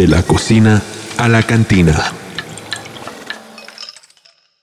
[0.00, 0.80] De la cocina
[1.18, 1.92] a la cantina.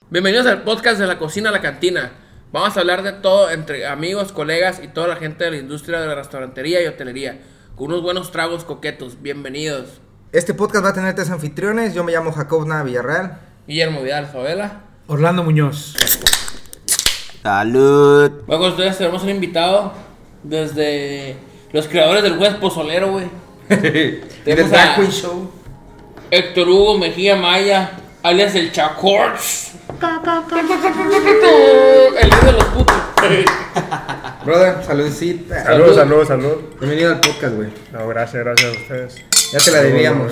[0.09, 2.11] Bienvenidos al podcast de la cocina a la cantina.
[2.51, 6.00] Vamos a hablar de todo entre amigos, colegas y toda la gente de la industria
[6.01, 7.39] de la restaurantería y hotelería.
[7.75, 9.21] Con unos buenos tragos coquetos.
[9.21, 10.02] Bienvenidos.
[10.32, 11.94] Este podcast va a tener tres anfitriones.
[11.94, 13.38] Yo me llamo Jacob Nava Villarreal.
[13.68, 14.86] Guillermo Vidal Favela.
[15.06, 15.94] Orlando Muñoz.
[17.44, 18.32] Salud.
[18.48, 19.94] Bueno, con ustedes tenemos un invitado
[20.42, 21.38] desde
[21.74, 23.30] los creadores del West Pozolero, güey.
[24.45, 25.52] Tenemos Drag a Queen Show.
[26.31, 27.91] Héctor Hugo Mejía Maya,
[28.23, 29.67] alias el Chacorch.
[29.99, 30.09] El
[32.31, 32.95] rey de los putos.
[34.45, 35.63] Brother, saludcita.
[35.63, 36.55] Salud, salud, salud.
[36.80, 37.70] Bienvenido al podcast, güey.
[37.91, 39.16] No, gracias, gracias a ustedes.
[39.52, 40.31] Ya te la debíamos.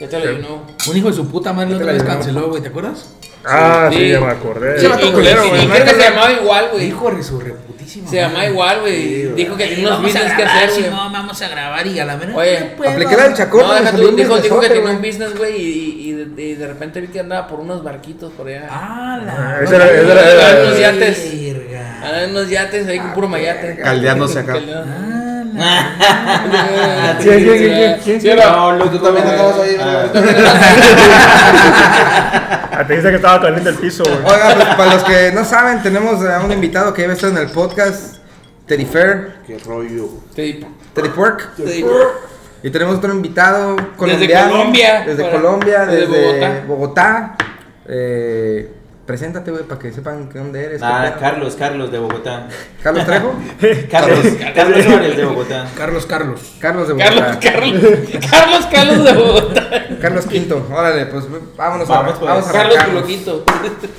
[0.00, 0.66] Ya te lo adivinó.
[0.88, 3.10] Un hijo de su puta madre la otra Te la vez canceló, güey, ¿te acuerdas?
[3.44, 4.08] Ah, sí, Sí.
[4.10, 4.80] ya me acordé.
[4.80, 5.64] Sí, Y, vato y- culero, y- güey.
[5.64, 6.86] y creo que se llamaba igual, güey.
[6.88, 7.38] Hijo de su
[7.82, 8.08] reputísima.
[8.10, 9.34] Se llama igual, güey.
[9.34, 10.90] Dijo que tenía unos business que hacer, güey.
[10.90, 12.34] No, vamos a grabar y a la mera.
[12.36, 12.88] Oye, no.
[12.90, 13.60] Apliqué la del chacón.
[13.62, 16.66] No, deja tú, dijo, dijo que tenía un business, güey, y, y, de- y de
[16.66, 18.66] repente vi que andaba por unos barquitos por allá.
[18.70, 19.32] Ah, la.
[19.32, 21.32] Ah, ese era- era- era- unos yates.
[22.02, 23.76] Andaba en unos yates ahí con puro mayate.
[23.76, 24.54] Caldeándose acá.
[24.54, 25.11] Caldeando.
[25.58, 27.18] Ah, la.
[27.18, 28.20] ¿Quién, quién, quién, quién?
[28.20, 28.76] ¿Sí o no?
[28.76, 29.76] No, tú también andabas ahí.
[32.74, 34.16] Ah, te dice que estaba caliente el piso, güey.
[34.34, 37.38] Oiga, pues, para los que no saben, tenemos a un invitado que debe estar en
[37.38, 38.16] el podcast.
[38.66, 39.32] Teddy Fair.
[39.46, 40.08] Qué rollo.
[40.34, 40.64] Te-
[40.94, 41.54] Teddy Pork.
[41.56, 41.84] te-
[42.62, 44.50] Y tenemos otro invitado colombiano.
[44.52, 45.02] Colombia.
[45.06, 46.62] Desde Colombia, desde desde, Bogotá.
[46.66, 47.36] Bogotá.
[47.88, 48.70] Eh,
[49.06, 50.80] preséntate, güey, para que sepan que dónde eres.
[50.80, 51.16] qué Ah.
[51.18, 52.48] Carlos, Carlos de Bogotá.
[52.82, 53.34] Carlos Trejo.
[53.90, 54.18] Carlos,
[54.54, 55.66] Carlos Flores de Bogotá.
[55.76, 56.54] Carlos, Carlos.
[56.60, 57.40] Carlos de Carlos, Bogotá.
[57.40, 57.80] Carlos,
[58.30, 59.70] Carlos, Carlos de Bogotá.
[60.00, 60.66] Carlos Quinto.
[60.72, 61.24] Órale, pues
[61.56, 62.30] vámonos Vamos, a, pues.
[62.30, 62.84] vamos a Carlos.
[62.84, 63.44] Culoquito.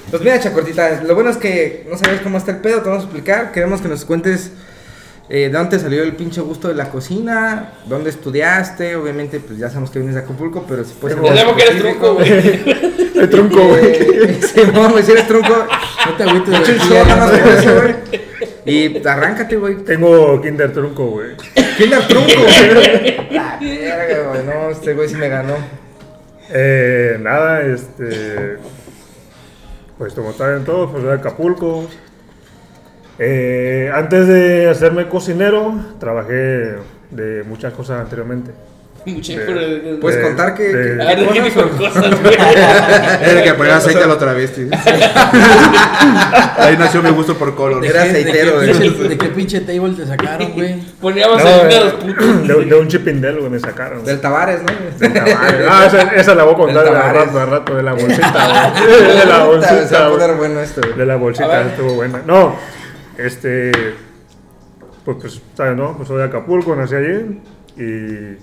[0.09, 3.03] Pues mira, Chacortita, lo bueno es que no sabes cómo está el pedo, te vamos
[3.03, 3.51] a explicar.
[3.51, 4.51] Queremos que nos cuentes
[5.35, 8.95] eh, de dónde te salió el pinche gusto de la cocina, dónde estudiaste.
[8.95, 11.17] Obviamente, pues ya sabemos que vienes de Acapulco, pero si puedes.
[11.17, 12.29] sabemos que eres truco, güey.
[13.15, 13.85] El trunco, güey.
[13.85, 15.49] Eh, Simón, güey, si eres trunco,
[16.05, 16.89] No te agüites, echa el güey.
[16.89, 17.95] show nada más por eso, güey.
[18.65, 19.75] Y arráncate, güey.
[19.83, 21.29] Tengo Kinder Trunco, güey.
[21.77, 22.29] ¿Quién era trunco?
[23.31, 24.45] La verga, güey.
[24.45, 25.55] No, este güey sí me ganó.
[26.49, 28.57] Eh, nada, este.
[29.97, 31.87] Pues como saben todos, pues soy de Acapulco.
[33.19, 36.75] Eh, antes de hacerme cocinero, trabajé
[37.11, 38.51] de muchas cosas anteriormente.
[39.05, 40.63] De- ¿Puedes De- contar que.
[40.63, 42.35] de- A ver, ¿de qué cosas, güey?
[43.21, 44.69] Era que poner aceite a la travesti.
[46.57, 47.85] Ahí nació mi gusto por color.
[47.85, 48.89] Era ¿De qué- aceitero, ¿De qué, güey.
[48.93, 50.75] pinche, de qué pinche table te sacaron, güey?
[51.01, 52.47] Poníamos No, eh, de los putos.
[52.47, 54.05] de, de un chipindel, güey, me sacaron.
[54.05, 54.67] Del Tavares, ¿no?
[55.69, 57.25] Ah, esa, esa la voy a contar Del de Tavares.
[57.25, 59.01] rato, de rato, de la bolsita, güey.
[59.03, 60.37] De la Se va bolsita, a poner güey.
[60.37, 60.93] bueno esto, güey.
[60.97, 62.21] De la A bolsita, estuvo buena.
[62.25, 62.55] No,
[63.17, 63.71] este.
[65.05, 65.95] Pues, pues, ¿sabes, no?
[65.95, 67.41] Pues soy de Acapulco, nací allí.
[67.77, 68.37] Y.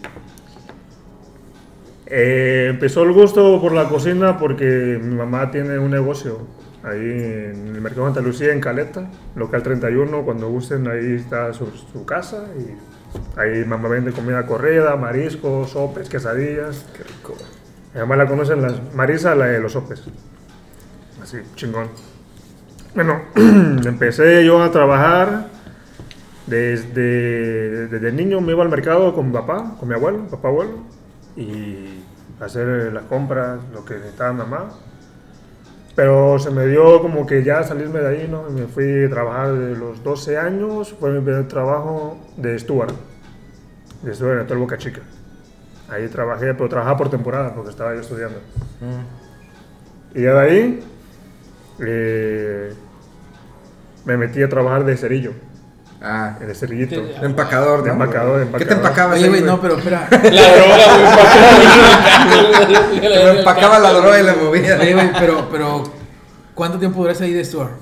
[2.07, 6.47] eh, empezó el gusto por la cocina porque mi mamá tiene un negocio
[6.83, 10.25] ahí en el mercado de Santa Lucía, en Caleta, local 31.
[10.25, 12.47] Cuando gusten, ahí está su, su casa.
[12.59, 16.87] Y ahí mamá vende comida corrida, mariscos, sopes, quesadillas.
[16.97, 17.35] Qué rico.
[17.95, 20.03] Mamá la conocen las Marisa, la de los sopes.
[21.23, 21.89] Así, chingón.
[22.93, 25.47] Bueno, empecé yo a trabajar
[26.47, 28.41] desde, desde niño.
[28.41, 30.79] Me iba al mercado con mi papá, con mi abuelo, papá abuelo,
[31.37, 32.03] y
[32.41, 34.71] hacer las compras, lo que necesitaba mamá.
[35.95, 38.49] Pero se me dio como que ya salirme de ahí, ¿no?
[38.49, 40.95] Y me fui a trabajar de los 12 años.
[40.99, 42.95] Fue mi primer trabajo de steward.
[44.03, 45.03] De steward en el Hotel Boca Chica.
[45.89, 48.39] Ahí trabajé, pero trabajaba por temporada porque estaba yo estudiando.
[50.13, 50.85] Y ya de ahí
[51.85, 52.73] eh,
[54.05, 55.33] me metí a trabajar de cerillo,
[56.03, 57.03] Ah, en el cerillito.
[57.03, 57.93] De empacador, De ¿no?
[58.03, 59.17] empacador, de ¿Qué te empacabas?
[59.17, 60.09] Oye, ahí, güey, no, pero espera.
[60.11, 60.77] La droga,
[63.01, 63.01] güey.
[63.01, 64.79] Me empacaba la droga y la movía.
[64.81, 65.85] Oye, güey, pero, pero.
[66.55, 67.73] ¿Cuánto tiempo duraste ahí de Stuart?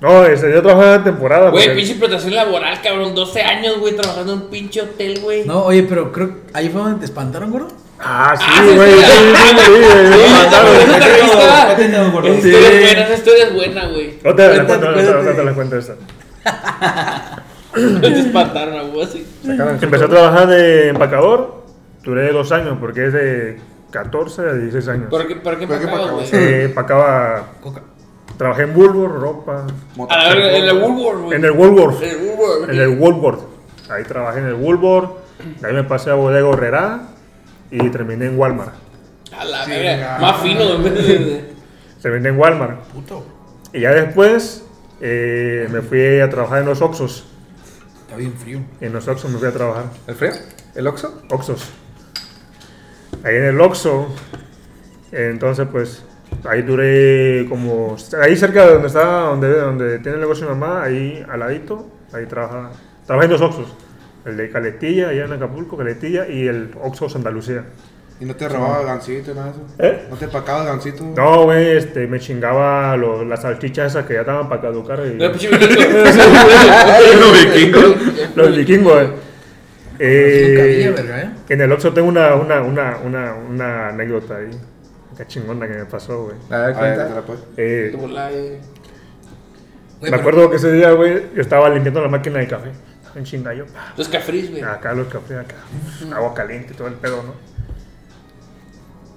[0.00, 1.50] No, este, yo trabajaba en temporada.
[1.50, 3.14] Güey, porque- pinche explotación laboral, cabrón.
[3.14, 5.44] 12 años, güey, trabajando en un pinche hotel, güey.
[5.46, 6.36] No, oye, pero creo.
[6.52, 7.68] ¿Ahí fue donde te espantaron, gordo?
[8.00, 8.90] Ah, sí, Ah, sí, güey.
[8.92, 9.72] sí, Sí, sí, sí, sí,
[10.08, 10.76] Sí, me mataron.
[13.12, 14.18] esa buena, güey.
[14.24, 14.90] No te la cuento,
[15.34, 15.94] te la cuento esta.
[18.00, 19.26] Te espantaron a vos, así.
[19.82, 21.64] Empecé a trabajar de empacador,
[22.02, 23.60] duré dos años porque es de
[23.90, 25.06] 14 a 16 años.
[25.10, 26.30] ¿Por qué, por qué ¿Por qué empacabas, empacabas?
[26.30, 26.42] güey?
[26.44, 27.42] Eh, empacaba,
[28.36, 29.66] trabajé en Woolworth, ropa,
[30.08, 31.36] A la verga, en el Woolworth, güey.
[31.38, 32.70] en el Woolworth, En el Woolworth.
[32.70, 33.40] en el Woolworth.
[33.90, 35.10] Ahí trabajé en el Woolworth,
[35.60, 37.00] de ahí me pasé a Bodega Horrera
[37.70, 38.74] y terminé en Walmart.
[39.36, 40.18] A la verga.
[40.20, 41.52] Más fino, en vez de.
[42.02, 42.80] Terminé en Walmart.
[42.88, 43.24] Puto.
[43.72, 44.64] Y ya después
[45.00, 47.24] eh, me fui a trabajar en los Oxos.
[48.02, 48.60] Está bien frío.
[48.80, 49.84] En los Oxos me fui a trabajar.
[50.06, 50.32] ¿El frío?
[50.74, 51.22] ¿El Oxxo?
[51.30, 51.70] Oxos.
[53.24, 54.08] ahí en el Oxxo.
[55.12, 56.04] Entonces, pues,
[56.44, 57.96] ahí duré como...
[58.22, 61.88] Ahí cerca de donde está, donde, donde tiene el negocio mi mamá, ahí al ladito,
[62.12, 62.70] ahí trabaja...
[63.06, 63.74] Trabajé en dos Oxxos.
[64.24, 67.64] El de Caletilla, allá en Acapulco, Caletilla, y el Oxxo Santa Lucía.
[68.20, 69.60] ¿Y no te robaba el gancito y nada de eso?
[69.78, 70.06] ¿Eh?
[70.10, 71.04] ¿No te empacaba el gancito?
[71.16, 75.00] No, güey, este, me chingaba lo- las salchichas esas que ya estaban para caducar.
[75.06, 75.14] Y.
[75.28, 75.40] Los
[77.44, 77.94] vikingos.
[78.34, 79.08] los vikingos, güey.
[80.00, 81.30] Eh, verga, ¿eh?
[81.48, 84.50] En el Oxxo tengo una, una, una, una, una anécdota ahí.
[85.16, 86.36] Qué chingona que me pasó, güey.
[86.50, 87.08] A ver, A ver, cuenta.
[87.08, 87.42] te la puedes.
[87.56, 88.60] Eh, eh.
[90.02, 92.70] Me acuerdo que ese día, güey, yo estaba limpiando la máquina de café.
[93.14, 94.62] En chinga yo, pa, Los cafris, güey.
[94.62, 95.56] acá los cafés, acá,
[96.14, 97.34] agua caliente todo el pedo, ¿no?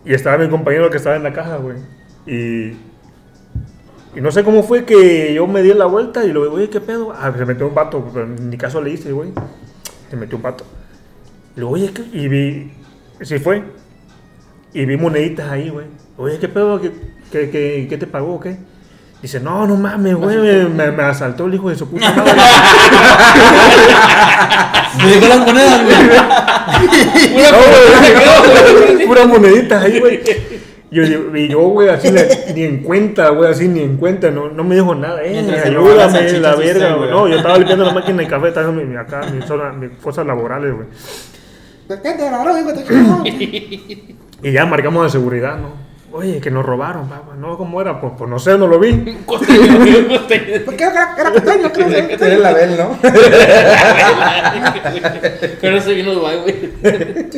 [0.04, 1.78] Y estaba mi compañero que estaba en la caja, güey.
[2.26, 2.72] Y,
[4.16, 6.82] y no sé cómo fue que yo me di la vuelta y lo oye, ¿qué
[6.82, 7.12] pedo?
[7.12, 9.32] Ah, se metió un vato, pero en mi caso le hice, güey.
[10.10, 10.66] Se metió un vato.
[11.56, 12.04] Y luego, oye, ¿qué?
[12.14, 12.72] Y vi,
[13.22, 13.64] sí fue.
[14.74, 15.86] Y vi moneditas ahí, güey.
[16.18, 16.82] Oye, ¿qué pedo?
[16.82, 16.92] ¿Qué,
[17.32, 18.58] qué, qué, qué te pagó o qué?
[19.22, 22.32] Dice, no, no mames, güey, me, me- me asaltó el hijo de su puta madre.
[24.98, 25.96] Me dejó las monedas, güey.
[27.52, 27.58] No,
[28.96, 30.22] güey, Pura monedita ahí, güey.
[30.92, 34.50] Yo, y yo, güey, así le- ni en cuenta, güey, así ni en cuenta, no,
[34.50, 37.10] no me dijo nada, eh, Mientras ayúdame, la verga, güey.
[37.10, 39.92] No, yo estaba limpiando la máquina de café, estaba en mi, acá, mi zona, mis
[40.04, 40.88] cosas laborales, güey.
[44.44, 45.81] Y ya marcamos de seguridad, ¿no?
[46.13, 47.36] Oye, que nos robaron, papá.
[47.38, 48.02] No, ¿cómo era?
[48.02, 49.18] Pues, pues no sé, no lo vi.
[49.25, 50.66] Costeño, güey, costeño.
[50.66, 51.88] ¿Por qué era, era costeño, creo?
[51.88, 52.98] Era el Abel, ¿no?
[55.62, 56.74] Pero ese vino Dubai, güey.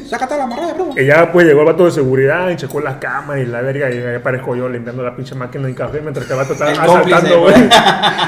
[0.08, 0.90] Sácate la marraya, bro.
[0.98, 3.92] Y ya, pues, llegó el vato de seguridad y checó las cámaras y la verga.
[3.92, 6.72] Y ahí aparezco yo limpiando la pinche máquina de café mientras que el vato estaba
[6.72, 7.54] asaltando, güey.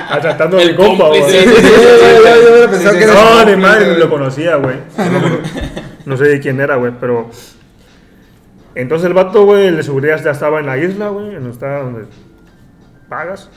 [0.09, 1.21] asaltando a mi El compa, güey.
[3.07, 3.99] No, ni madre, güey.
[3.99, 4.75] lo conocía, güey.
[4.97, 5.39] No,
[6.05, 7.31] no sé de quién era, güey, pero...
[8.75, 11.79] Entonces el vato, güey, el de seguridad ya estaba en la isla, güey, donde está
[11.79, 12.05] donde
[13.09, 13.49] pagas.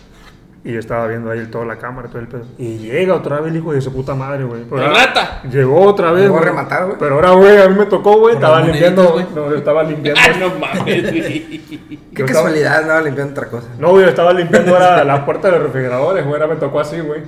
[0.65, 2.43] Y yo estaba viendo ahí toda la cámara, todo el pedo.
[2.59, 4.65] Y llega otra vez el hijo de su puta madre, güey.
[4.69, 5.41] Pero La rata.
[5.51, 6.51] Llegó otra vez, Llegó a güey.
[6.51, 6.97] rematar, güey.
[6.99, 10.21] Pero ahora, güey, a mí me tocó, güey, estaba limpiando, moneditas, no, estaba limpiando.
[10.23, 11.49] Ah, no mames, güey.
[11.69, 13.69] Qué Yo estaba- casualidad, no, limpiando otra cosa.
[13.79, 16.99] No, güey, estaba limpiando ahora la puerta de los refrigeradores, güey, ahora me tocó así,
[17.01, 17.23] güey.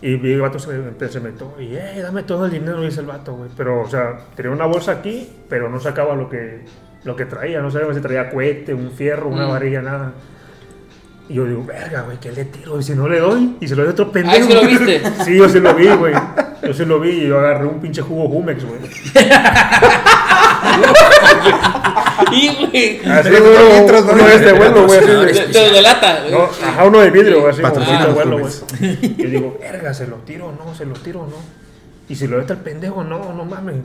[0.00, 0.70] Y el vato se,
[1.08, 3.50] se metió, y, eh, dame todo el dinero, dice el vato, güey.
[3.56, 6.60] Pero, o sea, tenía una bolsa aquí, pero no sacaba lo que,
[7.04, 9.50] lo que traía, no sabía si traía cohete, un fierro, una Mm.
[9.50, 10.12] varilla, nada.
[11.28, 12.78] Y yo digo, verga, güey, ¿qué le tiro?
[12.78, 14.46] Y si no le doy, y se lo doy a otro Ah, pendejo.
[14.48, 15.02] ¿sí lo viste?
[15.24, 16.14] Sí, yo sí lo vi, güey.
[16.62, 18.80] Yo sí lo vi y yo agarré un pinche jugo Jumex, güey.
[22.32, 23.00] Y, güey.
[23.10, 24.12] Así, güey, litros, ¿no?
[24.12, 25.72] uno de este vuelo, güey, así, Te güey.
[25.72, 26.20] delata.
[26.20, 26.32] güey.
[26.32, 28.52] No, ajá, uno de vidrio, güey, así de vuelo, güey.
[28.52, 29.18] Jumex.
[29.18, 30.74] Y digo, verga, ¿se lo tiro o no?
[30.74, 31.36] ¿Se lo tiro o no?
[32.08, 33.76] Y si lo deja el pendejo, no, no mames.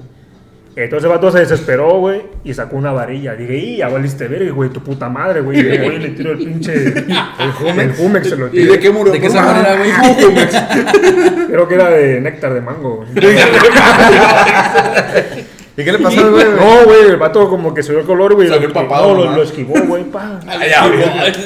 [0.75, 3.35] Entonces el vato se desesperó, güey, y sacó una varilla.
[3.35, 5.59] Dije, y ya valiste verga, güey, tu puta madre, güey.
[5.59, 6.73] Y voy y le tiro el pinche.
[6.73, 7.79] El Jumex.
[7.79, 8.73] El Jumex se lo ¿Y tiro.
[8.73, 9.13] de qué murió?
[9.13, 9.91] ¿De qué Por sabor una- era, güey?
[11.47, 13.09] Creo que era de néctar de mango, güey.
[15.75, 16.45] ¿Y qué le pasó al güey?
[16.45, 16.55] güey?
[16.55, 18.47] No, güey, el vato como que se dio el color, güey.
[18.47, 19.37] Salió lo- empapado, No, lo, nomás.
[19.37, 20.39] lo esquivó, güey, pa.
[20.45, 20.71] Güey.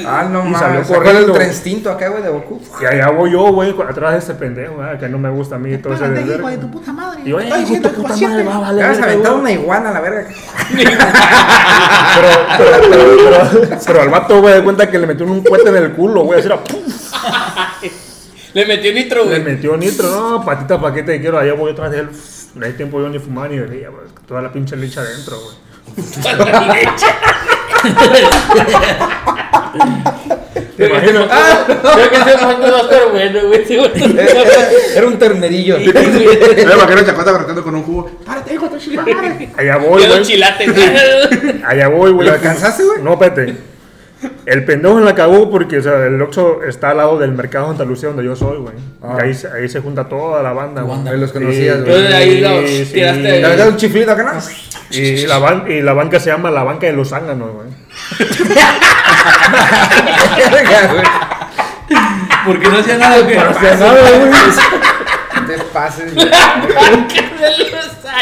[0.06, 0.88] Ah, no Y salió mames.
[0.88, 1.41] ¿Sacó el corriendo.
[1.44, 2.59] instinto acá, güey, de Goku?
[2.81, 5.59] Y allá voy yo, güey, atrás de ese pendejo, ah, que no me gusta a
[5.59, 6.51] mí todo ese desvergue.
[6.51, 7.21] de tu puta madre.
[7.24, 9.31] Y yo, eh, hijo de tu puta madre, va, Le vale, vas a verga, aventar
[9.31, 9.41] güey.
[9.41, 10.27] una iguana a la verga.
[12.17, 15.69] Pero, pero, pero, pero, pero al vato, güey, de cuenta que le metió un cohete
[15.69, 17.13] en el culo, güey, así era, ¡puf!
[18.53, 19.43] Le metió nitro, Le güey.
[19.43, 22.10] metió nitro, no, patita paquete de quiero, allá voy atrás de él.
[22.58, 25.56] No hay tiempo yo ni fumar ni bebía, güey, toda la pinche leche adentro, güey.
[30.76, 31.26] ¿Te imaginas?
[31.94, 33.64] Creo que ese momento va a estar bueno, güey.
[34.96, 35.78] Era un ternerillo.
[35.78, 38.12] Me imagino Chacota corriendo con un jugo.
[39.58, 40.24] Allá voy, Quedó güey.
[40.24, 41.64] chilate, güey.
[41.66, 42.28] Allá voy, güey.
[42.28, 43.02] ¿Lo alcanzaste, güey?
[43.02, 43.56] No, espérate.
[44.48, 47.84] El pendejo la cagó porque, o sea, el Oxxo está al lado del mercado Santa
[47.84, 48.75] Lucía donde yo soy, güey.
[49.04, 49.18] Ah.
[49.22, 51.00] Ahí, se- ahí se junta toda la banda, güey.
[51.20, 51.96] los conocías, güey.
[51.96, 53.22] Entonces ahí los Sí, tiraste.
[53.24, 54.39] ¿Le aventaron un chiflito acá, no?
[54.98, 57.68] Y la, ban- y la banca se llama la banca de los zánganos, güey.
[62.46, 63.36] Porque no hacía nada, güey.
[63.36, 64.32] No hacía nada, güey.
[65.48, 66.27] Te pases, güey.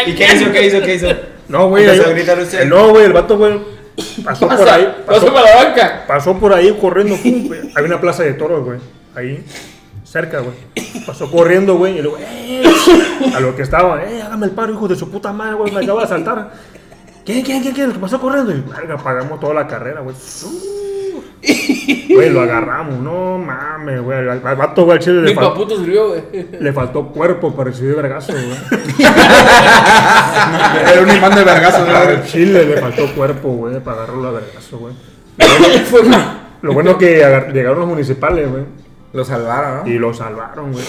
[0.07, 0.51] ¿Y qué hizo?
[0.51, 0.81] ¿Qué hizo?
[0.81, 1.07] ¿Qué hizo?
[1.47, 1.85] No, güey.
[1.85, 3.59] Eh, No, güey, el vato, güey.
[4.23, 5.03] Pasó por ahí.
[5.05, 6.03] Pasó para la banca.
[6.07, 7.15] pasó por ahí corriendo.
[7.15, 7.49] pum.
[7.75, 8.79] Hay una plaza de toros, güey.
[9.15, 9.43] Ahí.
[10.03, 10.55] Cerca, güey.
[11.05, 11.97] Pasó corriendo, güey.
[11.97, 12.63] Y luego, ¡eh!
[13.35, 14.21] A lo que estaba, ¡eh!
[14.21, 15.71] Hágame el paro, hijo de su puta madre, güey.
[15.71, 16.51] Me acaba de saltar.
[17.25, 17.87] ¿Quién, quién, quién, quién?
[17.87, 18.51] El que pasó corriendo.
[18.51, 20.15] Y, verga, pagamos toda la carrera, güey.
[22.15, 24.17] Güey, lo agarramos, no mames, güey.
[24.17, 26.21] Al, al vato, güey, al chile le, fal- paputo sirvió, güey.
[26.59, 28.45] le faltó cuerpo para recibir vergazo, güey.
[30.93, 32.25] Era un imán de vergazo, Al ¿no?
[32.25, 34.93] chile le faltó cuerpo, güey, para agarrarlo a vergazo, güey.
[36.61, 38.63] Lo bueno que agar- llegaron los municipales, güey,
[39.13, 39.87] Lo salvaron, ¿no?
[39.91, 40.83] y lo salvaron, güey.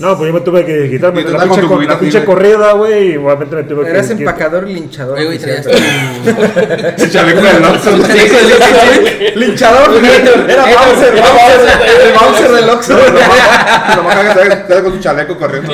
[0.00, 2.24] No, pues yo me tuve que quitarme la con pinche, tu co- cubito la pinche
[2.24, 5.16] corrida, güey, y obviamente me tuve que Eras empacador y linchador.
[5.18, 7.90] Oye, güey, traías pero- Chaleco del Oxxo.
[9.36, 9.90] Linchador,
[10.48, 12.96] Era Bowser, Bowser, el Bowser del Oxxo.
[13.96, 15.72] Lo más que te- te con tu chaleco corriendo.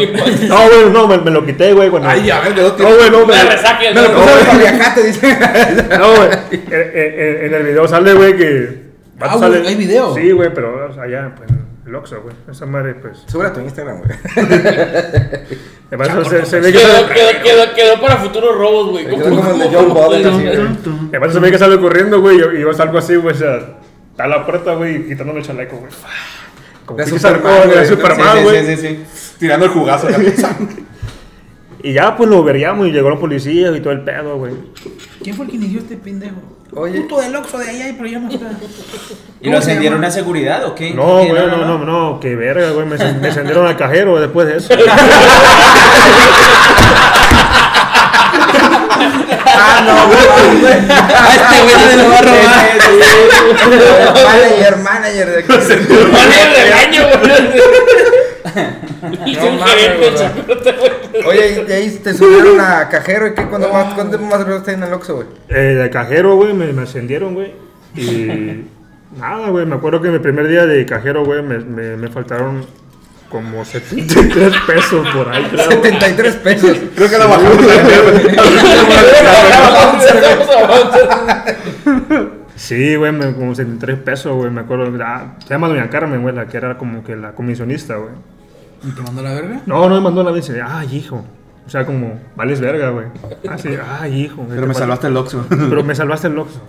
[0.48, 2.08] No, güey, no, me, me lo quité, güey, cuando...
[2.08, 4.14] Ay, a ver, de dos No, güey, no, me, Me lo ¿no?
[4.22, 5.38] puse para viajarte, dice.
[5.98, 6.28] no, güey.
[6.70, 8.86] En, el video sale, güey, que...
[9.20, 10.14] Ah, güey, ¿hay video?
[10.14, 11.48] Sí, güey, pero allá, pues,
[11.86, 12.34] el Oxxo, güey.
[12.50, 13.22] Esa madre, pues...
[13.26, 14.10] Sube a tu Instagram, güey.
[15.90, 19.06] Además, se, se ve que Quedó, quedó, quedó, quedó para futuros robos, güey.
[19.06, 21.08] Quedó como el de John Boden, así, güey.
[21.10, 23.56] Además se ve que sale corriendo, güey, y yo, salgo así, güey, o sea,
[24.10, 25.92] está a la puerta, güey, quitándome el chaleco, güey.
[26.86, 27.86] Como De Superman, güey.
[27.86, 28.66] Superman, güey.
[28.66, 29.04] sí, sí.
[29.38, 30.08] Tirando el jugazo.
[31.86, 34.54] Y ya, pues lo veríamos y llegó la policía y todo el pedo, güey.
[35.22, 36.34] ¿Quién fue el que inició este pendejo?
[36.74, 37.02] Oye.
[37.02, 38.50] Puto del Oxxo de allá, pero ya no está.
[39.40, 40.92] ¿Y lo ascendieron a seguridad o qué?
[40.92, 44.56] No, güey, no, no, no, qué verga, güey, me, me encendieron al cajero después de
[44.56, 44.74] eso.
[49.58, 49.94] Ah, no,
[50.60, 50.74] güey.
[50.74, 52.66] A este güey se lo va a robar.
[54.24, 55.52] Manager, manager de aquí.
[56.12, 58.05] Manager del año, güey.
[59.26, 60.14] Hice No un mames, gerente, güey.
[60.16, 61.24] chacote, güey.
[61.26, 63.26] Oye, y ahí te subieron a cajero.
[63.26, 63.44] ¿Y qué?
[63.46, 65.26] ¿Cuándo más, cuánto más duraste en el Oxxo, güey?
[65.48, 67.52] Eh, de cajero, güey, me, me ascendieron, güey.
[67.94, 68.64] Y
[69.18, 72.64] nada, güey, me acuerdo que mi primer día de cajero, güey, me, me, me faltaron
[73.30, 75.70] como 73 pesos por ahí, creo.
[75.70, 76.76] 73 pesos.
[76.94, 77.56] Creo que la bajamos.
[82.54, 84.90] Sí, güey, como 73 pesos, güey, me acuerdo.
[85.04, 88.12] Ah, se llama Doña Carmen, güey, la que era como que la comisionista, güey.
[88.86, 89.60] ¿Y te mandó la verga?
[89.66, 91.24] No, no me mandó la vez, dice, ay, hijo.
[91.66, 93.06] O sea, como, vales verga, güey.
[93.48, 94.36] Así, ay, hijo.
[94.44, 95.44] güey, Pero me salvaste el Oxxo.
[95.48, 96.60] Pero me salvaste el Oxxo.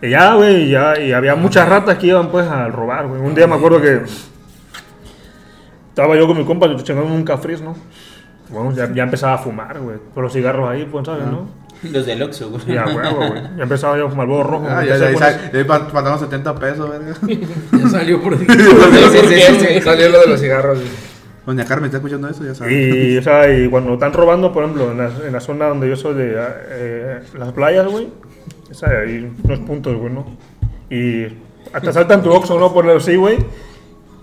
[0.00, 3.20] Y ya, güey, ya, y había muchas ratas que iban, pues, a robar, güey.
[3.20, 4.02] Un día me acuerdo que
[5.90, 7.76] estaba yo con mi compa, chingando un cafriz, ¿no?
[8.48, 9.98] Bueno, ya, ya empezaba a fumar, güey.
[10.14, 11.48] Por los cigarros ahí, pues, ¿sabes, no?
[11.82, 12.64] Los del Oxxo, güey.
[12.66, 13.42] Ya, huevo, güey.
[13.56, 14.66] Ya empezaba yo a fumar bodo rojo.
[14.68, 14.88] Ah, güey.
[14.88, 15.14] ya, ya, ya.
[15.14, 17.14] poner- Ya pa- pagaron 70 pesos, verga.
[17.72, 18.38] Ya salió por ahí.
[18.40, 19.80] Sí, sí, sí, sí.
[19.82, 20.78] Salió lo de los cigarros.
[21.46, 22.42] Doña Carmen, ¿está escuchando eso?
[22.44, 22.72] Ya sabes.
[22.72, 25.88] Y, o sea, y cuando están robando, por ejemplo, en la, en la zona donde
[25.88, 28.08] yo soy de eh, las playas, güey,
[28.82, 30.24] hay unos puntos, güey, ¿no?
[30.90, 31.26] Y
[31.72, 32.72] hasta saltan tu Oxxo, ¿no?
[32.72, 33.38] Por así, güey.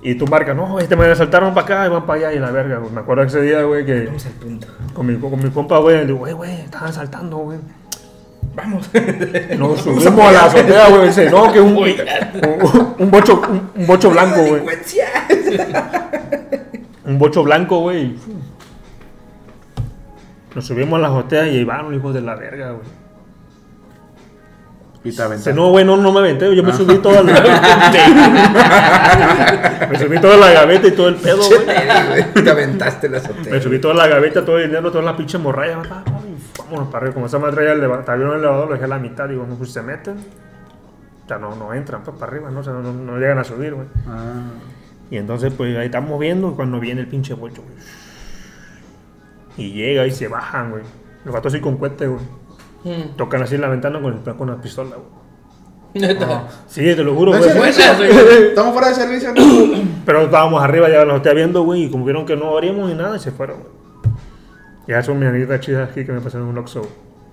[0.04, 2.50] Y tú marcas, no, este me asaltaron para acá y van para allá y la
[2.50, 2.92] verga, güey.
[2.92, 4.68] Me acuerdo ese día, güey, que Vamos al punto.
[4.94, 7.60] con mi, con mi compa, güey, le digo, güey, güey, estaban asaltando, güey.
[8.56, 8.90] Vamos.
[9.60, 13.88] Nos subimos a la azotea, güey, dice, no, que un, un, un bocho, un, un
[13.88, 14.64] bocho blanco, güey.
[17.12, 18.16] Un bocho blanco, güey.
[20.56, 23.02] Nos subimos a la azotea y ahí van los hijos de la verga, güey.
[25.04, 25.54] Y te aventaste.
[25.54, 27.34] no, güey, no, no me aventé, yo me subí toda la...
[29.90, 32.44] me subí toda la gaveta y todo el pedo, güey.
[32.44, 33.52] Te aventaste la azotea.
[33.52, 35.82] Me subí toda la gaveta, todo el dinero, toda la pinche morralla.
[35.82, 37.14] pa, pa, y Vámonos para arriba.
[37.16, 39.28] Como esa madre traía el elevador, lo dejé a la mitad.
[39.28, 40.18] Digo, no, pues se meten.
[41.26, 42.60] O sea, no, no entran pues, para arriba, ¿no?
[42.60, 43.88] O sea, no, no- no llegan a subir, güey.
[44.08, 44.44] Ah.
[45.12, 47.76] Y entonces, pues ahí estamos viendo cuando viene el pinche bocho, güey.
[49.58, 50.84] Y llega y se bajan, güey.
[51.26, 52.22] Los gatos así con cuete, güey.
[52.86, 53.18] Mm.
[53.18, 55.22] Tocan así en la ventana con, el, con la pistola, güey.
[55.94, 56.48] Neta.
[56.68, 57.70] Sí, te lo juro, ¿No güey.
[58.50, 59.42] Estamos fuera de servicio, ¿no?
[60.06, 62.96] Pero estábamos arriba ya los estoy viendo, güey, y como vieron que no abrimos ni
[62.96, 64.16] nada, y se fueron, güey.
[64.88, 66.88] Ya son mis anécdotas chidas aquí que me pasaron en un Oxxo.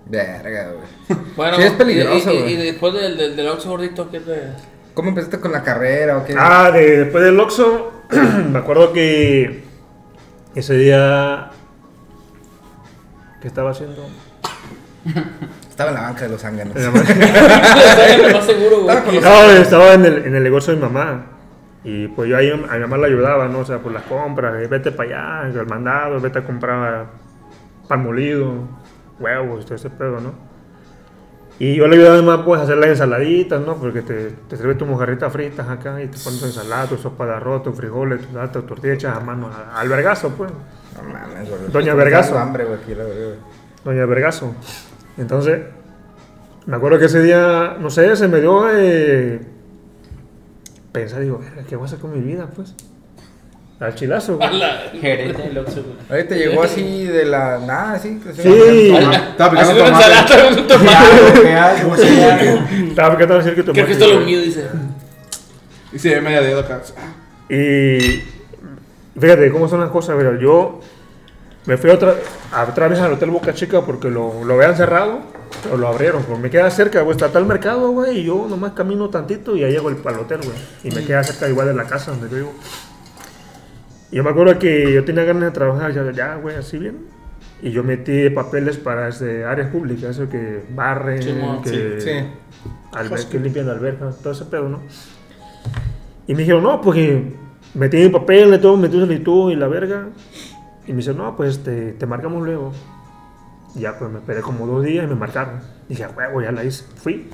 [0.06, 1.20] Verga, güey.
[1.37, 2.52] Bueno, Sí, es peligroso, y, y, güey.
[2.54, 4.77] y después del, del, del Oxxo gordito, ¿qué te...?
[4.99, 6.35] ¿Cómo empezaste con la carrera o qué?
[6.37, 7.93] Ah, de- después del Oxxo,
[8.50, 9.62] me acuerdo que
[10.57, 11.50] ese día...
[13.40, 14.09] ¿Qué estaba haciendo?
[15.71, 16.75] Estaba en la banca de los ángeles.
[19.12, 21.26] Estaba No, en el, en el negocio de mi mamá.
[21.85, 23.61] Y pues yo ahí a mi mamá la ayudaba, ¿no?
[23.61, 27.07] O sea, por las compras, eh, vete para allá, el mandado, vete a comprar
[27.87, 28.52] pan molido,
[29.21, 30.48] huevos, todo ese pedo, ¿no?
[31.61, 33.75] Y yo le ayudaba a mi mamá pues a hacer las ensaladitas, ¿no?
[33.77, 37.27] Porque te, te sirve tu mojarrita fritas acá y te pones tu ensalada, tu sopa
[37.27, 40.53] de arroz, tus frijoles, tus tu tortillas a mano, al vergazo, pues.
[40.97, 41.61] No mames, güey.
[41.73, 42.38] Doña Vergazo.
[42.38, 42.95] hambre, güey, aquí.
[43.85, 44.55] Doña Vergazo.
[45.17, 45.62] Entonces,
[46.67, 49.41] me acuerdo que ese día, no sé, se me dio eh,
[50.93, 52.75] pensar, digo, "Verga, ¿qué voy a hacer con mi vida, pues?
[53.80, 54.49] Al chilazo, güey.
[54.49, 56.20] A la- Gerente del Oxxo, güey.
[56.20, 58.18] Ahí te llegó así de la nada, así.
[58.18, 58.49] que se- Sí.
[58.97, 60.04] Estaba Haciendo picando una tomate.
[60.04, 61.42] ensalada con un tomate.
[61.42, 61.94] ¿Qué hago?
[61.97, 62.61] ¿Qué hago?
[62.88, 64.64] Estaba ¿qué tal decir que Creo que esto es lo mío, dice.
[65.92, 66.80] Y se ve media dedo acá.
[67.49, 68.23] Y
[69.18, 70.80] fíjate cómo son las cosas, pero yo
[71.66, 72.14] me fui otra,
[72.52, 75.20] a- otra vez al Hotel Boca Chica porque lo, lo habían cerrado,
[75.62, 78.73] pero lo abrieron, pues me queda cerca, güey, está tal mercado, güey, y yo nomás
[78.73, 81.75] camino tantito y ya llego al, al hotel, güey, y me queda cerca igual de
[81.75, 82.52] la casa donde vivo.
[84.11, 86.97] Y yo me acuerdo que yo tenía ganas de trabajar ya, ya güey, así bien.
[87.61, 91.21] Y yo metí papeles para este, áreas públicas, eso que barren,
[91.62, 92.11] que, sí.
[92.93, 94.81] alber- que limpian la alberca, todo ese pedo, ¿no?
[96.27, 97.21] Y me dijeron, no, pues
[97.75, 100.07] metí mi papel, de todo, metí solicitud y la verga.
[100.87, 102.73] Y me dice, no, pues te, te marcamos luego.
[103.75, 105.61] Y ya, pues me esperé como dos días y me marcaron.
[105.88, 106.85] Dije, a huevo, ya la hice.
[106.97, 107.29] Fui.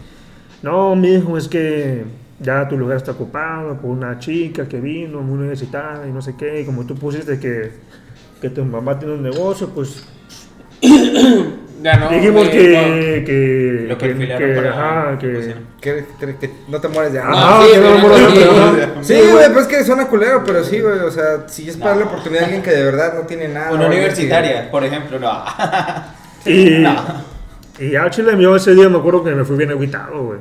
[0.62, 2.04] No, mi hijo, es que
[2.44, 6.36] ya tu lugar está ocupado por una chica que vino muy necesitada y no sé
[6.36, 6.60] qué.
[6.60, 7.72] Y como tú pusiste que,
[8.40, 10.04] que tu mamá tiene un negocio, pues
[11.82, 12.08] Ya no.
[12.08, 15.54] dijimos eh, que, que, Lo que, que, para ajá, la que.
[15.82, 17.36] Que, que- que no te mueres de hambre.
[17.38, 17.90] Ah, Ajá, sí, que no
[19.28, 20.98] no, güey, pues es que suena culero, pero sí, güey.
[21.00, 23.72] O sea, si es para darle oportunidad a alguien que de verdad no tiene nada.
[23.72, 25.44] Una universitaria, por ejemplo, no.
[26.46, 26.94] Y, No.
[27.78, 30.38] y ya Chile, yo ese día me acuerdo que me fui bien agüitado, güey.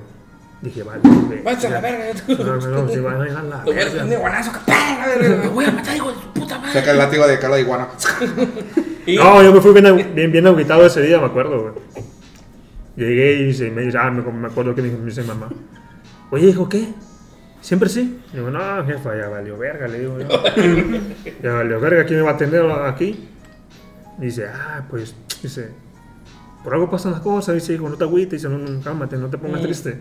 [0.63, 1.43] Dije, vale, güey.
[1.43, 2.05] Váyanse a la verga.
[2.27, 3.91] No, no, no, sí, van a ir a la verga.
[3.91, 5.17] que- Un guanazo, capaz.
[5.19, 6.73] Me voy a matar, hijo de puta madre.
[6.73, 7.87] Saca el látigo de Carla de Iguana.
[9.05, 11.73] No, yo me fui bien, bien, bien agüitado ese día, me acuerdo, güey.
[12.95, 15.49] Llegué y se me dice, ah, me, me acuerdo que me dice mamá.
[16.31, 16.87] Oye, hijo, ¿qué?
[17.59, 18.17] ¿Siempre sí?
[18.31, 20.27] Digo, no, jefa, ya valió verga, le digo yo.
[21.43, 23.27] ya valió verga, ¿quién me va a atender aquí?
[24.19, 25.71] Dice, ah, pues, dice,
[26.63, 29.27] por algo pasan las cosas, dice, hijo, no te agüites, dice, no, no, cálmate, no
[29.27, 29.63] te pongas Mm.
[29.63, 29.97] triste.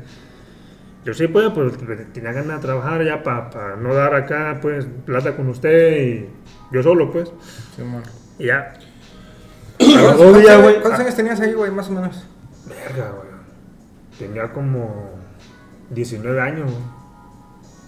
[1.04, 1.72] Yo sí, pues, pues,
[2.12, 6.28] tenía ganas de trabajar ya para no dar acá, pues, plata con usted y
[6.72, 7.32] yo solo, pues.
[8.38, 8.74] Y ya.
[9.80, 10.74] A los ¿Cuántos dos días, años- güey.
[10.80, 12.24] ¿Cuántos ah, años tenías ahí, güey, más o menos?
[12.68, 13.28] Verga, güey.
[14.18, 15.10] Tenía como
[15.90, 16.84] 19 años, güey.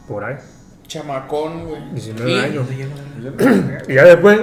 [0.08, 0.36] Por ahí.
[0.88, 1.82] Chamacón, güey.
[1.92, 2.66] 19 Y- años.
[3.88, 4.40] Y ya después,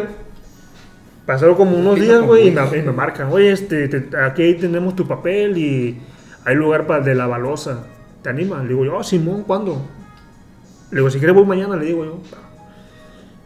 [1.25, 3.27] pasaron como unos días, güey, y y me marcan.
[3.31, 6.01] Oye, este, te- aquí tenemos tu papel y
[6.45, 7.83] hay lugar para de la balosa.
[8.21, 8.63] ¿Te animas?
[8.63, 9.81] Le digo yo, oh, Simón, ¿cuándo?
[10.91, 12.19] Le digo, si quieres voy mañana, le digo yo.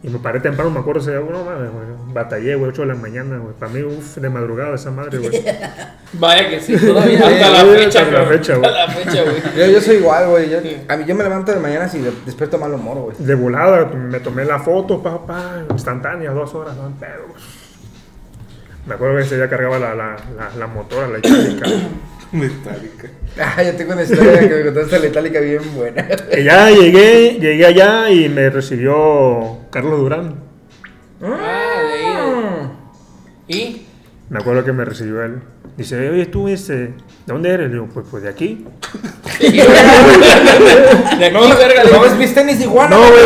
[0.02, 1.86] Y me paré temprano, me acuerdo, ese día, no mames, güey.
[2.12, 3.54] Batallé, güey, 8 de la mañana, güey.
[3.58, 5.42] Para mí, uff, de madrugada esa madre, güey.
[6.12, 8.38] Vaya que sí, todavía hasta la fecha, hasta la güey.
[8.38, 8.70] fecha, güey.
[8.70, 9.36] Hasta la fecha, güey.
[9.56, 10.50] Yo, yo soy igual, güey.
[10.50, 10.58] Yo,
[10.88, 13.16] a mí yo me levanto de mañana y de- despierto mal humor, güey.
[13.18, 17.26] De volada, me tomé la foto, pa, pa, instantánea, dos horas, no pedo.
[17.28, 17.42] güey.
[18.86, 21.66] Me acuerdo que ese día cargaba la, la, la, la motora, la itálica.
[22.36, 23.08] Metálica.
[23.38, 26.06] Ah, yo tengo una historia que me contaste la itálica bien buena.
[26.36, 30.36] y ya llegué, llegué allá y me recibió Carlos Durán.
[31.22, 32.70] Ah, de ahí.
[33.48, 33.86] ¿Y?
[34.28, 35.40] Me acuerdo que me recibió él.
[35.76, 36.94] Dice, oye, tú, este, ¿de
[37.26, 37.68] dónde eres?
[37.68, 38.64] Le digo, pues, pues de aquí.
[39.38, 39.46] De
[41.26, 41.84] aquí, verga.
[41.92, 42.88] ¿No ves mis tenis igual?
[42.88, 43.24] No, güey.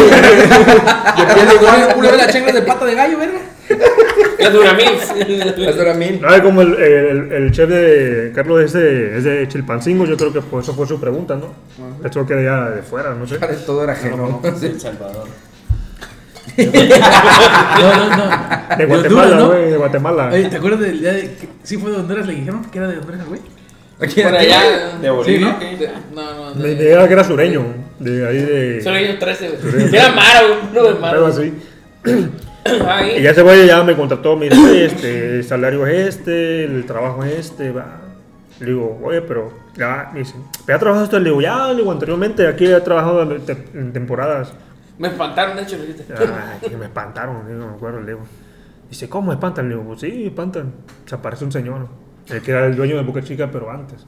[1.96, 3.38] Una de las chanclas de pata de gallo, verga.
[4.40, 4.86] La Duramil.
[5.58, 6.20] Las Duramil.
[6.20, 10.16] No, es como el, el, el chef de Carlos es de, es de Chilpancingo, yo
[10.16, 11.52] creo que por eso fue su pregunta, ¿no?
[12.04, 13.38] Esto que ya de fuera, no sé.
[13.66, 14.40] Todo era ajeno.
[14.58, 14.66] Sí.
[14.66, 15.26] El Salvador.
[16.60, 18.76] No, no, no.
[18.76, 19.46] De Guatemala, ¿no?
[19.48, 20.30] güey, de Guatemala.
[20.32, 22.26] Oye, ¿te acuerdas del día de que sí fue de Honduras?
[22.26, 23.40] Le dijeron que era de Honduras, güey.
[24.00, 24.96] Aquí Por allá.
[25.00, 25.58] De Bolivia.
[25.60, 25.78] ¿no?
[25.78, 26.54] De- No, no.
[26.56, 27.64] Me de- dijeron que era sureño,
[27.98, 28.80] de ahí de...
[28.82, 29.94] Solo ellos 13, güey.
[29.94, 30.58] Era Mara, güey.
[30.74, 31.16] No de Mara.
[31.18, 31.52] algo así.
[32.76, 33.22] Y Ahí.
[33.22, 36.84] ya ese güey ya me contrató, me dice, "Oye, este, el salario es este, el
[36.86, 38.00] trabajo es este, va.
[38.60, 40.34] Le digo, oye, pero ya, me dice,
[40.68, 41.18] ¿ya trabajaste esto?
[41.18, 44.52] Le digo, ya, le digo, anteriormente aquí he trabajado en, te- en temporadas.
[44.98, 46.12] Me espantaron, de hecho, le dijiste.
[46.18, 48.20] Ay, que me espantaron, digo, me acuerdo, le digo.
[48.90, 49.68] Dice, ¿cómo me espantan?
[49.68, 50.72] Le digo, pues sí, espantan.
[51.06, 51.88] Se aparece un señor,
[52.28, 54.04] el que era el dueño de Boca Chica, pero antes.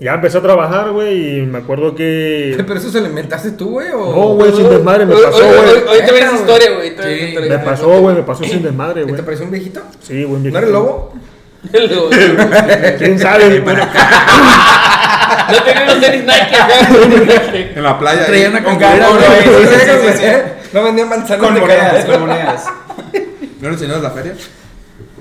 [0.00, 2.54] Ya empecé a trabajar, güey, y me acuerdo que...
[2.66, 3.90] ¿Pero eso se lo inventaste tú, güey?
[3.92, 3.98] O...
[4.10, 5.82] No, güey, sin desmadre, me pasó, güey.
[5.88, 6.90] Hoy te ves historia, güey.
[6.90, 7.36] Sí.
[7.48, 9.16] Me pasó, güey, me pasó sin desmadre, ¿Y güey.
[9.16, 9.82] ¿Te pareció un viejito?
[10.02, 11.12] Sí, güey, ¿No era el lobo?
[11.72, 12.10] Luego,
[12.98, 13.62] ¿Quién sabe?
[15.50, 16.78] No tenía los tenis Nike acá.
[17.74, 18.26] En la playa.
[18.26, 19.64] Traía una Con campera, carbón, güey.
[19.64, 19.66] güey.
[19.66, 20.26] Sí, sí, sí, sí.
[20.72, 22.12] No vendían manzanas Con monedas, caramelo.
[22.18, 22.64] con monedas.
[23.60, 24.34] ¿No le enseñaste la feria?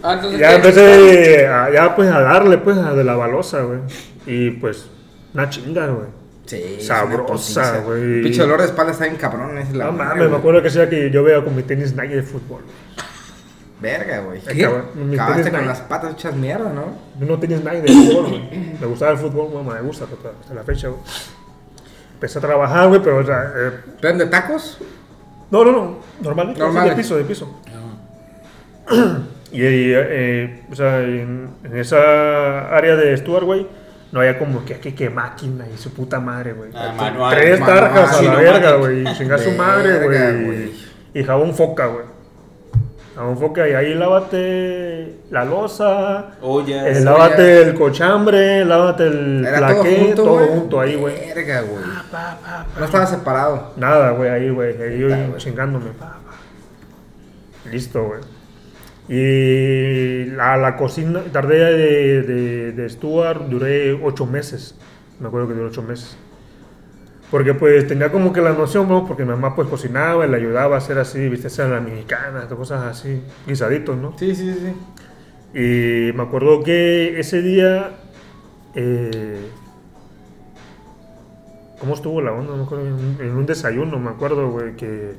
[0.03, 3.79] Ah, entonces, ya empecé a, ya pues a darle pues a de la balosa, güey.
[4.25, 4.87] Y pues
[5.33, 6.07] una chinga, güey.
[6.45, 6.77] Sí.
[6.81, 8.21] Sabrosa, güey.
[8.21, 9.57] Pinche dolor de espalda está bien cabrón.
[9.57, 12.15] Es la No mames, me acuerdo que sea que yo veía con mi tenis Nike
[12.15, 12.63] de fútbol.
[13.79, 14.39] Verga, güey.
[14.39, 15.65] Acabaste con Nike.
[15.65, 16.97] las patas hechas mierda, ¿no?
[17.19, 18.49] Yo no tenis Nike de fútbol, güey.
[18.79, 21.01] Me gustaba el fútbol, güey, me gusta hasta hasta la fecha, güey.
[22.15, 24.77] Empecé a trabajar, güey, pero o sea, eh, ¿Pero de tacos?
[25.49, 26.91] no, no, no, normal, Normales.
[26.91, 27.59] de piso, de piso.
[28.91, 28.95] Y,
[29.61, 33.67] y, eh, o sea, en, en esa área de Stuart, güey,
[34.11, 36.71] no había como que, que, que máquina y su puta madre, güey.
[36.75, 39.01] Ah, manual, Tres manual, tarjas a la verga, güey.
[39.07, 40.71] y Chinga su madre, güey.
[41.13, 42.05] Y jabón foca, güey.
[43.15, 46.31] Jabón foca y ahí lávate la losa.
[46.41, 46.97] Ollas.
[46.97, 51.15] eh, lávate el cochambre, lávate el Era todo plaqué, junto, todo junto ahí, güey.
[51.33, 51.83] Verga, güey.
[52.79, 53.73] No estaba separado.
[53.77, 54.81] Nada, güey, ahí, güey.
[54.81, 55.91] Ahí yo chingándome.
[55.91, 57.69] pa, pa.
[57.71, 58.19] Listo, güey.
[59.09, 64.75] Y la, la cocina, tardé de, de, de Stuart, duré ocho meses.
[65.19, 66.17] Me acuerdo que duró ocho meses.
[67.31, 69.05] Porque pues tenía como que la noción, ¿no?
[69.07, 72.47] Porque mi mamá pues cocinaba y le ayudaba a hacer así, viste, a la mexicana,
[72.47, 74.15] cosas así, guisaditos, ¿no?
[74.17, 74.73] Sí, sí, sí.
[75.59, 77.91] Y me acuerdo que ese día.
[78.75, 79.51] eh,
[81.79, 82.51] ¿Cómo estuvo la onda?
[82.51, 82.87] No me acuerdo.
[82.87, 85.13] En, en un desayuno, me acuerdo, güey, que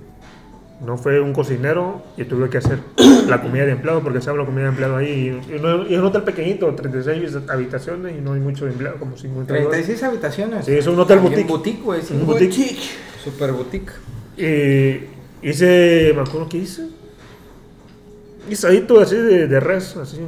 [0.85, 2.79] no fue un cocinero y tuve que hacer
[3.29, 5.41] la comida de empleado porque se habla comida de empleado ahí.
[5.49, 9.17] Y, no- y es un hotel pequeñito, 36 habitaciones y no hay mucho empleado, como
[9.17, 9.71] 52.
[9.71, 10.65] 36 habitaciones.
[10.67, 11.47] Sí, es un hotel boutique.
[11.49, 11.81] boutique.
[12.03, 12.47] Sí, Un güey.
[12.47, 12.79] boutique.
[13.23, 13.93] Super boutique.
[14.37, 16.83] Y hice, me acuerdo que hice.
[18.49, 20.19] Guisadito así de, de res, así,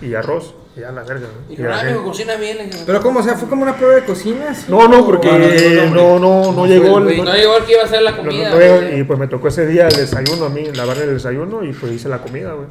[0.00, 0.54] y arroz.
[0.78, 1.52] Y a la verga, ¿no?
[1.52, 2.70] Y amigo, gente- cocina bien.
[2.86, 3.20] Pero, ¿cómo?
[3.20, 4.54] O sea, ¿fue como una prueba de cocina?
[4.54, 4.66] sí?
[4.68, 7.24] No, no, porque No, no, no, no, no, no, llegó el.
[7.24, 8.90] No llegó el que iba a hacer la no- comida.
[8.96, 11.92] y pues me tocó ese día el desayuno a mí, lavar el desayuno y pues
[11.92, 12.68] hice la comida, güey.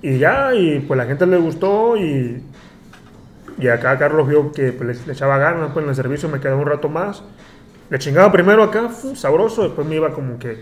[0.00, 2.42] Y ya, y pues la gente le gustó y.
[3.60, 6.54] Y acá Carlos vio que pues, le, echaba ganas pues, en el servicio, me quedé
[6.54, 7.24] un rato más.
[7.90, 10.58] Le chingaba primero acá, sabroso, después me iba como que.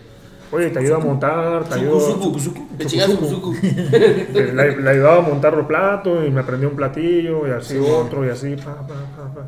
[0.53, 3.55] Oye, te ayudo a montar, te suku.
[4.33, 4.77] Le.
[4.77, 8.31] Le, ayudaba a montar los platos y me aprendí un platillo y así otro y
[8.31, 8.55] así.
[8.57, 8.95] Pa, pa,
[9.35, 9.47] pa,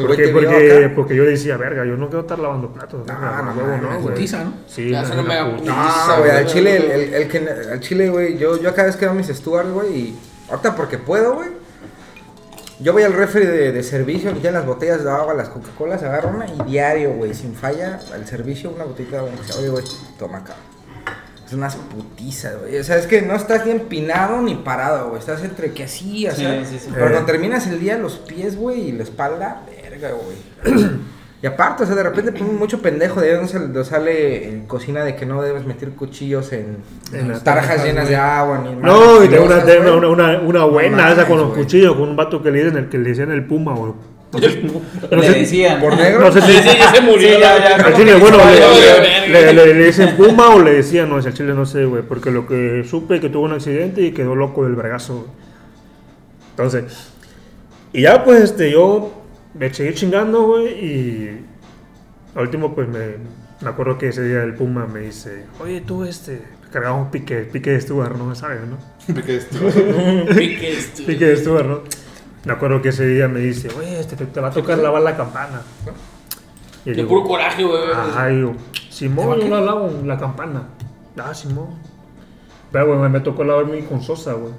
[0.00, 3.06] Porque, porque, porque yo decía, verga, yo no quiero estar lavando platos.
[3.06, 4.14] No, no huevo, no, güey.
[4.14, 4.54] putiza, ¿no?
[4.66, 5.02] Sí, no.
[5.02, 8.96] No, güey, al chile, el, el, el que, al chile, güey, yo, yo acá vez
[8.96, 10.18] que veo mis Stuart, güey, y
[10.50, 11.48] ahorita porque puedo, güey,
[12.82, 16.30] yo voy al refri de, de servicio, ya las botellas de agua, las Coca-Colas, agarro
[16.30, 19.84] una y diario, güey, sin falla, al servicio, una botellita de agua, oye, güey,
[20.18, 20.54] toma acá.
[21.46, 22.78] Es unas putizas, güey.
[22.78, 25.20] O sea, es que no estás ni empinado ni parado, güey.
[25.20, 26.64] Estás entre que así, o sea.
[26.64, 26.88] Sí, sí, sí.
[26.94, 27.10] Pero Eh.
[27.10, 30.72] cuando terminas el día, los pies, güey, y la espalda, verga, güey.
[31.42, 35.02] Y aparte, o sea, de repente pues, mucho pendejo de ahí donde sale, en cocina
[35.02, 36.76] de que no debes meter cuchillos en,
[37.12, 41.12] En tarjas llenas de agua ni No, y tengo una, una, una, una buena No
[41.12, 43.44] esa con los cuchillos, con un vato que le dicen el que le decían el
[43.44, 43.92] puma, güey.
[45.10, 45.80] No Le decían.
[45.80, 46.20] Por negro.
[46.20, 46.52] no sé si.
[46.52, 47.28] Sí, sí, ya se murió.
[47.28, 47.86] Sí, ya, la- ya.
[47.86, 48.38] Al chile, bueno,
[49.28, 52.46] le, dicen Puma o le decían, no, es al chile no sé, güey, porque lo
[52.46, 55.26] que supe que tuvo un accidente y quedó loco del bregazo, güey.
[56.50, 57.10] Entonces,
[57.92, 59.21] y ya pues este, yo
[59.54, 61.46] me seguí chingando, güey, y
[62.34, 63.16] al último pues me,
[63.60, 67.70] me acuerdo que ese día el Puma me dice, oye, tú este, cargamos pique, pique
[67.70, 68.34] de Stuart, ¿no?
[68.34, 68.78] ¿Sabes, no?
[69.26, 69.58] Esto-
[70.36, 71.04] Piques, tú.
[71.06, 71.80] Pique de Stuart, ¿no?
[72.44, 75.02] Me acuerdo que ese día me dice, oye, este, te, te va a tocar lavar
[75.02, 75.62] la campana.
[76.84, 77.92] Y De digo, puro coraje, güey.
[77.92, 78.52] Ajá, y yo,
[78.90, 80.64] Simón, yo la lavo, la campana.
[81.16, 81.68] Ah, Simón.
[82.72, 84.52] Pero, güey, me tocó lavar mi con sosa, güey.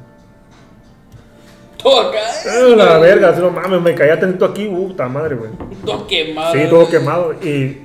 [1.84, 2.20] Todo acá.
[2.46, 5.52] Eh, la verga, no mames, me caía tantito aquí, puta madre, güey.
[5.86, 6.54] Todo quemado.
[6.54, 7.34] Sí, todo quemado.
[7.44, 7.82] Y,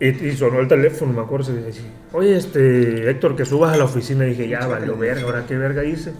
[0.00, 1.46] y, y sonó el teléfono, me acuerdo.
[1.46, 4.26] se decía, Oye, este, Héctor, que subas a la oficina.
[4.26, 6.12] Y dije, ya, valió verga, ahora qué verga hice.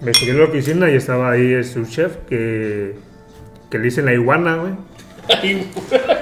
[0.00, 2.94] Me subí a la oficina y estaba ahí el subchef que,
[3.70, 4.72] que le dicen la iguana, güey.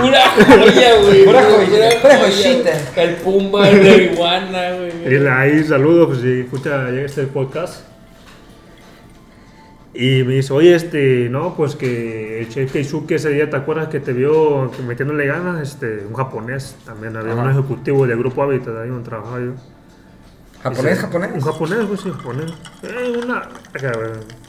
[0.00, 1.24] Pura, joya, güey.
[1.24, 2.70] Pura joya, pura joyita.
[2.96, 5.14] El pumba, el iguana, güey.
[5.14, 7.86] Y ahí saludos, pues si escucha llega este podcast.
[9.94, 13.88] Y me dice, oye, este, no, pues que el chef Keisuke ese día, ¿te acuerdas
[13.88, 15.60] que te vio metiéndole ganas?
[15.60, 17.50] Este, un japonés también, había un Ajá.
[17.50, 19.52] ejecutivo del grupo Habitat, ahí donde trabajaba yo.
[20.62, 21.30] ¿Japonés, japonés?
[21.34, 22.52] Un japonés, güey, sí, japonés.
[22.82, 23.48] Eh, una.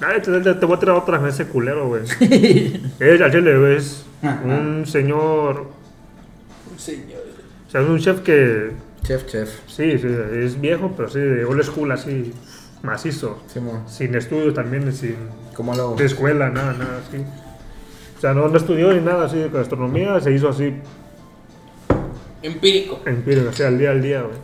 [0.01, 2.03] Ay, te, te- te voy a tirar otra vez ese culero, güey.
[2.03, 4.05] es, al chile, güey, es
[4.43, 5.67] un señor.
[6.77, 7.21] Señor.
[7.67, 8.71] O sea, es un chef que.
[9.03, 9.49] Chef, chef.
[9.67, 12.31] Sí, sí, es viejo, pero sí, de old school, así,
[12.83, 13.41] macizo.
[13.47, 13.83] Simón.
[13.87, 15.15] Sin estudios también, sin
[15.55, 15.95] ¿Cómo lo...?
[15.95, 17.17] de escuela, nada, nada, así.
[18.17, 20.73] O sea, no, no estudió ni nada así de gastronomía, se hizo así,
[22.41, 23.01] Empírico.
[23.05, 24.37] empírico, así al día al día, güey.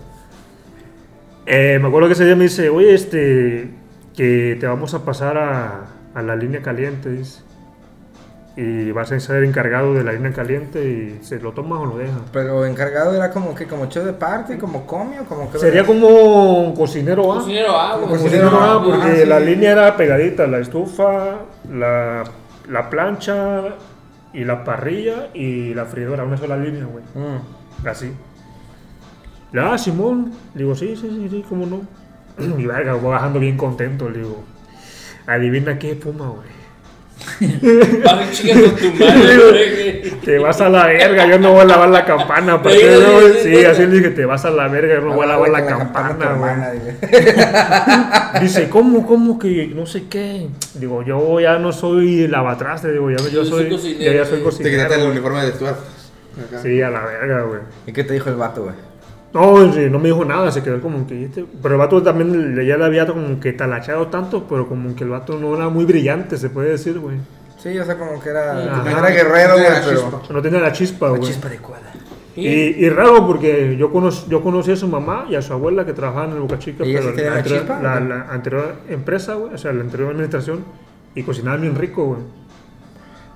[1.52, 3.72] Eh, me acuerdo que ese día me dice, oye, este,
[4.16, 7.42] que te vamos a pasar a, a la línea caliente, dice.
[8.56, 11.98] Y vas a ser encargado de la línea caliente y se lo tomas o lo
[11.98, 12.22] dejas.
[12.32, 15.58] Pero encargado era como que, como chef de parte, como comio, como que...
[15.58, 17.38] Sería como cocinero, ¿ah?
[17.38, 18.02] Cocinero agua.
[18.02, 19.26] Como Cocinero, Cocinero, ah, porque ah, sí.
[19.26, 21.38] la línea era pegadita, la estufa,
[21.72, 22.26] la,
[22.70, 23.64] la plancha
[24.34, 27.04] y la parrilla y la freidora, una sola línea, güey.
[27.16, 27.88] Mm.
[27.88, 28.14] Así.
[29.58, 30.32] Ah, Simón.
[30.54, 31.82] Le digo, sí, sí, sí, sí, cómo no.
[32.60, 34.44] Y verga, voy bajando bien contento, le digo.
[35.28, 36.60] Adivina qué fuma, güey.
[38.04, 40.12] Vas y chingas con tu madre, güey.
[40.22, 42.54] Te vas a la verga, yo no voy a lavar la campana.
[42.54, 42.80] aparte,
[43.44, 45.66] Sí, así le dije, te vas a la verga, yo no voy a lavar la
[45.66, 47.12] campana, güey.
[48.42, 50.48] Dice, ¿cómo, cómo que no sé qué?
[50.76, 54.26] Digo, yo ya no soy lavatraste, digo, ya, yo Yo soy soy, cocinero, ya, ya
[54.26, 54.58] soy güey.
[54.58, 55.12] Te quitaste el cocinero.
[55.12, 55.78] uniforme de Stuart.
[56.48, 56.62] Acá.
[56.62, 57.60] Sí, a la verga, güey.
[57.86, 58.76] ¿Y qué te dijo el vato, güey?
[59.34, 61.26] No, no me dijo nada, se quedó como que...
[61.26, 64.96] este- Pero el vato también le- ya le había como que talachado tanto, pero como
[64.96, 67.18] que el vato no era muy brillante, se puede decir, güey.
[67.62, 68.58] Sí, o sea, como que era.
[68.58, 68.90] Ajá.
[68.90, 70.02] no era guerrero, güey, pero.
[70.02, 70.22] chispa.
[70.34, 71.24] No tenía la chispa, La güey.
[71.24, 71.92] chispa adecuada.
[72.36, 75.86] Y, y raro porque yo, cono- yo conocí a su mamá y a su abuela
[75.86, 79.34] que trabajaban en el Boca Chica, ¿Ella sí pero la, la la- la anterior empresa,
[79.36, 80.64] güey, o sea, la anterior administración,
[81.16, 82.20] y cocinaban bien rico, güey.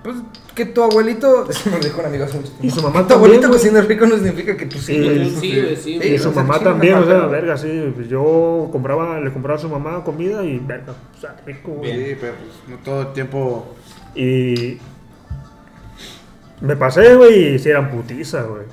[0.03, 0.17] Pues
[0.53, 1.45] que tu abuelito.
[1.49, 2.65] Eso me dijo un amigo hace mucho tiempo.
[2.65, 4.93] Y su mamá Que tu abuelito también, cocina rico no significa que tú sí.
[4.95, 5.29] Sí, güey.
[5.29, 6.19] Sí, güey, sí, Y güey.
[6.19, 7.91] su mamá también, o sea, verga, sí.
[7.95, 11.91] pues yo compraba, le compraba a su mamá comida y verga, o sea, rico, güey.
[12.09, 13.75] Sí, pero pues no todo el tiempo.
[14.15, 14.77] Y
[16.61, 18.63] me pasé, güey, y sí eran putizas, güey.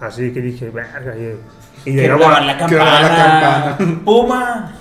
[0.00, 3.76] Así que dije, verga, y, y Quiero llegaba, lavar la lavar la campana.
[3.78, 4.00] campana.
[4.04, 4.74] Puma.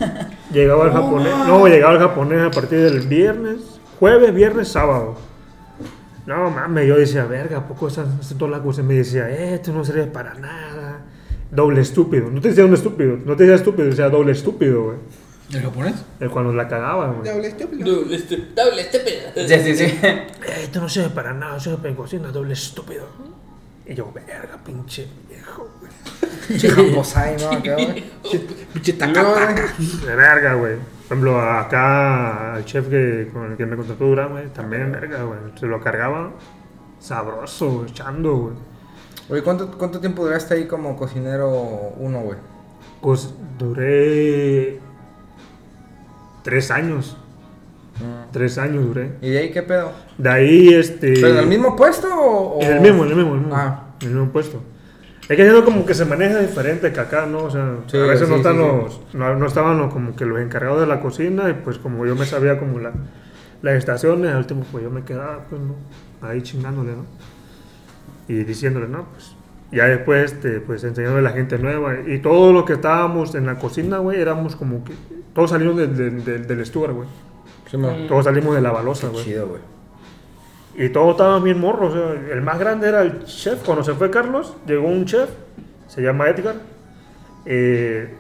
[0.52, 5.16] llegaba el japonés, no, llegaba el japonés a partir del viernes, jueves, viernes, sábado.
[6.26, 8.84] No mames, yo decía, verga, ¿a poco esas esas todas las cosas?
[8.84, 11.02] Me decía, eh, esto no sirve para nada.
[11.52, 12.30] Doble estúpido.
[12.32, 14.98] No te decía un estúpido, no te decía estúpido, decía doble estúpido, güey.
[15.54, 15.94] ¿El japonés?
[16.20, 17.32] El Cuando la cagaba, güey.
[17.32, 17.96] Doble estúpido.
[17.96, 19.48] Doble este, doble pedo.
[19.48, 19.98] Sí, sí, sí.
[20.04, 20.28] Eh,
[20.64, 23.06] esto no sirve para nada, sirve para cocina, doble estúpido.
[23.86, 25.08] Y yo, verga, pinche
[25.46, 25.92] viejo, güey.
[26.60, 27.50] Che, Jamposai, ¿no?
[27.52, 28.04] Acá, güey.
[30.06, 30.76] De verga, güey.
[31.08, 35.24] Por ejemplo, acá al chef que, con el que me contrató Durán, güey, también verga,
[35.24, 35.40] güey.
[35.60, 36.32] Se lo cargaba
[37.00, 38.54] sabroso, güey, echando, güey.
[39.30, 41.50] Oye, ¿cuánto, ¿cuánto tiempo duraste ahí como cocinero
[41.98, 42.38] uno, güey?
[43.02, 44.80] Pues duré
[46.44, 47.18] tres años.
[48.32, 49.14] Tres años duré.
[49.22, 49.92] ¿Y de ahí qué pedo?
[50.18, 51.14] De ahí, este...
[51.14, 52.58] ¿Pero en el mismo puesto o...?
[52.58, 53.84] o- En el mismo, en el mismo, en el mismo, Ah.
[54.02, 54.62] en el mismo puesto.
[55.28, 57.46] Es que siendo como que se maneja diferente que acá, ¿no?
[57.46, 60.26] O sea, Sí, a veces no, están sí, los, No, no estaban los, como que
[60.26, 62.94] los encargados de la cocina y pues como yo me sabía como la,
[63.64, 65.76] las estaciones, al último pues yo me quedaba pues, ¿no?
[66.28, 67.06] ahí chingándole, ¿no?
[68.28, 69.36] Y diciéndole, no, pues
[69.72, 73.48] ya después este, pues enseñándole a la gente nueva y todos los que estábamos en
[73.48, 74.94] la cocina, güey, éramos como que...
[75.34, 77.08] Todos salimos del, del, del, del Stuart, güey.
[78.08, 79.24] Todos salimos de la balosa, güey.
[79.24, 79.62] Chido, güey.
[80.78, 81.94] Y todos estaban bien morros.
[81.94, 83.64] o sea, el más grande era el chef.
[83.64, 85.30] Cuando se fue Carlos, llegó un chef,
[85.88, 86.56] se llama Edgar.
[87.46, 88.14] Eh,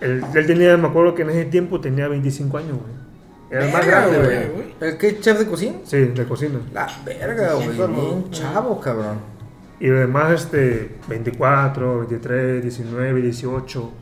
[0.00, 3.04] él, él tenía, me acuerdo que en ese tiempo tenía 25 años, güey.
[3.50, 4.74] Era el más grande, güey.
[4.80, 5.20] ¿El qué?
[5.20, 5.76] ¿Chef de cocina?
[5.84, 6.60] Sí, de cocina.
[6.72, 7.68] La verga, güey.
[7.70, 9.18] Bien chavo, cabrón.
[9.80, 13.92] Y los demás, este, 24, 23, 19, 18.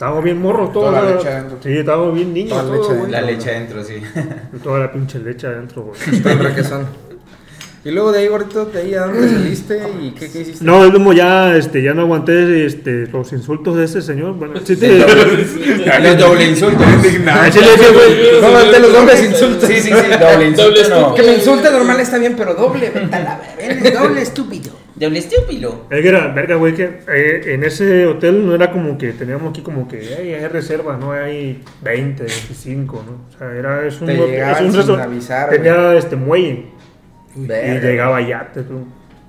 [0.00, 0.94] Estábamos bien morros todos.
[0.94, 1.58] Toda la leche adentro.
[1.62, 3.10] Sí, estábamos bien Toda la leche güey.
[3.10, 3.94] La leche adentro, sí.
[4.64, 6.22] Toda la pinche leche adentro, güey.
[6.22, 6.88] Todo.
[7.84, 10.64] Y luego de ahí, gordito, de ahí a dónde saliste y qué, qué hiciste.
[10.64, 14.36] No, el humo ya, este, ya no aguanté este, los insultos de ese señor.
[14.36, 14.86] Bueno, sí te...
[14.86, 15.02] El
[16.18, 16.82] doble insulto.
[16.82, 18.40] Ah, sí le dije, güey.
[18.40, 19.68] No, ante los dobles insultos.
[19.68, 20.88] Sí, sí, sí, doble insulto.
[20.88, 21.14] no.
[21.14, 23.80] Que me insulte normal está bien, pero doble, vete a la verga.
[23.80, 24.79] Eres doble estúpido.
[25.00, 25.86] Doble estúpido.
[25.90, 29.50] Es que era, verga, güey, que eh, en ese hotel no era como que teníamos
[29.50, 33.34] aquí como que "Ey, hay reserva, no hay 20, 25, ¿no?
[33.34, 36.16] O sea, era, es un, Te hotel- llegaban es un sin resort- avisar, Tenía este
[36.16, 36.66] muelle
[37.34, 37.88] y Verga.
[37.88, 38.84] llegaba yate, tú.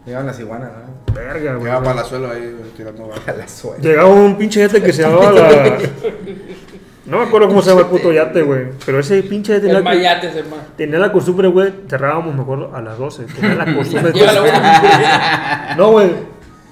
[0.05, 1.13] Llevan las iguanas, ¿no?
[1.13, 1.63] Verga, güey.
[1.65, 3.21] Llegaba para la suelo ahí tirando barro.
[3.27, 3.87] A la suerte.
[3.87, 5.77] Llegaba un pinche yate que se llamaba la.
[7.05, 8.67] No me acuerdo cómo se llama el puto yate, güey.
[8.85, 10.63] Pero ese pinche yate El tenía, mayate, hermano.
[10.77, 11.73] tenía la costumbre, güey.
[11.89, 13.23] Cerrábamos, me acuerdo, a las 12.
[13.25, 14.13] Tenía la costumbre.
[15.77, 16.11] No, güey.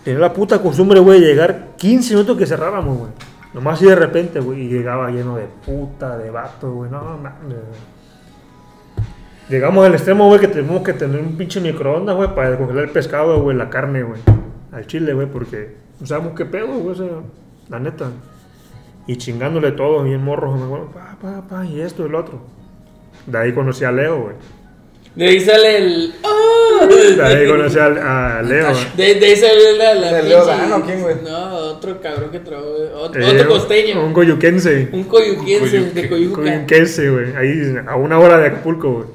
[0.03, 3.11] Tenía la puta costumbre, güey, de llegar 15 minutos que cerráramos, güey.
[3.53, 4.61] Nomás así de repente, güey.
[4.61, 6.91] Y llegaba lleno de puta, de vato, güey.
[6.91, 7.57] No, mames.
[9.49, 12.91] Llegamos al extremo, güey, que tenemos que tener un pinche microondas, güey, para descongelar el
[12.91, 14.21] pescado, güey, la carne, güey.
[14.71, 17.07] Al chile, güey, porque no sabemos qué pedo, güey, o sea,
[17.69, 18.05] la neta.
[19.09, 22.41] Y chingándole todo, bien morros, me acuerdo, pa, pa, pa, y esto y lo otro.
[23.25, 24.35] De ahí conocí a Leo, güey.
[25.15, 26.13] De ahí sale el.
[26.23, 26.85] ¡Ah!
[26.87, 28.67] De ahí conocí a, a Leo.
[28.95, 29.95] De, de ahí sale la.
[29.95, 31.15] la ¿De Leo Dano, quién, güey?
[31.23, 32.69] No, otro cabrón que trabajó.
[32.97, 34.05] Otro, Eh, otro costeño.
[34.05, 34.89] Un coyuquense.
[34.91, 36.41] Un coyuquense de Coyuca.
[36.43, 37.35] Coyunquense, güey.
[37.35, 39.05] Ahí a una hora de Acapulco, güey.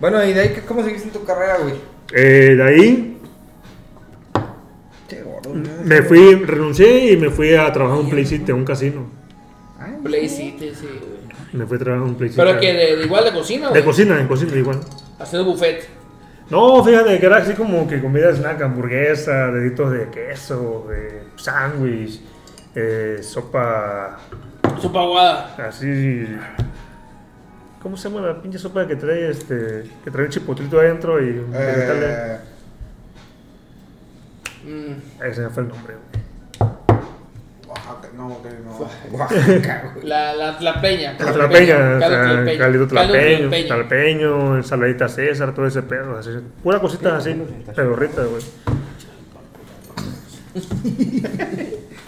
[0.00, 1.74] Bueno, y de ahí, ¿cómo seguiste en tu carrera, güey?
[2.12, 3.15] Eh, de ahí.
[5.84, 9.06] Me fui, renuncié y me fui a trabajar en un Play City, a un casino.
[10.02, 11.16] Play City, sí, güey.
[11.52, 12.42] Me fui a trabajar en un Play City.
[12.44, 14.80] Pero que de, de igual de cocina, De cocina, en cocina igual.
[15.18, 15.88] Haciendo buffet.
[16.50, 22.20] No, fíjate que era así como que comida snack, hamburguesa, deditos de queso, de sándwich,
[22.74, 24.18] eh, sopa
[24.80, 25.56] Sopa aguada.
[25.66, 26.26] así
[27.82, 29.84] ¿Cómo se llama la pinche sopa que trae este.
[30.04, 31.40] que trae el chipotlito adentro y.
[31.54, 32.38] Eh,
[34.66, 36.26] Mm, Ese fue el nombre, güey.
[37.68, 39.16] Oaxaca, no, que no.
[39.18, 40.06] Oaxaca, güey.
[40.06, 41.14] La, la, la peña.
[41.18, 46.30] La tlapeña, o caldo sea, tlalpeño, caldito tlapeño, tlalpeño, ensaladita César, todo ese pedo, así.
[46.62, 47.34] Pura cosita así,
[47.74, 48.42] pedorrita, güey.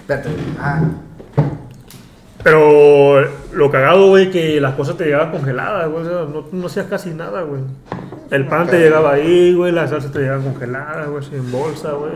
[0.01, 0.31] Espérate.
[0.59, 0.83] Ah,
[2.43, 3.21] Pero
[3.53, 6.05] lo cagado, güey, que las cosas te llegaban congeladas, güey.
[6.05, 7.63] O sea, no, no hacías casi nada, güey.
[8.31, 12.13] El pan te llegaba ahí, güey, las salsas te llegaban congeladas, güey, sin bolsa, güey.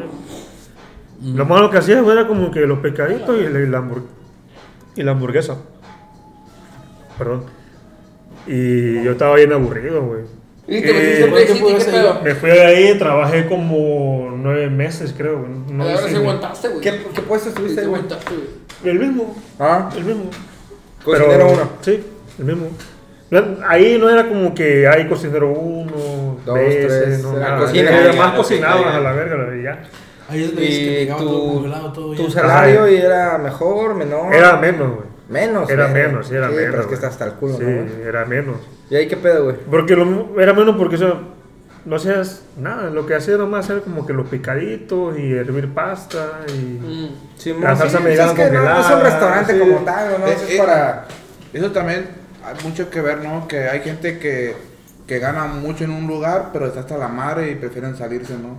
[1.35, 4.07] Lo malo que hacías, güey, era como que los pescaditos y la, y la hamburg-
[4.97, 5.57] y la hamburguesa.
[7.19, 7.45] Perdón.
[8.47, 10.23] Y yo estaba bien aburrido, güey.
[10.69, 11.85] ¿Y te Eh, metiste en Play City?
[11.85, 12.21] ¿Qué pedo?
[12.23, 15.41] Me fui de ahí, trabajé como nueve meses, creo.
[15.41, 15.51] güey.
[15.73, 16.23] No A ver sé, si güey.
[16.23, 16.81] aguantaste, güey.
[16.81, 18.03] ¿Qué, ¿Qué puesto estuviste sí ahí, güey?
[18.03, 18.93] aguantaste, güey.
[18.95, 20.25] El mismo, Ah, el mismo.
[21.05, 21.71] cocinero Pero- uno.
[21.81, 22.05] Sí,
[22.39, 22.69] el mismo.
[23.67, 27.61] Ahí no era como que hay cocinero uno, Dos, veces, tres, no, era nada.
[27.61, 27.91] cocina.
[27.99, 28.97] Era más caiga.
[28.97, 29.83] a la verga y ya.
[30.29, 34.35] Ahí es donde tu, congelado, todo tu salario y era mejor, menor.
[34.35, 35.12] Era menos, güey.
[35.33, 35.69] Menos.
[35.71, 36.03] Era güey.
[36.07, 36.71] menos, sí, era sí, menos.
[36.71, 37.71] Pero es que está hasta el culo, Sí, ¿no?
[37.71, 38.03] güey?
[38.07, 38.57] era menos.
[38.91, 39.57] ¿Y ahí qué pedo, güey?
[39.71, 41.15] Porque lo, era menos porque, o sea,
[41.85, 42.91] no hacías nada.
[42.91, 46.53] Lo que hacía nomás era como que los picaditos y hervir pasta y...
[46.53, 47.09] Mm.
[47.37, 49.59] Simón, La salsa sí, es que no, no es un restaurante sí.
[49.59, 50.27] como tal, ¿no?
[50.27, 51.07] Eh, es eh, para...
[51.53, 52.07] Eso también
[52.45, 53.49] hay mucho que ver, ¿no?
[53.49, 54.55] Que hay gente que,
[55.07, 58.59] que gana mucho en un lugar, pero está hasta la madre y prefieren salirse, ¿no?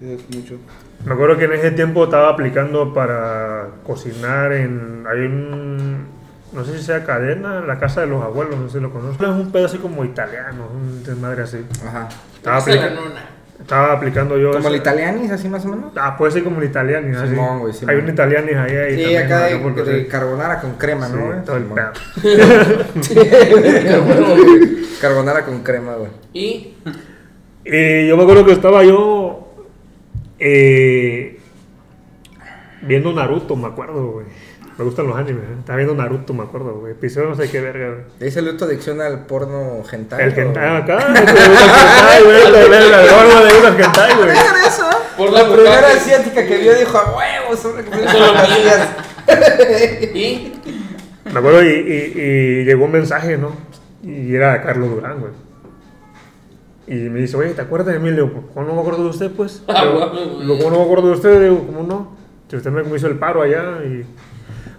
[0.00, 0.58] Eso es mucho.
[1.04, 5.04] Me acuerdo que en ese tiempo estaba aplicando para cocinar en.
[5.08, 6.16] Hay un.
[6.52, 9.22] No sé si sea cadena, la casa de los abuelos, no sé si lo conozco.
[9.24, 11.58] Es un pedo así como italiano, un desmadre así.
[11.86, 12.08] Ajá.
[12.34, 13.20] Estaba, Esa es la aplica- nona.
[13.60, 14.52] estaba aplicando yo.
[14.52, 15.92] ¿Como el italianis, así más o menos?
[15.96, 17.18] Ah, puede ser como el italiano.
[17.18, 17.28] así.
[17.28, 17.94] Simón, güey, Simón.
[17.94, 18.76] Hay un italianis ahí.
[18.76, 19.46] ahí Sí, también, acá ¿no?
[19.46, 21.92] de, Porque de carbonara con crema, Sí, ¿no, todo el pedo.
[25.00, 26.10] carbonara con crema, güey.
[26.32, 26.74] Y
[27.64, 29.45] Y yo me acuerdo que estaba yo
[30.38, 31.40] eh,
[32.82, 34.26] viendo Naruto, me acuerdo, güey.
[34.78, 35.56] Me gustan los animes, ¿eh?
[35.58, 36.92] Estaba viendo Naruto, me acuerdo, güey.
[36.92, 38.04] Episodio no sé qué verga, güey.
[38.18, 40.22] ¿De ahí salió tu adicción al porno hentai?
[40.22, 40.96] El hentai acá,
[42.24, 44.28] güey, el gordo le gusta el hentai, güey.
[44.66, 44.90] eso?
[45.16, 48.26] Por la la primera asiática que vio dijo, a huevos, sobre que me Eso lo
[48.26, 48.88] fantasías".
[50.14, 50.52] y
[51.24, 53.52] Me acuerdo y, y, y llegó un mensaje, ¿no?
[54.02, 55.32] Y era Carlos Durán, güey.
[56.86, 58.10] Y me dice, oye, ¿te acuerdas de mí?
[58.10, 59.62] Le digo, ¿cómo no me acuerdo de usted, pues?
[59.68, 61.38] Ah, bueno, ¿cómo no me acuerdo de usted?
[61.40, 62.16] Le digo, ¿cómo no?
[62.48, 64.04] Si usted me hizo el paro allá y...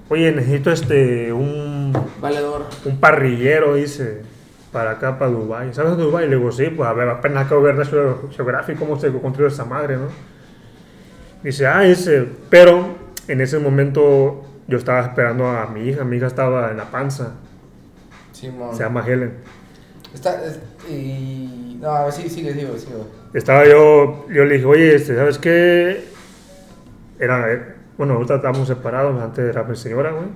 [0.10, 1.92] Oye, necesito este, un,
[2.22, 2.64] valedor.
[2.86, 4.22] un parrillero, dice,
[4.72, 5.74] para acá, para Dubái.
[5.74, 6.30] ¿Sabes Dubái?
[6.30, 9.50] Le digo, sí, pues a ver, apenas acabo de ver National Geographic cómo se construyó
[9.50, 10.08] esa madre, ¿no?
[11.44, 12.96] Dice, ah, dice, pero
[13.28, 17.34] en ese momento yo estaba esperando a mi hija, mi hija estaba en la panza,
[18.32, 18.74] Simón.
[18.78, 19.34] se llama Helen.
[20.14, 21.67] Está, es- y...
[21.80, 22.94] No, a ver, sí, sigue, sigue, sigue.
[23.34, 26.06] Estaba yo, yo le dije, oye, este, ¿sabes qué?
[27.20, 30.28] Era, eh, bueno, ahorita estábamos separados, antes era mi señora, güey.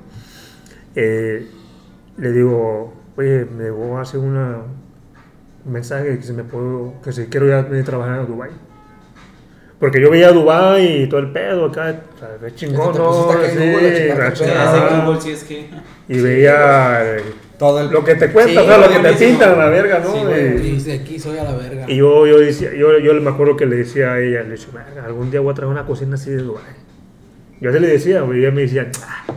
[0.95, 1.47] Eh,
[2.17, 4.58] le digo, oye, me voy a hacer una,
[5.65, 8.51] un mensaje que si me puedo, que si quiero ya venir a trabajar a Dubai.
[9.80, 13.34] Porque yo veía a Dubai y todo el pedo acá, o sea, qué chingón, ¿no?
[13.34, 15.69] en Sí, Sí, sí es que.
[16.08, 17.23] Y veía eh,
[17.62, 17.91] Todo el...
[17.91, 20.12] lo que te cuenta, Sí, o sea, lo que te pintan a la verga, ¿no?
[20.12, 20.47] Sí, Y- güey.
[20.58, 21.86] Y dice, aquí soy a la verga.
[21.88, 24.67] y yo, yo, decía, yo, yo me acuerdo que le decía a ella, le dije,
[24.74, 26.63] "Verga, algún día voy a traer una cocina así de Dubái.
[27.60, 29.32] Yo así le decía, güey, y ella me decía, "Ah,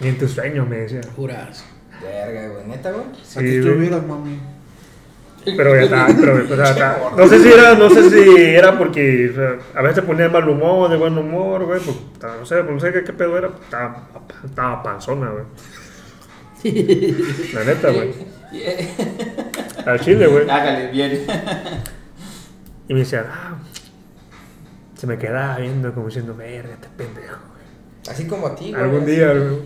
[0.00, 1.02] ni en tus sueños, me decía.
[1.14, 1.64] Juras.
[2.02, 3.04] Verga, güey, neta, güey.
[3.22, 3.68] Sí, Aquí güey.
[3.68, 4.40] estuvieras, mami.
[5.44, 9.30] Pero ya está, pero, sea, está- no sé si era, no sé si era porque
[9.30, 11.96] o sea, a veces se ponía de mal humor, de buen humor, güey, pues,
[12.38, 14.08] no sé, no sé qué, qué pedo era, estaba,
[14.44, 15.44] estaba panzona, güey.
[17.54, 18.14] La neta, güey.
[19.86, 20.48] Al chile, güey.
[20.48, 21.26] Hágale, bien.
[22.88, 23.58] Y me decía, ah,
[24.96, 28.10] se me quedaba viendo como diciendo, verga, este pendejo, güey.
[28.10, 28.82] Así como a ti, güey.
[28.82, 29.58] Algún día, güey.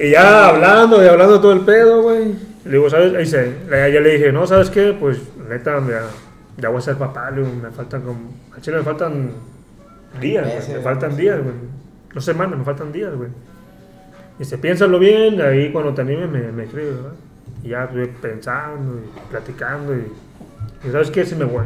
[0.00, 2.34] Y ya hablando y hablando todo el pedo, güey.
[2.64, 3.14] Le digo, ¿sabes?
[3.14, 4.96] Ahí se, ya, le dije, no, ¿sabes qué?
[4.98, 5.18] Pues,
[5.48, 6.02] neta, ya,
[6.56, 8.32] ya voy a ser papá, le digo, me faltan como...
[8.56, 9.32] A Chile me faltan
[10.20, 11.20] días, güey, Meses, me faltan sí.
[11.22, 11.54] días, güey.
[12.14, 13.30] No semanas, me faltan días, güey.
[14.38, 17.12] Y se piénsalo bien, ahí cuando te animes me, me escribes, ¿verdad?
[17.62, 20.06] Y ya estuve pensando y platicando y...
[20.86, 21.24] y ¿sabes qué?
[21.24, 21.64] Sí me voy.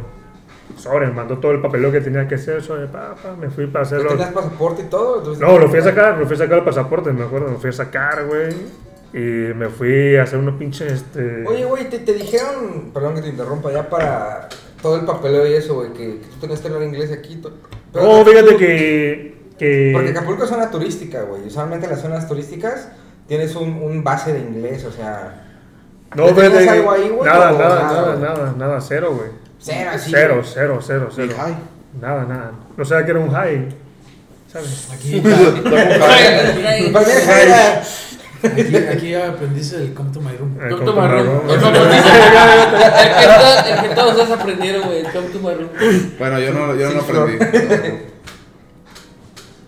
[0.77, 3.85] Sobre, me mandó todo el papeleo que tenía que hacer, sobre, papá, me fui para
[3.85, 4.11] ¿Tú hacerlo.
[4.11, 5.35] tenías pasaporte y todo?
[5.37, 7.69] No, lo fui a sacar, lo fui a sacar el pasaporte, me acuerdo, lo fui
[7.71, 8.55] a sacar, güey.
[9.13, 11.47] Y me fui a hacer unos pinches, este...
[11.47, 14.49] Oye, güey, te, te dijeron, perdón que te interrumpa, ya para
[14.81, 17.39] todo el papeleo y eso, güey, que, que tú tenías que hablar inglés aquí.
[17.93, 19.42] No, fíjate que...
[19.63, 21.43] que Porque Acapulco es zona turística, güey.
[21.47, 22.89] Usualmente las zonas turísticas
[23.29, 25.45] tienes un, un base de inglés, o sea.
[26.17, 29.15] No, ¿Ya tenías güey, algo ahí, güey, Nada, o nada, nada, nada, nada, nada, cero,
[29.17, 29.31] güey.
[29.61, 30.11] Cero, así.
[30.11, 31.33] Cero, cero, cero, cero.
[32.01, 32.51] Nada, nada.
[32.77, 33.69] No sabía que era un high.
[34.53, 34.89] ¿Sabes?
[34.93, 35.23] Aquí,
[38.45, 40.59] aquí, aquí aprendiste el come to my room.
[40.61, 41.41] Eh, Come to my room.
[41.47, 41.49] camarón.
[42.99, 45.03] El que todos- el que todos ustedes aprendieron, güey.
[45.05, 45.71] Come to my room.
[46.19, 48.12] Bueno, yo no, yo no lo aprendí.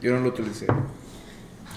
[0.05, 0.67] Yo no lo utilicé.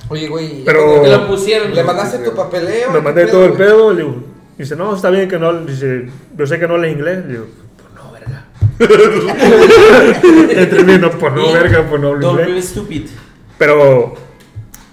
[0.10, 0.64] Oye, güey.
[0.66, 1.74] Pero- Que lo pusieron.
[1.74, 2.90] ¿Le mandaste tu papeleo?
[2.92, 3.94] Me ¿Qué mandé pedo, todo el pedo.
[3.94, 4.24] Le digo,
[4.58, 5.54] dice, no, está bien que no.
[5.62, 7.26] Dice, yo sé que no lees inglés.
[7.26, 7.46] Le digo,
[7.78, 8.44] pues no, verga.
[10.62, 12.56] Entendiendo, pues no, verga, pues no hablo Don't inglés.
[12.56, 13.06] be stupid.
[13.58, 14.16] Pero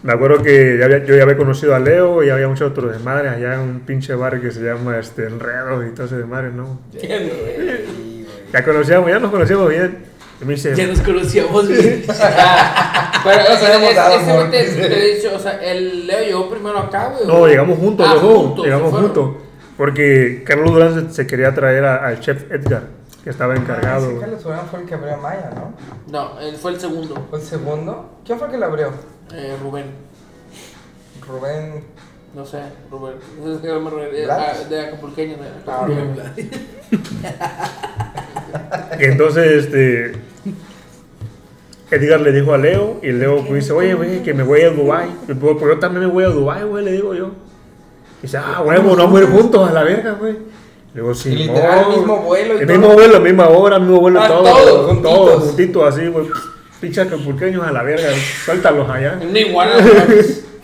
[0.04, 2.92] me acuerdo que ya había- yo ya había conocido a Leo y había muchos otros
[2.92, 6.50] desmadres allá en un pinche bar que se llama este, Enredos y todo ese desmadre,
[6.52, 6.80] ¿no?
[8.52, 10.13] Ya conocíamos, ya nos conocíamos bien.
[10.40, 12.04] Y me dice, Ya nos conocíamos bien.
[13.24, 16.50] Pero, o sea, es- ese güey te, te he dicho, o sea, el Leo llegó
[16.50, 17.26] primero acá, güey.
[17.26, 19.30] no, llegamos juntos Ah, los dos, juntos, llegamos juntos.
[19.76, 22.84] Porque Carlos Durán se, se quería traer al chef Edgar,
[23.22, 24.10] que estaba Ah, encargado.
[24.10, 25.72] sí, Carlos Urán fue el que abrió Maya, ¿no?
[26.12, 27.26] No, él fue el segundo.
[27.30, 28.18] ¿Fue el segundo?
[28.26, 28.90] ¿Quién fue el que lo abrió?
[29.32, 29.86] Eh, Rubén.
[31.26, 31.84] Rubén.
[32.34, 32.58] No sé,
[32.90, 33.14] Rubén.
[33.46, 34.60] Es que me re- ¿Blas?
[34.64, 35.36] ah, de Acapulqueño.
[35.36, 36.16] de- Ah, Rubén
[39.00, 40.12] Y entonces, este.
[41.90, 44.70] Edgar le dijo a Leo, y Leo pues, dice, oye, güey, que me voy a
[44.70, 45.08] Dubai.
[45.26, 47.26] Pues, pues yo también me voy a Dubai, güey, le digo yo.
[48.20, 50.32] Y dice, ah, güey, vamos a ir juntos a la verga, güey.
[50.32, 52.78] Le digo, sí, literal, mismo vuelo y El todo.
[52.78, 54.42] mismo vuelo, misma hora, mismo vuelo, Ah, todo.
[54.42, 55.02] todos juntitos.
[55.14, 56.26] Todos juntitos así, güey.
[56.80, 58.08] Pinche acapulqueños a la verga,
[58.44, 59.18] suéltalos allá.
[59.22, 59.90] Una iguana, no.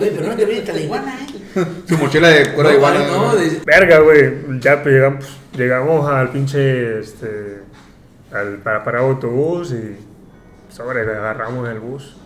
[0.00, 1.26] Oye, pero no te ríes, la iguana, ¿eh?
[1.88, 3.06] Su mochila de cuero de iguana.
[3.06, 4.60] No, de- Verga, güey.
[4.60, 7.00] Ya pues, llegamos, llegamos al pinche.
[7.00, 7.58] Este,
[8.32, 9.96] al, para parar autobús y.
[10.74, 12.16] Sobre, agarramos el bus.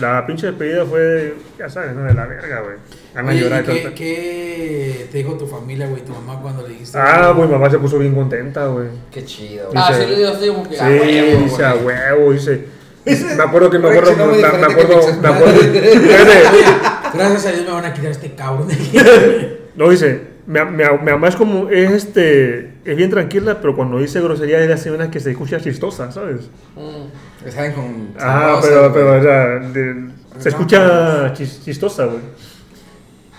[0.00, 2.04] La pinche despedida fue, ya sabes, ¿no?
[2.04, 3.26] De la verga, güey.
[3.28, 6.62] Oye, llorar ¿y y todo qué, qué te dijo tu familia, güey, tu mamá cuando
[6.62, 6.98] le dijiste?
[6.98, 8.88] Ah, pues mi mamá se puso bien contenta, güey.
[9.12, 9.70] Qué chido.
[9.70, 9.76] Sí.
[9.78, 10.76] Ah, sí, le digo así como que.
[10.76, 11.96] Sí, ah, huevo, dice a güey.
[11.96, 12.66] huevo, dice.
[13.04, 15.60] Me acuerdo que me acuerdo, me, acuerdo, me acuerdo.
[17.14, 18.98] Gracias a Dios me van a quitar este cabrón de aquí.
[19.76, 23.98] No, dice, mi, mi- mi mamá es como, es este, es bien tranquila, pero cuando
[23.98, 26.42] dice grosería es las unas que se escucha chistosa, ¿sabes?
[26.76, 27.44] Mm.
[27.44, 28.08] Me salen con.
[28.20, 32.20] Ah, pero, pero, o sea, de- se escucha chis- chistosa, güey.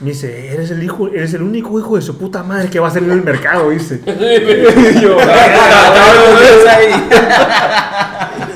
[0.01, 2.89] Me dice, eres el hijo, eres el único hijo de su puta madre que va
[2.89, 4.01] a salir del mercado, dice.
[4.05, 5.15] Y yo,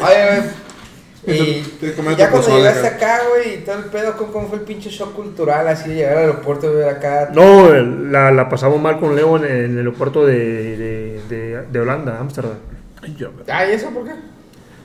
[0.02, 0.59] Oye.
[1.28, 1.64] Y,
[2.18, 5.14] ya cuando llegaste acá, güey, y todo el pedo, ¿cómo, cómo fue el pinche shock
[5.14, 7.30] cultural así de llegar al aeropuerto y ver acá?
[7.34, 10.38] no, la, la pasamos mal con Leo en, en el aeropuerto de,
[10.78, 12.54] de, de, de Holanda, Ámsterdam.
[13.04, 14.12] Ay, ¿y eso por qué?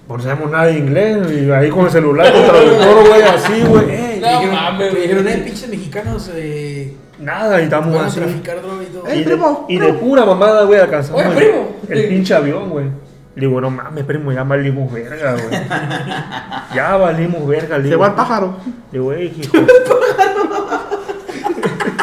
[0.09, 3.23] Pues no sabemos nada de inglés, y ahí con el celular, con el traductor, güey,
[3.23, 3.85] así, güey.
[3.91, 8.21] eh, No dijeron, mames, me dijeron, eh, pinches mexicanos eh, Nada, y estamos así.
[8.21, 8.23] y.
[9.09, 11.77] Eh, Y de, primo, y de pura mamada, güey, alcanzamos Oye, el- primo.
[11.89, 12.87] el, pinche avión, güey.
[13.37, 15.47] Le digo, no mames, primo, ya valimos verga, güey.
[16.75, 18.01] ya valimos verga, le Se digo.
[18.01, 18.57] va el pájaro.
[18.93, 19.57] Le digo, "Ey, hijo.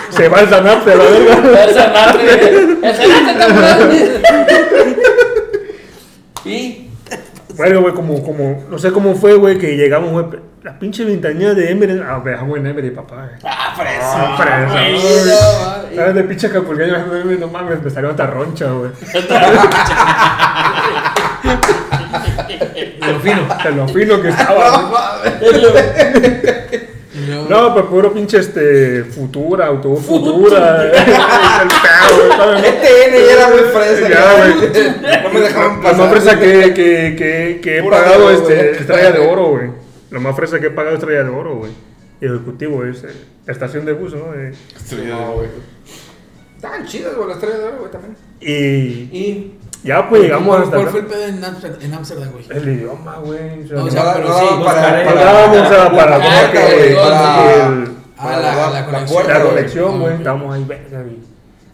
[0.10, 1.64] Se va el zanate, la verga.
[1.64, 4.28] El zanate, el zanate está
[6.46, 6.88] Y.
[7.56, 10.26] Bueno, güey, como, como, no sé cómo fue, güey, que llegamos, güey.
[10.64, 12.04] La pinche ventanilla de Emirates.
[12.08, 13.30] Ah, dejamos en Emirates, papá.
[13.34, 13.38] eh.
[13.44, 14.38] Ah, Ah, fresa.
[14.38, 15.96] fresa, no mames.
[15.96, 16.98] ¿Sabes de pinche capulqueño?
[17.40, 18.92] No mames, me salió hasta roncha, güey.
[23.00, 23.48] Lo fino.
[23.64, 25.22] De lo fino que estaba.
[27.28, 27.50] No.
[27.50, 30.84] No, pues puro pinche este futura, autobús futura.
[30.92, 30.92] el.
[32.66, 34.10] ETN ya era muy fresa.
[34.10, 35.22] Ya.
[35.24, 35.98] No me dejaban pasar.
[36.00, 39.70] más fresa que, que, que, que he de pagado oro, este, estrella de oro, güey.
[40.10, 41.72] Lo más fresa que he pagado estrella de oro, güey.
[42.22, 43.10] Ejecutivo es eh,
[43.48, 44.34] estación de bus, ¿no?
[44.34, 44.54] Eh,
[45.08, 45.50] No, güey.
[46.56, 48.16] Estaban chidas, güey, las estrellas de oro, güey, también.
[48.40, 48.52] y
[49.12, 49.58] Y.
[49.84, 51.42] ya pues llegamos ¿Cuál, hasta cuál fue el pedo en
[52.32, 52.46] güey?
[52.50, 53.58] el idioma, güey.
[53.70, 55.04] No, o no- sea, pero sí, para, para,
[58.18, 59.24] para la Ah, conexión.
[59.42, 59.50] güey.
[59.50, 60.14] conexión, güey.
[60.14, 60.20] Ok.
[60.20, 61.04] Estábamos ahí, verga.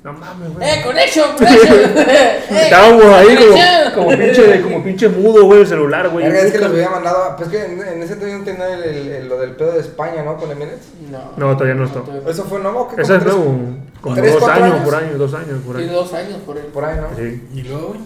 [0.04, 0.70] No mames, güey.
[0.70, 1.80] Eh, connection, connection.
[1.98, 6.26] Eh, Estábamos ahí como, como, pinche, como pinche mudo, güey, el celular, güey.
[6.26, 7.36] Verga, es que los había mandado.
[7.36, 9.82] Pues que en, en ese entonces no tenía el, el- el- lo del pedo de
[9.82, 10.38] España, ¿no?
[10.38, 10.88] Con Emirates.
[11.12, 12.00] No, No, todavía no está.
[12.00, 12.30] no.
[12.30, 12.82] ¿Eso fue nuevo?
[12.84, 13.02] o ¿Qué?
[13.02, 14.84] Ese es ¿Como tres- nuevo, como tres, dos años, años?
[14.84, 15.92] por año, dos años, por año.
[15.92, 16.60] dos años por.
[16.60, 17.08] Por ahí, ¿no?
[17.16, 17.48] Sí.
[17.54, 18.00] Y luego, güey.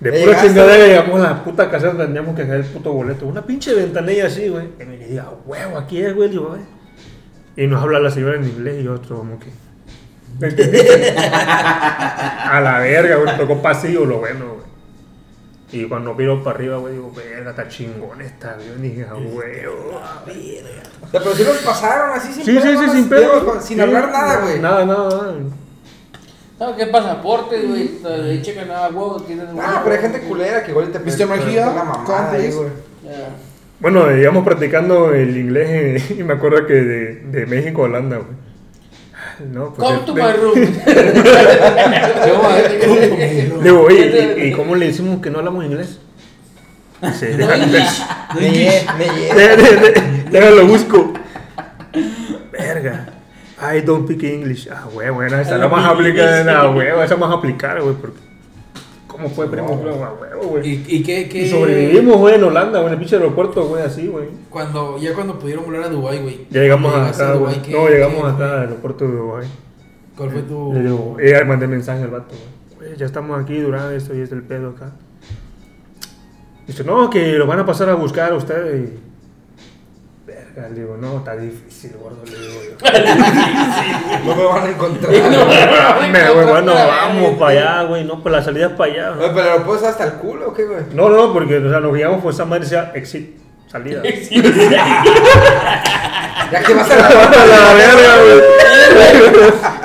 [0.00, 0.88] De pura llegaste, chingadera güey.
[0.88, 3.26] llegamos a la puta casa teníamos que dejar el puto boleto.
[3.26, 4.68] Una pinche ventanilla así, güey.
[4.80, 6.28] Y me diga, huevo, aquí es, güey.
[6.28, 6.60] Digo, güey.
[7.56, 9.48] Y nos habla la señora en inglés y otro como que.
[11.18, 13.36] A la verga, güey.
[13.36, 14.67] Tocó pasillo, lo bueno, güey.
[15.70, 18.82] Y cuando miro para arriba, güey, digo, verga, está chingón esta avión.
[18.84, 19.66] Y dije, ah, güey.
[19.66, 22.92] O sea, pero sí los pasaron así sin Sí, sí, pedos, sí, ¿no?
[22.94, 23.60] sin pedo.
[23.60, 23.80] Sin Sí.
[23.82, 24.60] hablar nada, güey.
[24.60, 25.34] Nada, nada, nada.
[26.58, 27.90] ¿Sabes qué pasaporte, güey?
[28.04, 31.04] Ahí checan nada, huevo, tienes Ah, pero hay gente culera que igual te la
[32.04, 32.56] ¿cómo ahí, ves?
[32.56, 32.68] güey.
[33.80, 38.47] Bueno, íbamos practicando el inglés y me acuerdo que de, de México a Holanda, güey.
[39.52, 40.54] No, pues, Come to my room.
[43.62, 45.98] Digo, oye, ¿y, y cómo le decimos que no hablamos inglés?
[47.18, 47.66] Sí, deja- de-
[48.34, 51.12] Me lle- me lle- de- de- de- Déjalo busco.
[52.52, 53.06] Verga.
[53.60, 54.68] I don't speak English.
[54.70, 56.60] Ah, güey, bueno, esa la más aplicada.
[56.62, 58.18] Ah, güey, esa más aplicada, güey, porque.
[59.18, 59.76] ¿Cómo fue, primo?
[59.76, 60.68] Güey.
[60.68, 61.42] ¿Y, y qué, qué?
[61.42, 64.26] Y sobrevivimos, güey, en Holanda, güey, en el pinche aeropuerto, güey, así, güey.
[64.48, 66.46] Cuando, ya cuando pudieron volar a Dubai, güey.
[66.50, 67.38] Ya llegamos acá, a güey.
[67.54, 69.48] Dubái, ¿qué- No, llegamos qué acá al aeropuerto de Dubái.
[70.16, 70.72] ¿Cuál fue tu...?
[70.72, 72.34] Le digo, eh, mandé mensaje al vato,
[72.76, 72.88] güey.
[72.90, 74.92] Güey, ya estamos aquí, durante esto y es el pedo acá.
[76.66, 78.90] Dice, no, que lo van a pasar a buscar a ustedes.
[78.90, 79.07] Y...
[80.58, 82.76] Verga, le digo, no, está difícil, gordo, le digo yo.
[84.24, 85.12] No me van a encontrar.
[85.12, 88.04] Me, güey, bueno, vamos para allá, güey.
[88.04, 89.14] No, pues la salida es para allá.
[89.34, 90.80] Pero lo puedes hasta el culo, ¿o qué, güey?
[90.94, 93.36] No, no, porque, o sea, nos guiamos por esa madre decía exit,
[93.70, 94.02] salida.
[96.50, 98.40] Ya que vas a la A la verga, güey.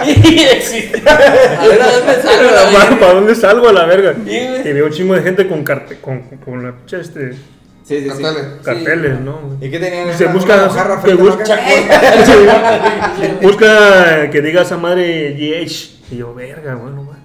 [0.10, 1.04] Y existe.
[1.10, 3.00] A ver, ¿a dónde salgo la ¿Para, verga?
[3.00, 4.16] para dónde salgo a la verga?
[4.26, 7.36] Y veo un chingo de gente con, carte, con, con la este,
[7.84, 8.24] Sí, sí, sí.
[8.24, 8.46] Carteles.
[8.64, 9.58] carteles, ¿no?
[9.60, 10.18] ¿Y qué tenían?
[10.18, 10.70] Se busca,
[11.04, 11.44] que busca,
[13.42, 16.14] busca que diga esa madre GH.
[16.14, 17.24] Y yo, verga, bueno, man.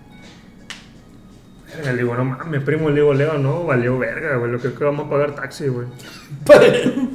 [1.69, 4.73] Verga, le digo, no mames, primo, le digo, Leo, no, valió verga, güey, lo que
[4.73, 5.87] que vamos a pagar taxi, güey.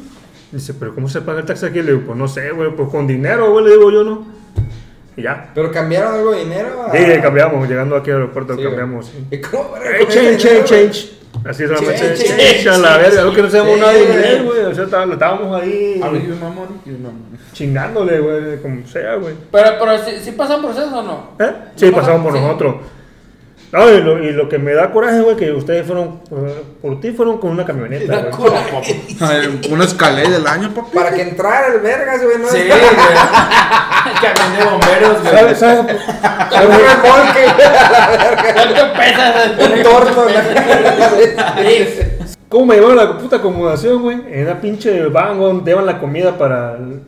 [0.54, 1.82] Dice, pero ¿cómo se paga el taxi aquí?
[1.82, 4.26] Le digo, pues no sé, güey, pues con dinero, güey, le digo yo, ¿no?
[5.16, 5.52] Y ya.
[5.54, 6.86] ¿Pero cambiaron algo de dinero?
[6.88, 9.26] a- Sí, cambiamos, llegando aquí al aeropuerto, Sí, cambiamos, sí.
[9.32, 11.14] ¿Y cómo, Hey, change, change, change.
[11.46, 14.60] Así solamente, Change, change, a la verga, algo que no sabemos nada de inglés, güey.
[14.66, 16.00] O sea, está- lo estábamos ahí
[17.54, 19.34] chingándole, güey, como sea, güey.
[19.52, 21.30] Pero, pero ¿sí, sí pasan proceso o no?
[21.40, 21.52] ¿Eh?
[21.76, 22.40] Sí, ¿No pasamos por sí.
[22.40, 22.76] nosotros.
[23.74, 27.02] No, y lo, y lo que me da coraje, güey, que ustedes fueron, eh, por
[27.02, 28.54] ti fueron con una camioneta, güey.
[29.20, 30.96] Ay, Un escalé del año, papi.
[30.96, 32.70] Para que entrara el vergas, güey, no Sí, güey.
[34.22, 35.34] Camión de bomberos, güey.
[35.34, 35.58] ¿Sabes?
[35.58, 35.80] ¿Sabes?
[35.80, 35.88] Un
[36.72, 37.48] remolque,
[38.54, 39.34] ¿Cuánto pesas?
[39.58, 40.28] un torto.
[42.50, 44.22] ¿Cómo me llevaron la puta acomodación, güey?
[44.30, 46.74] En una pinche van, güey, donde llevan la comida para...
[46.74, 47.02] el-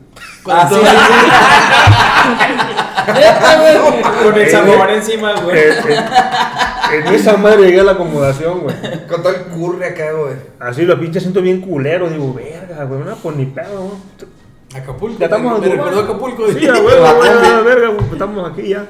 [0.47, 0.75] Ah, sí.
[4.23, 4.95] Con el Eh, sabor güey.
[4.95, 5.57] encima, güey.
[5.57, 8.75] Eh, eh, en esa madre llegué a la acomodación, güey.
[9.07, 10.33] Con todo el curry acá, güey.
[10.59, 12.09] Así los pinches siento bien culero.
[12.09, 14.81] Digo, verga, güey, no, pues ni pedo, güey.
[14.81, 15.19] Acapulco.
[15.19, 16.47] Ya estamos Me en recordó Acapulco.
[16.51, 18.85] Sí, güey, a la verga, güey, pues estamos aquí ya.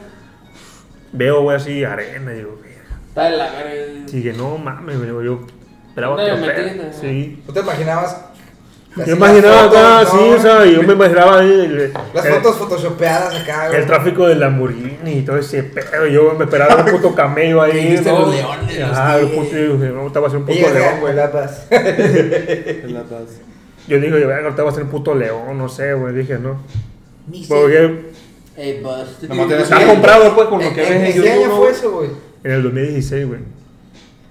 [1.11, 2.99] Veo, güey, así arena, digo, verga.
[3.07, 4.07] Está de la verga.
[4.07, 5.39] Sigue, no mames, güey, yo
[5.89, 6.93] esperaba ¿Dónde otro me?
[6.93, 7.41] Sí.
[7.45, 8.17] ¿Tú te imaginabas?
[9.05, 10.09] Yo imaginaba fotos, acá, ¿no?
[10.19, 13.79] sí, o sea, yo me imaginaba ahí el, Las el- fotos photoshopeadas acá, güey.
[13.81, 16.07] el tráfico del Lamborghini y todo ese pedo.
[16.07, 17.99] Yo me esperaba un puto camello ahí.
[18.05, 18.19] ¿no?
[18.19, 19.35] los leones, los el tigres.
[19.49, 21.13] puto, dije, no, te va a ser un puto león, güey.
[21.15, 21.67] la paz.
[23.87, 26.13] Yo dije, yo, ahorita va a ser un puto león, no sé, güey.
[26.15, 26.59] Dije, no.
[27.47, 28.05] Porque
[28.57, 29.23] Ey, bust.
[29.23, 31.57] Nomás tienes está comprado, pues, con lo ¿En, que en- ves en en qué año
[31.57, 32.09] fue eso, güey?
[32.43, 33.39] En el 2016, güey.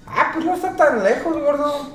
[0.07, 1.94] Ah, pues no está tan lejos, gordo.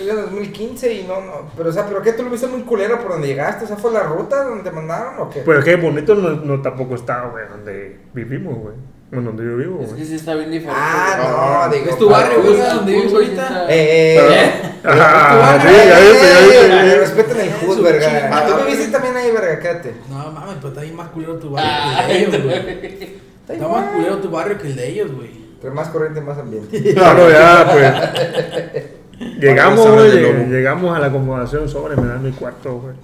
[0.00, 1.50] Es de 2015 y no, no.
[1.56, 2.12] Pero, o sea, ¿pero qué?
[2.12, 3.64] ¿Tú lo viste muy culero por donde llegaste?
[3.66, 5.42] ¿Esa fue la ruta donde te mandaron o qué?
[5.44, 8.74] Pero es que bonito no, no tampoco está, güey, donde vivimos, güey.
[9.10, 10.06] Bueno, donde yo vivo, Es que güey.
[10.06, 10.80] sí está bien diferente.
[10.80, 11.90] ah, no, digo.
[11.90, 13.66] Es tu barrio, güey, donde vives ahorita.
[13.68, 16.98] Eh, Pero- eh, Ajá, tu sí, barrio, ya viste, ya viste, ya eh, viste.
[17.00, 18.06] Respeten el hood, verga.
[18.06, 18.46] chingada.
[18.46, 19.94] Tú viviste también ahí, verga, quédate.
[20.08, 23.20] No mames, pero está bien más culero tu barrio Ah, que el de ellos, güey.
[23.40, 25.30] Está Está más culero tu barrio que el de ellos, güey.
[25.54, 26.94] Entre más corriente, más ambiente.
[26.94, 28.84] Claro, ya, pues.
[29.20, 32.94] Llegamos, güey, lleg- llegamos a la acomodación sobre, me dan mi cuarto, güey.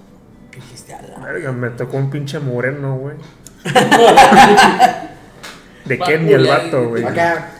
[0.53, 3.15] Dijiste, a la- Verga, me tocó un pinche moreno, güey.
[5.85, 7.03] De Kenny el vato, güey.
[7.05, 7.51] Acá,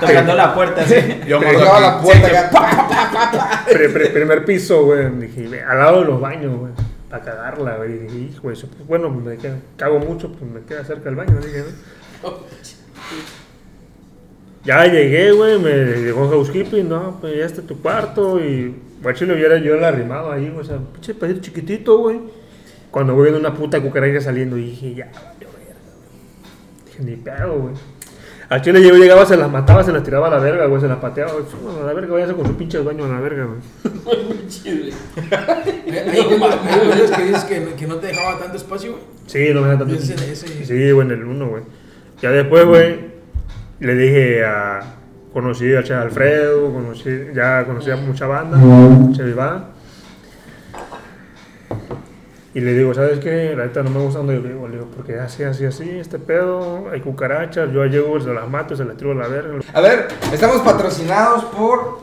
[0.00, 0.94] Tocando la puerta, sí.
[1.26, 2.50] Yo me tocaba la puerta acá.
[2.50, 5.08] pa, pa, pa, primer piso, güey.
[5.18, 6.72] Dije, al lado de los baños, güey.
[7.08, 7.98] Para cagarla, güey.
[7.98, 11.16] Dije, hijo, de su- pues, bueno, me queda- cago mucho, pues me queda cerca del
[11.16, 11.64] baño, dije,
[12.22, 12.30] ¿no?
[14.64, 15.70] Ya llegué, güey, me
[16.02, 18.74] llegó housekeeping, no, pues ya está tu cuarto y...
[19.02, 22.20] Guacho, lo hubiera yo la arrimado ahí, güey, o sea, pinche pedito chiquitito, güey.
[22.90, 25.50] Cuando voy viendo una puta cucaracha saliendo, dije, ya, güey.
[26.86, 27.74] Dije, ni pedo, güey.
[28.50, 30.88] Al chile yo llegaba, se las mataba, se las tiraba a la verga, güey, se
[30.88, 31.44] las pateaba, güey.
[31.62, 34.48] "Bueno, a la verga, váyase con su pinche dueño a la verga, güey.
[34.48, 34.92] Chile.
[35.16, 39.02] Hay comentarios que dices que, que no te dejaba tanto espacio, güey.
[39.26, 39.94] Sí, no me da tanto.
[39.94, 40.16] Ese-
[40.66, 41.62] Sí, güey, en el 1, güey.
[42.20, 42.98] Ya después, güey,
[43.80, 44.80] le dije a,
[45.32, 48.58] conocí a Che Alfredo, conocí, ya conocía mucha banda,
[49.14, 49.70] Che Vivá.
[52.52, 53.54] Y le digo, ¿sabes qué?
[53.56, 54.66] La neta no me gusta donde yo vivo.
[54.66, 58.74] Le digo, porque así, así, así, este pedo, hay cucarachas, yo llego, se las mato,
[58.74, 59.60] se las tiro a la verga.
[59.72, 62.00] A ver, estamos patrocinados por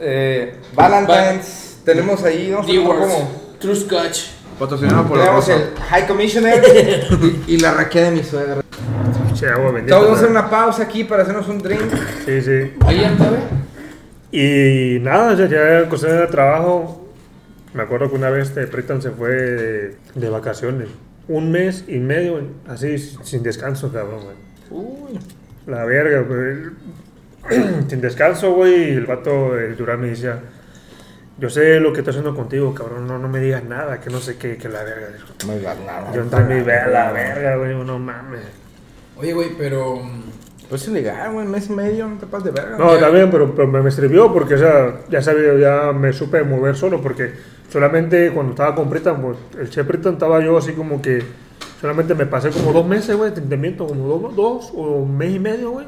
[0.00, 1.80] eh, Valentine's.
[1.84, 3.00] Tenemos ahí, D-Words.
[3.00, 3.30] cómo.
[3.60, 4.37] True Scotch.
[4.58, 6.62] Patrocinado por la Tenemos el High Commissioner
[7.46, 8.56] y, y la raquea de mi suegra.
[9.34, 9.94] Che, agua bendita.
[9.94, 11.80] Entonces, vamos a hacer una pausa aquí para hacernos un drink.
[12.24, 12.72] Sí, sí.
[12.84, 13.38] Ahí anda, ve.
[14.30, 17.08] Y nada, ya, ya cuestión de trabajo,
[17.72, 20.88] me acuerdo que una vez este, Pritan se fue de, de vacaciones.
[21.28, 24.36] Un mes y medio, así, sin descanso, cabrón, güey.
[24.70, 25.20] Uy.
[25.66, 26.72] La verga, güey.
[27.88, 28.92] sin descanso, güey.
[28.92, 30.40] Y el vato, el Durán, me decía,
[31.38, 33.06] yo sé lo que estoy haciendo contigo, cabrón.
[33.06, 35.08] No, no me digas nada, que no sé qué, que la verga.
[35.42, 36.12] No me digas nada.
[36.12, 37.74] Yo entré en mi ve a la verga, güey.
[37.84, 38.40] No mames.
[39.16, 39.96] Oye, güey, pero.
[39.96, 40.22] mm,
[40.68, 42.76] Pues es ilegal, güey, mes y medio, no te pases de verga.
[42.76, 46.42] No, también, pero, pero me, me sirvió porque, o sea, ya sabía, ya me supe
[46.44, 47.32] mover solo porque
[47.70, 51.22] solamente cuando estaba con Pritan, pues el chef Pritan estaba yo así como que
[51.80, 55.30] solamente me pasé como dos meses, güey, te miento, como dos, dos o un mes
[55.34, 55.86] y medio, güey,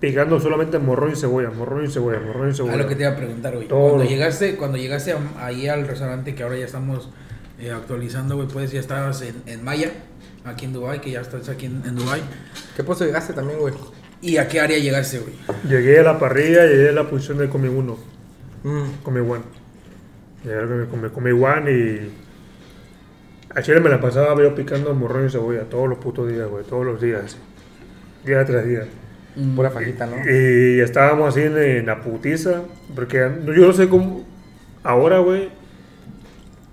[0.00, 2.76] picando solamente morrón y cebolla, morrón y cebolla, morrón y A cebolla.
[2.76, 3.68] lo que te iba a preguntar, güey.
[3.68, 3.90] Todo.
[3.94, 7.10] Cuando llegaste, cuando llegaste a- ahí al restaurante que ahora ya estamos
[7.60, 9.90] eh, actualizando, güey, pues ya estabas en, en Maya,
[10.44, 12.20] aquí en Dubai, que ya estás aquí en, en Dubai.
[12.76, 13.74] ¿Qué puesto llegaste también, güey?
[14.20, 15.32] ¿Y a qué área llegaste, güey?
[15.68, 17.96] Llegué a la parrilla, llegué a la posición de Comi 1,
[18.64, 19.02] Mm.
[19.04, 19.44] Comi One.
[20.44, 22.12] Llegué a One y...
[23.54, 26.64] A Chile me la pasaba yo picando morrón y cebolla todos los putos días, güey,
[26.64, 27.36] todos los días,
[28.24, 28.86] día tras día.
[29.54, 30.16] Pura fajita, ¿no?
[30.28, 32.62] Y estábamos así en, en la putiza,
[32.94, 34.24] porque yo no sé cómo,
[34.82, 35.50] ahora, güey,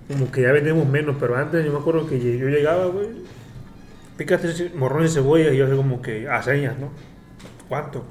[0.08, 3.08] como que ya vendemos menos, pero antes yo me acuerdo que yo llegaba, güey,
[4.16, 6.90] pícate morrón y cebolla y yo así como que a señas, ¿no?
[7.68, 8.04] ¿Cuánto?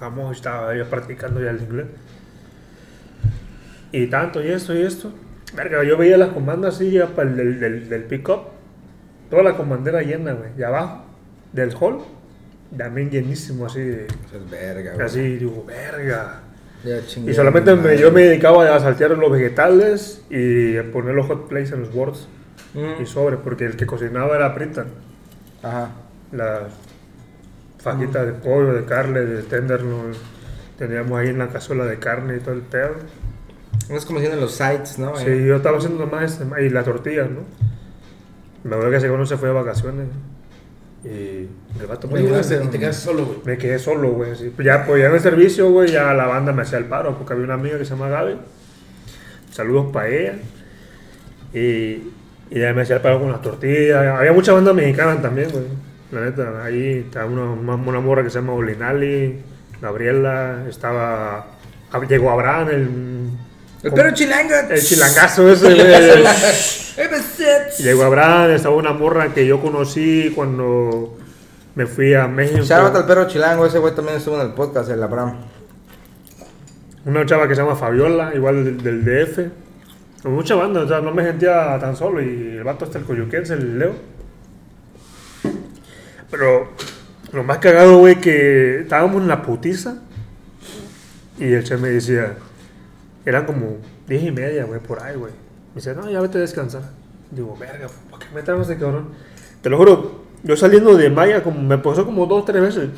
[0.00, 1.86] Vamos, estaba yo practicando ya el inglés.
[3.92, 5.14] Y tanto, y esto, y esto.
[5.54, 8.48] Verga, yo veía las comandas así ya para el del, del, del pick-up,
[9.30, 11.04] toda la comandera llena, güey, y abajo,
[11.52, 12.00] del hall,
[12.76, 14.06] también llenísimo así de...
[14.06, 15.06] Es verga, güey.
[15.06, 16.40] Así digo, verga.
[16.84, 16.98] Ya.
[17.26, 21.48] Y solamente me- yo me dedicaba a saltear los vegetales y a poner los hot
[21.48, 22.28] plates en los boards
[22.74, 23.02] Mm.
[23.02, 24.86] y sobre, porque el que cocinaba era Pritan.
[25.62, 25.90] Ajá.
[26.32, 26.62] Las
[27.78, 30.12] fajitas de pollo, de carne, de tenderloin.
[30.76, 32.96] Teníamos ahí en la cazuela de carne y todo el pedo.
[33.90, 35.14] Es como diciendo los sites, ¿no?
[35.16, 37.40] Sí, yo estaba haciendo más este, y las tortillas, ¿no?
[38.64, 40.06] Me acuerdo que ese no se fue de vacaciones.
[41.04, 41.48] Y
[41.80, 43.38] el vato me dijo, y te quedaste solo, güey.
[43.44, 44.30] Me quedé solo, güey.
[44.62, 47.34] Ya, pues ya en el servicio, güey, ya la banda me hacía el paro, porque
[47.34, 48.36] había una amiga que se llama Gaby.
[49.50, 50.34] Saludos para ella.
[51.52, 52.12] Y, y
[52.50, 53.98] ella me hacía el paro con las tortillas.
[54.18, 55.64] Había mucha banda mexicana también, güey.
[56.10, 59.42] La neta, ahí estaba una, una, una morra que se llama Olinali,
[59.82, 61.46] Gabriela, estaba.
[62.08, 62.88] Llegó Abraham, el.
[63.82, 64.54] El perro chilango.
[64.70, 66.24] El chilangazo ese, güey.
[67.78, 71.16] Llegó Abraham, estaba una morra que yo conocí cuando
[71.74, 72.62] me fui a México.
[72.62, 75.38] Shout out al perro chilango, ese güey también estuvo en el podcast, el Abraham.
[77.04, 79.38] Una chava que se llama Fabiola, igual del, del DF.
[80.22, 82.22] Con mucha banda, o sea, no me sentía tan solo.
[82.22, 83.92] Y el vato hasta el coyuquense, el Leo.
[86.30, 86.70] Pero
[87.32, 89.98] lo más cagado, güey, que estábamos en la putiza.
[91.38, 92.36] Y el che me decía,
[93.26, 95.32] eran como 10 y media, güey, por ahí, güey.
[95.32, 97.03] Me dice, no, ya vete a descansar.
[97.34, 99.08] Digo, verga, ¿por qué me traes este cabrón?
[99.62, 102.90] Te lo juro, yo saliendo de Maya, como me pasó como dos, tres veces.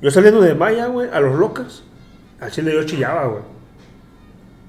[0.00, 1.82] Yo saliendo de Maya, güey, a los locas.
[2.40, 3.42] Al chile yo chillaba, güey.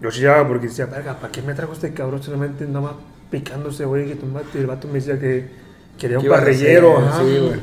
[0.01, 2.93] Yo chillaba porque decía, verga, ¿para qué me trajo este cabrón solamente nada más
[3.29, 4.47] picándose, güey, que tomate?
[4.55, 5.49] Y el vato me decía que
[5.97, 7.19] quería un ¿Qué ibas a parrillero, ajá.
[7.23, 7.59] Sí, güey.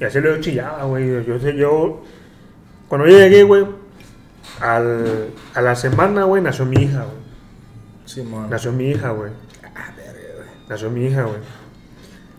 [0.00, 1.08] Y así yo chillaba, güey.
[1.24, 2.02] Yo, yo, yo-
[2.88, 3.66] cuando yo llegué, güey,
[4.60, 7.16] al, a la semana, güey, nació mi hija, güey.
[8.04, 8.48] Sí, man.
[8.50, 9.30] Nació mi hija, güey.
[10.66, 10.70] Güey.
[10.70, 11.38] Nació mi hija, güey.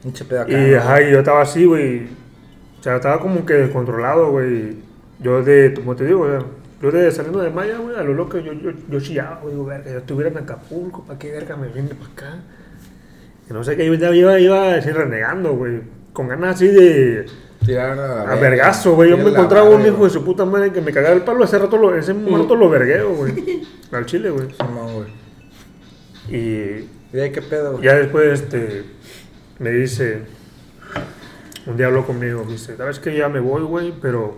[0.03, 0.13] Un.
[0.49, 0.77] Y, ¿no?
[0.77, 2.05] ajá, y yo estaba así, güey.
[2.79, 4.77] O sea, estaba como que descontrolado, güey.
[5.19, 6.45] Yo de, como te digo, ya,
[6.81, 9.53] yo de saliendo de Maya, güey, a lo loco, yo, yo, yo chillaba, güey.
[9.53, 12.39] Digo, verga, yo estuviera en Acapulco, ¿para qué verga me viene para acá?
[13.49, 15.81] Y no sé qué, yo iba, iba así renegando, güey.
[16.13, 17.25] Con ganas así de...
[17.65, 18.41] Tiraron a A verga.
[18.41, 19.09] vergazo, güey.
[19.09, 21.43] Yo me encontraba un madre, hijo de su puta madre que me cagaba el palo.
[21.43, 23.63] Ese rato lo, ese momento lo vergueo, güey.
[23.91, 24.47] Al chile, güey.
[24.51, 25.07] Simón, güey.
[26.29, 27.81] Y ¿Y de qué pedo?
[27.81, 28.83] ya después, este,
[29.59, 30.23] me dice,
[31.65, 34.37] un día habló conmigo, me dice, sabes que ya me voy, güey, pero...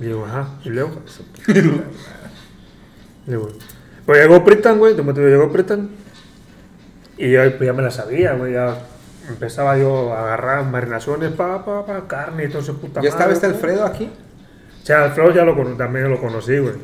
[0.00, 1.02] Y digo, ajá, y luego.
[3.26, 3.50] Digo,
[4.06, 5.90] pues llegó Pritan, güey, te digo, llegó Pritan.
[7.18, 8.78] Y ya, pues ya me la sabía, güey, ya
[9.28, 13.32] empezaba yo a agarrar marinaciones, pa, pa, pa, carne y todo ese puta ¿Ya estaba
[13.32, 13.46] este.
[13.46, 14.10] Alfredo aquí?
[14.84, 16.74] Chad Flow ya lo, también lo conocí, güey.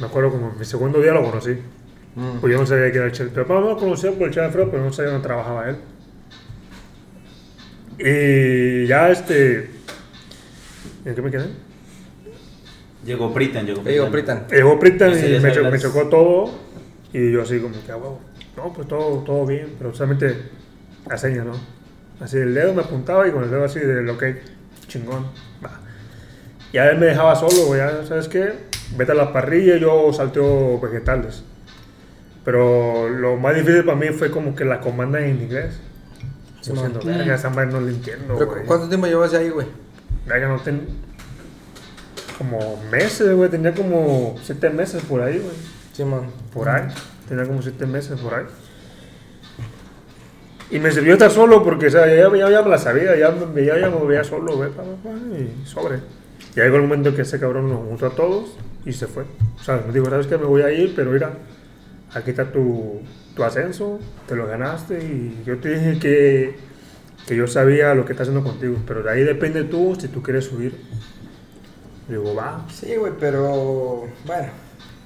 [0.00, 1.58] Me acuerdo como mi segundo día lo conocí.
[2.16, 2.40] Mm.
[2.40, 3.30] Pues yo no sabía que era el Flow.
[3.46, 5.76] Pero no lo conocía por el Chad Flow, pero no sabía dónde trabajaba él.
[7.98, 9.70] Y ya este...
[11.04, 11.46] ¿En qué me quedé?
[13.04, 14.46] Llegó Pritan, llegó Pritan.
[14.50, 16.50] Llegó Pritan y me, sabe cho- me chocó todo.
[17.12, 18.20] Y yo así como que, ah, huevo.
[18.56, 20.36] No, pues todo, todo bien, pero solamente
[21.08, 21.52] la seña, ¿no?
[22.20, 24.24] Así el dedo me apuntaba y con el dedo así del ok,
[24.86, 25.26] chingón,
[25.64, 25.80] va.
[26.72, 28.52] Ya él me dejaba solo, ya, ¿sabes qué?
[28.96, 31.42] Vete a la parrilla y yo salteo vegetales.
[32.44, 35.78] Pero lo más difícil para mí fue como que la comanda en inglés.
[36.62, 38.64] Sí, siendo, verga, esa madre no la entiendo, Pero, güey.
[38.66, 39.66] ¿Cuánto tiempo llevas ahí, güey?
[40.26, 40.86] Verga, no ten...
[42.38, 45.52] Como meses, güey, tenía como siete meses por ahí, güey
[45.92, 46.22] Sí, man.
[46.54, 46.88] por ahí.
[47.28, 48.44] Tenía como siete meses por ahí.
[50.70, 53.30] Y me sirvió estar solo porque, o sea, ya, ya, ya me la sabía, ya,
[53.30, 54.70] me- ya, ya me veía solo, güey,
[55.36, 55.96] y sobre.
[56.54, 59.24] Y llegó el momento que ese cabrón nos juntó a todos y se fue.
[59.60, 60.38] O sea, me dijo, ¿sabes qué?
[60.38, 61.32] Me voy a ir, pero mira,
[62.14, 63.00] aquí está tu,
[63.34, 66.56] tu ascenso, te lo ganaste y yo te dije que,
[67.26, 70.22] que yo sabía lo que está haciendo contigo, pero de ahí depende tú si tú
[70.22, 70.74] quieres subir.
[72.08, 74.04] Digo, va, Sí, güey, pero.
[74.26, 74.48] Bueno,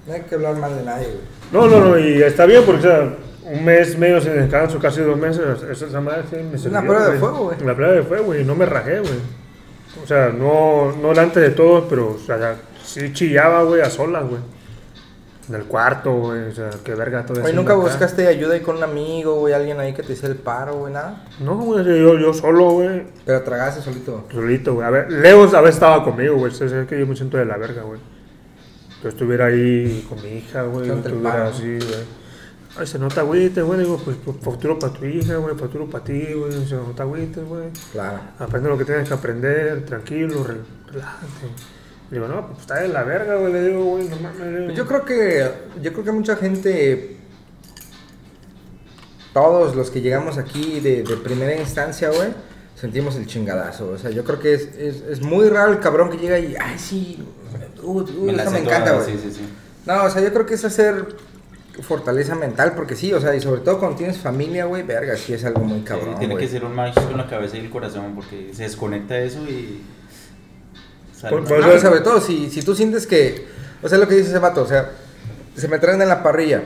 [0.07, 1.19] no hay que hablar mal de nadie, güey.
[1.53, 5.03] No, no, no, y está bien porque, o sea, un mes medio sin descanso, casi
[5.03, 7.61] dos meses, esa, esa madre sí me sirvió, una prueba de fuego, güey.
[7.61, 9.19] La prueba de fuego, güey, no me rajé, güey.
[10.03, 14.27] O sea, no, no delante de todos, pero, o sea, sí chillaba, güey, a solas,
[14.27, 14.41] güey.
[15.49, 17.83] En el cuarto, güey, o sea, qué verga todo haciendo ¿nunca acá.
[17.83, 19.53] buscaste ayuda ahí con un amigo, güey?
[19.53, 21.25] Alguien ahí que te hiciera el paro, güey, nada.
[21.41, 24.25] No, güey, yo, yo solo, güey, Pero tragaste solito.
[24.33, 24.87] solito, güey.
[24.87, 27.59] A ver, Leo a veces estaba conmigo, güey, es que yo me siento de la
[27.59, 28.01] verga, güey.
[29.03, 31.45] Yo estuviera ahí con mi hija, güey, yo estuviera paro.
[31.49, 32.25] así, güey.
[32.77, 36.03] Ay, se nota agüite, güey, digo, pues, pues, futuro para tu hija, güey, futuro para
[36.05, 37.69] ti, güey, se nota agüite, güey.
[37.93, 38.19] Claro.
[38.39, 40.57] Aprende lo que tienes que aprender, tranquilo, re-
[40.91, 41.27] relájate.
[42.11, 44.65] Le digo, no, pues está de la verga, güey, le digo, güey, no mames.
[44.67, 45.51] Pues yo creo que.
[45.83, 47.17] Yo creo que mucha gente.
[49.33, 52.29] Todos los que llegamos aquí de, de primera instancia, güey,
[52.77, 53.91] sentimos el chingadazo.
[53.91, 56.55] O sea, yo creo que es, es, es muy raro el cabrón que llega y.
[56.61, 57.27] Ay, sí.
[57.83, 59.07] Uh, uh, la me sé encanta, güey.
[59.07, 59.49] Sí, sí, sí.
[59.87, 61.17] No, o sea, yo creo que es hacer
[61.83, 65.33] fortaleza mental, porque sí, o sea, y sobre todo cuando tienes familia, güey, verga, sí
[65.35, 66.19] es algo muy Sí, cabrón.
[66.21, 69.41] tiene que ser un match con la cabeza y el corazón porque se desconecta eso
[69.49, 69.83] y.
[71.25, 71.61] sale Por- mal.
[71.61, 73.47] por- Ah, sobre todo, si, si tú sientes que,
[73.83, 74.91] o sea, lo que dice ese vato, o sea,
[75.57, 76.63] se me traen en la parrilla,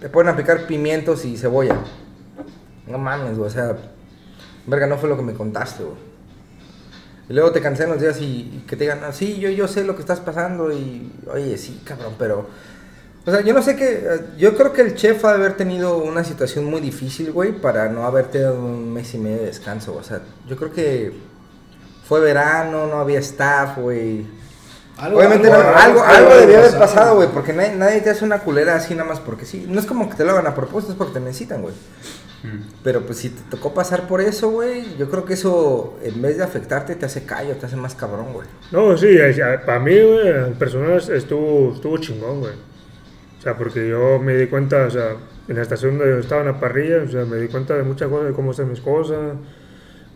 [0.00, 1.76] te pueden aplicar pimientos y cebolla.
[2.86, 3.76] No mames, güey, o sea,
[4.66, 5.96] verga, no fue lo que me contaste, güey.
[7.28, 9.66] Y luego te cancelan los días y, y que te digan, ah, sí, yo, yo
[9.66, 12.46] sé lo que estás pasando y, oye, sí, cabrón, pero...
[13.26, 14.06] O sea, yo no sé qué,
[14.38, 17.88] yo creo que el chef ha de haber tenido una situación muy difícil, güey, para
[17.88, 21.12] no haberte dado un mes y medio de descanso, o sea, yo creo que
[22.08, 24.26] fue verano, no había staff, güey.
[24.98, 28.76] Obviamente no, algo, algo, debió haber pasado, güey, porque nadie, nadie te hace una culera
[28.76, 29.66] así nada más porque sí.
[29.68, 31.74] No es como que te lo hagan a propósito, es porque te necesitan, güey.
[32.44, 32.62] Mm.
[32.82, 36.38] Pero pues si te tocó pasar por eso, güey, yo creo que eso en vez
[36.38, 38.48] de afectarte te hace callo, te hace más cabrón, güey.
[38.72, 39.18] No, sí,
[39.66, 42.54] para mí, güey, el personal estuvo, estuvo chingón, güey.
[43.38, 46.40] O sea, porque yo me di cuenta, o sea, en la estación donde yo estaba
[46.40, 48.80] en la parrilla, o sea, me di cuenta de muchas cosas, de cómo hacer mis
[48.80, 49.36] cosas,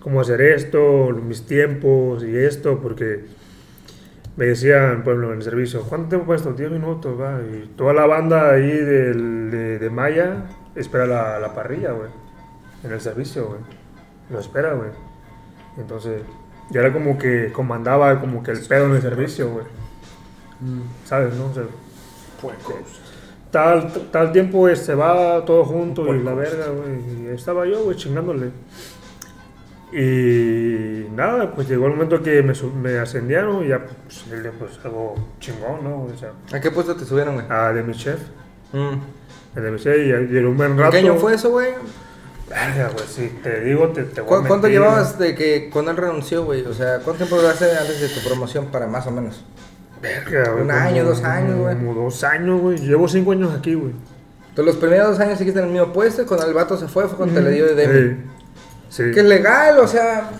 [0.00, 3.24] cómo hacer esto, mis tiempos y esto, porque
[4.36, 6.52] me decían, por ejemplo, en el servicio, ¿cuánto tiempo para esto?
[6.52, 7.40] 10 minutos, va.
[7.42, 10.44] Y toda la banda ahí del- de, de Maya
[10.74, 12.08] espera la, la parrilla, güey,
[12.84, 13.60] en el servicio, güey.
[14.30, 14.90] Lo espera, güey.
[15.76, 16.22] Entonces,
[16.70, 19.64] yo era como que comandaba como que el pedo en el servicio, güey.
[21.04, 21.46] ¿Sabes, no?
[21.46, 21.64] O sea,
[23.50, 27.24] tal, tal tiempo se va todo junto y la verga, güey.
[27.24, 28.50] Y estaba yo, güey, chingándole.
[29.92, 34.24] Y nada, pues llegó el momento que me, me ascendieron y ya, pues,
[34.58, 36.04] pues algo chingón, ¿no?
[36.04, 37.46] O sea, ¿A qué puesto te subieron, güey?
[37.48, 38.20] a de mi chef.
[38.72, 39.56] Mm.
[39.56, 40.92] El de mi chef y en un buen ¿En rato.
[40.92, 41.70] qué año fue eso, güey?
[42.48, 45.70] Verga, güey, si te digo, te, te voy a ¿Cu- ¿Cuánto mentir, llevabas de que
[45.72, 46.64] cuando él renunció, güey?
[46.66, 49.44] O sea, ¿cuánto tiempo duraste antes de tu promoción para más o menos?
[50.02, 51.76] Verga, güey, Un año, dos años, güey.
[51.76, 52.78] Como dos años, güey.
[52.78, 53.92] Llevo cinco años aquí, güey.
[54.48, 56.88] Entonces, los primeros dos años seguiste en el mismo puesto y cuando el vato se
[56.88, 58.10] fue fue cuando te le dio de Demi.
[58.16, 58.16] Sí.
[58.90, 59.04] Sí.
[59.14, 60.30] Que es legal, o sea.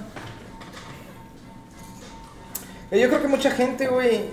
[2.90, 4.24] Eh, Yo creo que mucha gente, güey.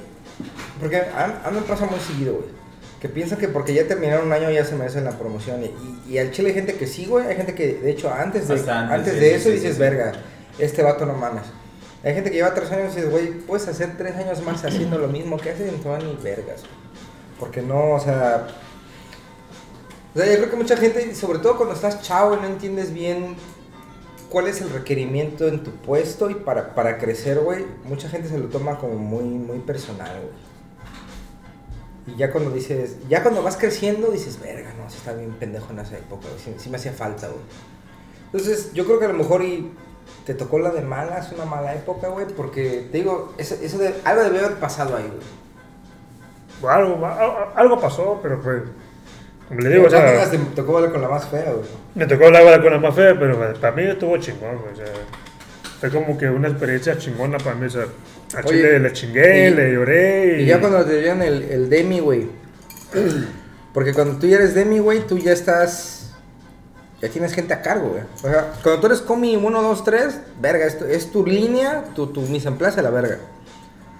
[0.81, 2.57] Porque a, a mí me pasa muy seguido, güey.
[2.99, 5.63] Que piensan que porque ya terminaron un año ya se merecen la promoción.
[5.63, 7.27] Y, y al chile hay gente que sí, güey.
[7.27, 9.75] Hay gente que, de hecho, antes de, antes, antes sí, de sí, eso sí, dices,
[9.75, 9.79] sí.
[9.79, 10.13] verga,
[10.57, 11.43] este vato no mames.
[12.03, 14.97] Hay gente que lleva tres años y dices, güey, puedes hacer tres años más haciendo
[14.97, 16.63] lo mismo que haces y no te van ni vergas.
[17.39, 18.47] Porque no, o sea.
[20.15, 22.91] O sea, yo creo que mucha gente, sobre todo cuando estás chavo y no entiendes
[22.91, 23.35] bien
[24.29, 28.37] cuál es el requerimiento en tu puesto y para, para crecer, güey, mucha gente se
[28.37, 30.47] lo toma como muy, muy personal, güey.
[32.07, 35.71] Y ya cuando dices, ya cuando vas creciendo, dices, verga, no, sí está bien pendejo
[35.71, 37.41] en esa época, güey, sí, me hacía falta, güey.
[38.25, 39.71] Entonces, yo creo que a lo mejor y
[40.25, 43.93] te tocó la de malas, una mala época, güey, porque te digo, eso, eso de,
[44.03, 46.71] algo debe haber pasado ahí, güey.
[46.73, 47.05] Algo,
[47.55, 48.63] algo pasó, pero pues.
[49.49, 50.29] Le digo, o sea.
[50.29, 51.65] te tocó con la más fea, güey.
[51.95, 54.75] Me tocó hablar con la más fea, pero pues, para mí estuvo chingón, güey, o
[54.75, 54.85] sea.
[55.79, 57.83] Fue como que una experiencia chingona para mí, o sea.
[58.35, 60.41] A Oye, Chile le chingué, y- le lloré.
[60.41, 62.27] Y ya cuando te dieron el, el Demi, güey.
[63.73, 66.15] Porque cuando tú ya eres Demi, güey, tú ya estás.
[67.01, 68.01] Ya tienes gente a cargo, güey.
[68.15, 72.07] O sea, cuando tú eres Comi 1, 2, 3, verga, esto es tu línea, tu,
[72.07, 73.19] tu mise en place, la verga.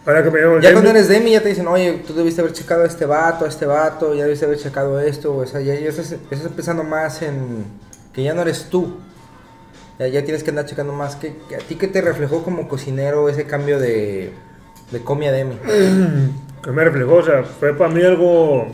[0.08, 2.53] Ahora que me llamo Ya cuando eres Demi, ya te dicen, oye, tú debiste haber
[2.53, 5.76] checado a este vato, a este vato, ya debiste haber checado esto, o sea, ya,
[5.76, 6.16] ya estás,
[6.55, 7.66] pensando más en
[8.14, 8.99] que ya no eres tú.
[9.99, 11.18] Ya, ya tienes que andar checando más.
[11.18, 14.32] que a ti qué te reflejó como cocinero ese cambio de,
[14.91, 15.55] de Comi a Demi?
[16.64, 18.68] que me reflejó, o sea, fue para mí algo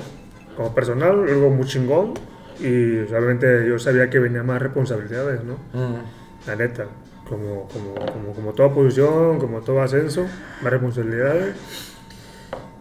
[0.55, 2.13] como personal, algo muy chingón.
[2.59, 5.55] Y realmente yo sabía que venía más responsabilidades, ¿no?
[5.73, 5.95] Mm.
[6.45, 6.86] La neta.
[7.28, 10.26] Como, como, como, como toda posición, como todo ascenso,
[10.61, 11.55] más responsabilidades.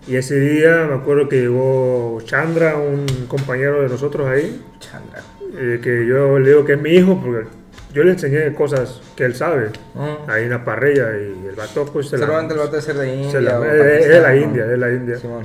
[0.09, 5.23] Y ese día me acuerdo que llegó Chandra, un compañero de nosotros ahí, Chandra.
[5.57, 7.47] eh, que yo le digo que es mi hijo, porque
[7.95, 10.29] yo le enseñé cosas que él sabe, Mm.
[10.31, 12.97] ahí en la parrilla, y el vato pues se la- Seguramente el vato de ser
[12.97, 13.31] de India.
[13.31, 14.35] se la- o es de la.
[14.37, 15.17] India, es de la India.
[15.19, 15.45] Simón.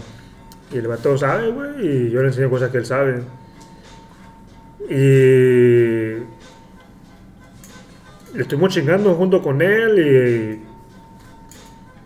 [0.74, 3.20] Y el vato sabe, güey, y yo le enseño cosas que él sabe.
[4.90, 5.87] Y
[8.42, 10.64] estuvimos chingando junto con él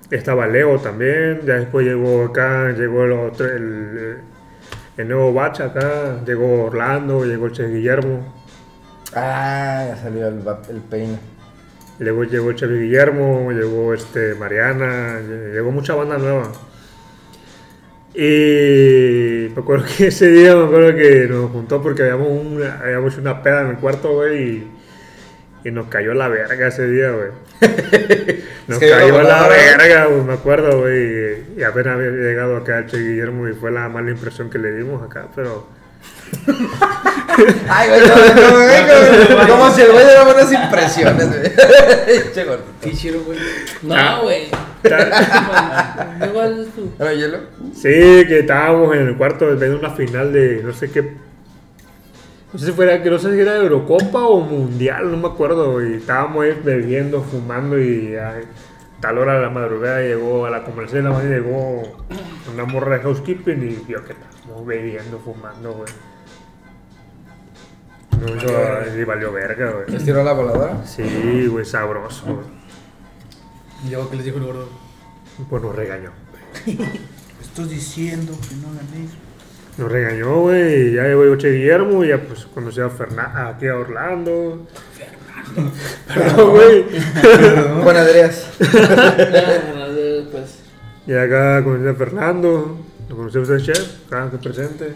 [0.10, 1.42] y estaba Leo también.
[1.46, 4.18] Ya después llegó acá, llegó el, otro, el,
[4.98, 8.34] el nuevo batch acá, llegó Orlando, llegó el Che Guillermo.
[9.14, 11.20] Ah, ya salió el, el peine.
[12.00, 16.52] Luego llegó Chevy Guillermo, llegó este Mariana, lle- llegó mucha banda nueva.
[18.14, 23.14] Y me acuerdo que ese día me acuerdo que nos juntó porque habíamos, una, habíamos
[23.14, 24.72] hecho una peda en el cuarto, güey, y,
[25.64, 27.30] y nos cayó la verga ese día, güey.
[28.68, 29.48] Nos cayó la voladora.
[29.50, 31.44] verga, güey, me acuerdo, güey.
[31.58, 34.72] Y, apenas había llegado acá el Che Guillermo y fue la mala impresión que le
[34.72, 35.68] dimos acá, pero...
[37.70, 41.44] Ay, güey, no, no, güey, como, como si el güey diera buenas impresiones, güey.
[42.34, 42.70] Che gordito.
[42.82, 43.38] Qué chido, güey.
[43.90, 44.18] Ah.
[44.18, 44.50] No, güey.
[46.28, 46.92] Igual es tú.
[47.00, 47.40] ¿Era hielo?
[47.74, 51.14] Sí, que estábamos en el cuarto viendo una final de no sé qué.
[52.54, 55.82] No sé si fuera, que no sé si era Eurocopa o Mundial, no me acuerdo.
[55.88, 58.42] Y estábamos ahí bebiendo, fumando y a
[59.00, 61.82] tal hora de la madrugada llegó a la comercial, la llegó
[62.54, 65.94] una morra de housekeeping y vio que estábamos bebiendo, fumando, güey.
[68.20, 69.90] No, eso, y valió verga, güey.
[69.90, 70.86] ¿Les tiró la voladora?
[70.86, 72.46] Sí, güey, sabroso, güey.
[73.86, 74.70] Y luego que les dijo el gordo.
[75.50, 76.12] Pues nos regañó.
[77.42, 79.08] Estás diciendo que no gané.
[79.78, 83.68] Nos regañó, güey, y ya llegó Che Guillermo, y ya pues conocí a Fernando, aquí
[83.68, 84.68] a Orlando.
[84.94, 85.72] Fernando.
[86.14, 86.86] Pero, güey.
[87.84, 88.48] Juan Andreas.
[90.32, 90.58] Pues.
[91.08, 92.78] Y acá conocí a Fernando,
[93.10, 94.94] lo conocí a usted, chef, acá que presente.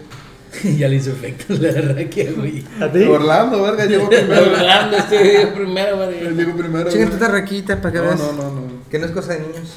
[0.77, 2.63] ya le hizo efecto la raquia, güey.
[2.79, 3.03] ¿A ti?
[3.03, 4.43] Orlando, verga, llegó primero.
[4.43, 6.33] Orlando, este video primero, güey.
[6.35, 6.89] llegó primero.
[6.91, 7.19] Chinga güey.
[7.19, 8.19] tu raquita para que No, veas.
[8.19, 8.61] no, no, no.
[8.89, 9.73] Que no es cosa de niños.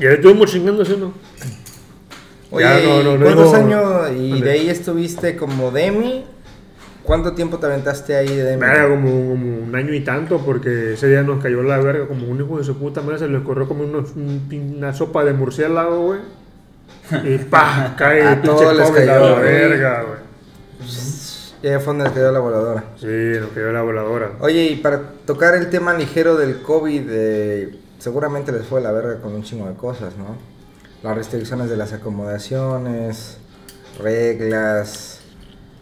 [0.00, 1.12] Y ahí estuvimos chingando, ¿sí no?
[2.50, 4.10] Oye, Ya, no, no, no ¿cuántos años?
[4.16, 4.44] Y Ande.
[4.46, 6.24] de ahí estuviste como Demi.
[7.04, 8.62] ¿Cuánto tiempo te aventaste ahí de Demi?
[8.64, 12.26] Era como, como un año y tanto, porque ese día nos cayó la verga, como
[12.28, 16.02] un hijo de su puta madre, se le corrió como unos- una sopa de murciélago,
[16.06, 16.20] güey.
[17.24, 18.72] Y pa, cae el pinche cayó,
[19.06, 20.18] la verga, güey.
[21.62, 22.84] Ya fue donde te dio la voladora.
[23.00, 23.06] Sí,
[23.40, 24.32] nos cayó la voladora.
[24.40, 29.20] Oye, y para tocar el tema ligero del COVID, eh, seguramente les fue la verga
[29.20, 30.36] con un chingo de cosas, ¿no?
[31.02, 33.38] Las restricciones de las acomodaciones,
[34.02, 35.20] reglas,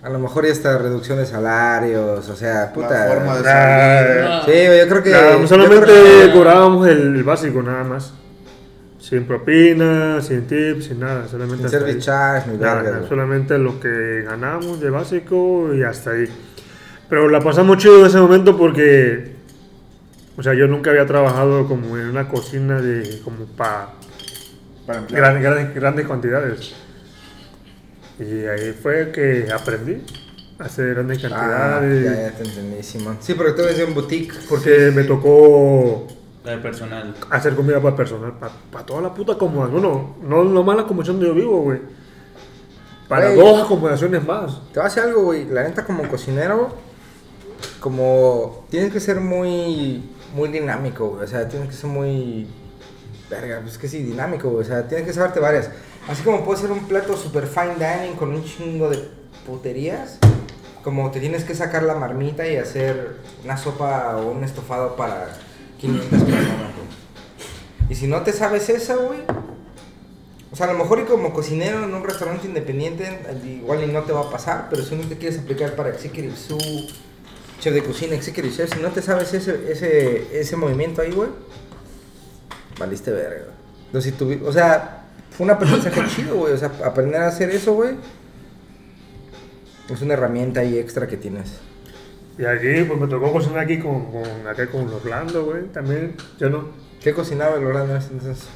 [0.03, 3.07] a lo mejor y esta reducción de salarios, o sea, puta.
[3.07, 5.47] La forma de Ah, Sí, yo creo que.
[5.49, 8.13] Solamente creo que- cobrábamos el, básico nada más.
[8.99, 11.27] Sin propina, sin tips, sin nada.
[11.29, 15.83] Solamente Sin service charge ni Nada, verga, nada, solamente lo que ganamos de básico y
[15.83, 16.29] hasta ahí.
[17.09, 19.35] Pero la pasamos chido en ese momento porque,
[20.37, 23.91] o sea, yo nunca había trabajado como en una cocina de como para
[24.87, 25.23] Para emplear.
[25.23, 26.75] grandes, grandes, grandes cantidades.
[28.19, 30.03] Y ahí fue que aprendí
[30.59, 32.05] a hacer grandes Ah, cantidades.
[32.05, 33.19] ya, ya te entendí, Simón.
[33.21, 34.33] Sí, porque tú eres de un boutique.
[34.49, 36.07] Porque me tocó
[36.45, 37.15] de personal.
[37.31, 38.33] hacer comida para personal,
[38.71, 39.83] para toda la puta acomodación.
[39.83, 41.81] No, no, no más la acomodación donde yo vivo, güey.
[43.09, 43.37] Para Güey.
[43.47, 44.61] dos acomodaciones más.
[44.73, 45.45] Te voy a decir algo, güey.
[45.47, 46.75] La neta, como cocinero,
[47.81, 51.25] como tienes que ser muy muy dinámico, güey.
[51.25, 52.47] O sea, tienes que ser muy
[53.31, 54.65] verga, pues que sí, dinámico, güey.
[54.65, 55.71] O sea, tienes que saberte varias.
[56.09, 59.09] Así como puede ser un plato super fine dining con un chingo de
[59.47, 60.19] puterías,
[60.83, 65.29] como te tienes que sacar la marmita y hacer una sopa o un estofado para
[65.79, 66.73] 500 personas.
[67.89, 69.21] Y si no te sabes esa, güey,
[70.51, 74.03] o sea, a lo mejor y como cocinero en un restaurante independiente, igual y no
[74.03, 76.59] te va a pasar, pero si no te quieres aplicar para Executive Su,
[77.61, 81.29] chef de cocina, Executive Chef, si no te sabes ese, ese, ese movimiento ahí, güey,
[82.79, 83.47] valiste verga.
[83.87, 86.53] Entonces, si tuvi- o sea, fue un aprendizaje chido, güey.
[86.55, 87.95] O sea, aprender a hacer eso, güey,
[89.89, 91.59] es una herramienta ahí extra que tienes.
[92.39, 95.65] Y aquí, pues me tocó cocinar aquí con, con, acá con Orlando, güey.
[95.73, 96.69] También, yo no.
[97.03, 98.47] ¿Qué cocinaba el Orlando entonces?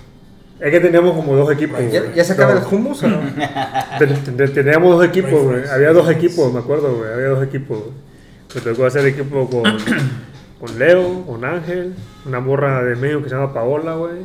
[0.58, 1.78] Es que teníamos como dos equipos.
[1.90, 3.20] ¿Ya, ya sacaba No, el hummus o no?
[3.98, 5.66] ten- ten- Teníamos dos equipos, güey.
[5.68, 7.10] Había dos equipos, me acuerdo, güey.
[7.10, 7.78] Había dos equipos.
[8.54, 9.62] Me tocó hacer equipo con,
[10.60, 11.94] con Leo, con Ángel,
[12.26, 14.20] una morra de medio que se llama Paola, güey.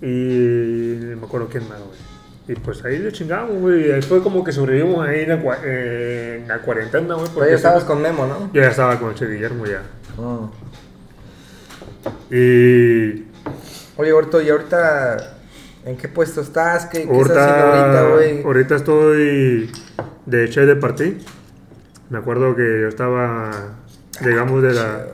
[0.00, 1.98] Y no me acuerdo quién más, güey.
[2.46, 3.88] Y pues ahí le chingamos, güey.
[3.88, 7.28] Y ahí fue como que sobrevivimos ahí en la, cua- eh, en la cuarentena, güey.
[7.34, 8.50] Pero ya estabas con Memo, ¿no?
[8.52, 9.82] Yo ya estaba con Che Guillermo ya.
[10.18, 10.48] Ah.
[12.30, 13.24] Y
[13.96, 15.16] Oye, Horto, ¿y ahorita
[15.86, 16.86] en qué puesto estás?
[16.86, 18.42] ¿Qué, qué estás haciendo ahorita, güey?
[18.42, 19.70] ahorita estoy
[20.26, 21.18] de chef de partí.
[22.10, 23.50] Me acuerdo que yo estaba,
[24.20, 25.06] llegamos de la,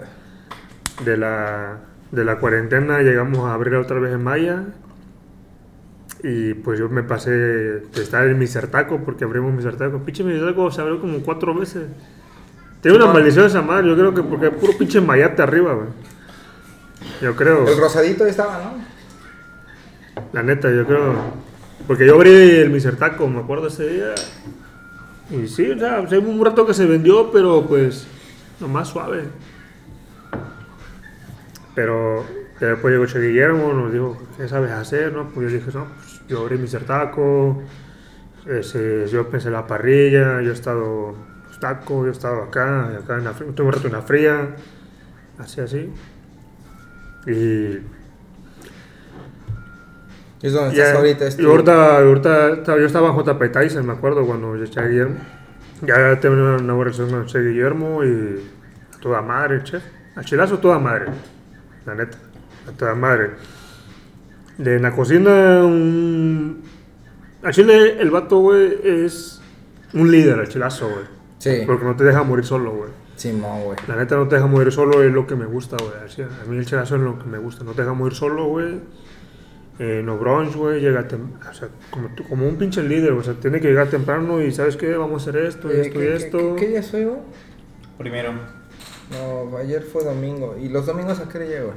[1.04, 1.78] de la,
[2.10, 4.64] de la cuarentena, llegamos a abrir otra vez en Maya.
[6.22, 10.00] Y pues yo me pasé de estar en mi certaco, porque abrimos mi certaco.
[10.00, 11.84] Pinche mi certaco se abrió como cuatro veces.
[12.82, 15.88] Tiene una maldición esa madre, yo creo que porque es puro pinche mayate arriba, güey.
[17.22, 17.66] Yo creo.
[17.66, 20.22] El rosadito estaba, ¿no?
[20.32, 21.14] La neta, yo creo.
[21.86, 24.14] Porque yo abrí el Misertaco, me acuerdo ese día.
[25.30, 28.06] Y sí, o sea, un rato que se vendió, pero pues,
[28.60, 29.24] nomás suave.
[31.74, 32.24] Pero
[32.58, 35.12] después llegó Che Guillermo, nos dijo, ¿qué sabes hacer?
[35.12, 35.28] No?
[35.28, 37.62] Pues yo dije, no, pues yo abrí Misertaco,
[38.46, 41.14] ese, yo pensé en la parrilla, yo he estado
[41.46, 44.02] los tacos, yo he estado acá, acá en la fría, tuve un rato en la
[44.02, 44.56] fría,
[45.38, 45.92] así, así.
[47.26, 47.78] Y
[50.42, 51.26] Es donde ya, estás ahorita.
[51.26, 54.86] es y ahorita, ahorita yo estaba en JP Tyson, me acuerdo, cuando yo eché a
[54.86, 55.16] Guillermo.
[55.82, 58.40] Ya tengo una, buena relación con Che Guillermo y
[58.96, 59.82] a toda madre, chef.
[60.16, 61.06] A chilazo toda madre,
[61.90, 62.18] la neta,
[62.68, 63.30] a toda madre.
[64.58, 66.62] De en la cocina, un...
[67.42, 69.40] A Chile el vato, güey, es
[69.94, 71.04] un líder, el chilazo, güey.
[71.38, 72.90] Sí, Porque no te deja morir solo, güey.
[73.16, 73.78] sí, no, güey.
[73.88, 76.26] La neta no te deja morir solo, es lo que me gusta, güey.
[76.28, 78.78] A mí el chilazo es lo que me gusta, no te deja morir solo, güey.
[79.78, 83.32] Eh, no brunch, güey, llega tem- o sea, como, como un pinche líder, o sea,
[83.32, 84.94] tiene que llegar temprano y ¿sabes qué?
[84.94, 86.38] Vamos a hacer esto, Eh, esto y ¿qué- esto.
[86.38, 87.16] ¿qué, qué, qué día soy, güey?
[87.96, 88.34] Primero.
[89.10, 90.56] No, ayer fue domingo.
[90.58, 91.72] ¿Y los domingos a qué hora llego?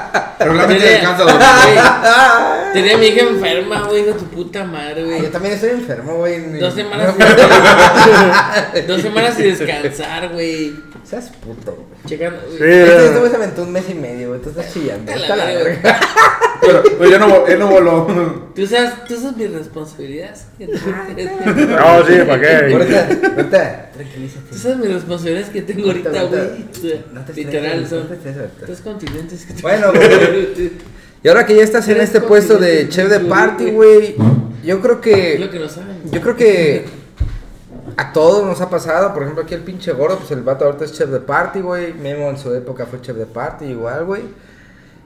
[0.38, 1.22] Pero la mente descansa.
[1.24, 1.34] Güey,
[2.72, 5.30] Tenía a mi hija enferma, güey, de tu puta madre, Yo güey.
[5.30, 6.58] también estoy enfermo, güey.
[6.58, 7.14] Dos semanas
[8.74, 10.74] sin, dos semanas sin descansar, güey.
[11.04, 11.86] Seas puto, güey.
[12.06, 12.70] Checando, Sí, güey.
[12.72, 14.40] Este, era- este güey se aventó un mes y medio, güey.
[14.42, 15.10] Tú estás chillando.
[15.10, 16.00] Está la verga.
[16.58, 18.06] Pero, pero yo no, él no voló.
[18.56, 20.46] ¿Tú sabes, tú sabes mis responsabilidades.
[20.58, 22.72] No, sí, ¿para qué?
[22.74, 24.46] Ahorita, ahorita, tranquilízate.
[24.50, 26.66] Tú sabes mis responsabilidades que tengo ahorita, güey.
[27.12, 30.05] No te Literal, son no te estreses tres continentes que te Bueno, güey.
[31.22, 34.14] Y ahora que ya estás en este puesto de chef de party, güey,
[34.64, 35.40] yo creo que
[36.04, 36.84] yo creo que
[37.96, 40.84] a todos nos ha pasado, por ejemplo, aquí el pinche gordo, pues el vato ahorita
[40.84, 41.94] es chef de party, güey.
[41.94, 44.22] Memo en su época fue chef de party igual, güey.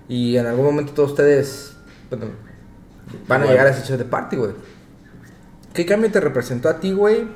[0.09, 1.77] Y en algún momento todos ustedes
[2.11, 2.27] bueno,
[3.27, 4.53] van a llegar a ese chef de party, güey.
[5.73, 7.29] ¿Qué cambio te representó a ti, güey?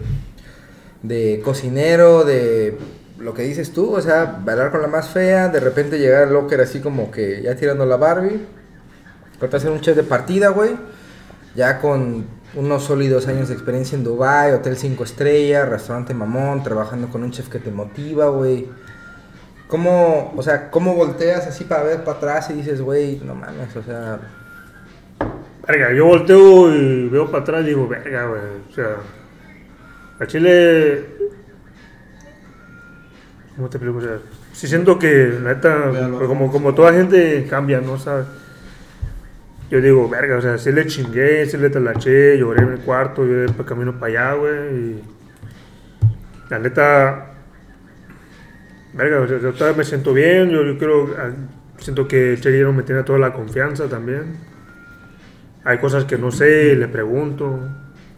[1.03, 2.77] De cocinero, de
[3.19, 6.33] lo que dices tú, o sea, bailar con la más fea, de repente llegar al
[6.33, 8.41] locker así como que ya tirando la Barbie.
[9.41, 10.77] Ahorita ser un chef de partida, güey.
[11.55, 17.09] Ya con unos sólidos años de experiencia en Dubai, hotel 5 estrellas, restaurante mamón, trabajando
[17.09, 18.69] con un chef que te motiva, güey.
[19.69, 23.75] ¿Cómo, o sea, cómo volteas así para ver para atrás y dices, güey, no mames,
[23.77, 24.21] o sea,
[25.67, 28.41] Verga, yo volteo y veo para atrás y digo, verga, güey.
[28.71, 28.97] O sea,
[30.21, 31.14] a Chile.
[33.57, 34.18] O sea,
[34.52, 37.98] sí siento que, la neta, pues, como, como toda gente cambia, ¿no?
[37.98, 38.26] ¿Sabes?
[39.70, 43.24] Yo digo, verga, o sea, sí le chingué, sí le talaché, lloré en el cuarto,
[43.24, 44.76] yo camino para allá, güey.
[44.76, 45.02] Y
[46.50, 47.32] la neta,
[48.92, 51.30] verga, o sea, yo todavía me siento bien, yo, yo creo, ah,
[51.78, 54.36] siento que Che Guillermo me tiene toda la confianza también.
[55.64, 57.59] Hay cosas que no sé, le pregunto.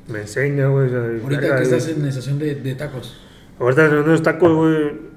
[0.09, 0.89] me enseña, güey.
[0.89, 3.21] o sea, Ahorita verga, que estás en la estación de, de tacos.
[3.61, 5.16] Ahorita en unos tacos, güey.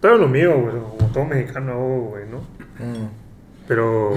[0.00, 0.74] Todo lo mío, güey.
[0.98, 2.38] Como todo mexicano, hago, güey, ¿no?
[2.84, 3.08] Mm.
[3.66, 4.12] Pero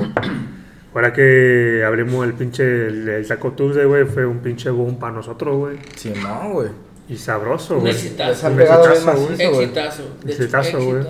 [0.93, 5.13] ahora que abrimos el pinche el, el Taco Tuesday, güey, fue un pinche boom para
[5.13, 5.77] nosotros, güey.
[5.95, 6.69] Sí, no, güey.
[7.09, 7.91] Y sabroso, güey.
[7.91, 8.47] Exitazo.
[8.47, 9.33] Un exitazo, güey.
[9.33, 10.03] Exitazo.
[10.25, 11.03] Exitazo, güey.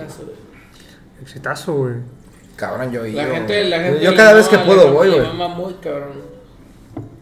[1.22, 1.94] exitazo, güey.
[2.56, 4.04] Cabrón, yo La yo- gente, la gente.
[4.04, 5.20] Yo cada vez que puedo voy, güey.
[5.20, 6.32] mama muy cabrón.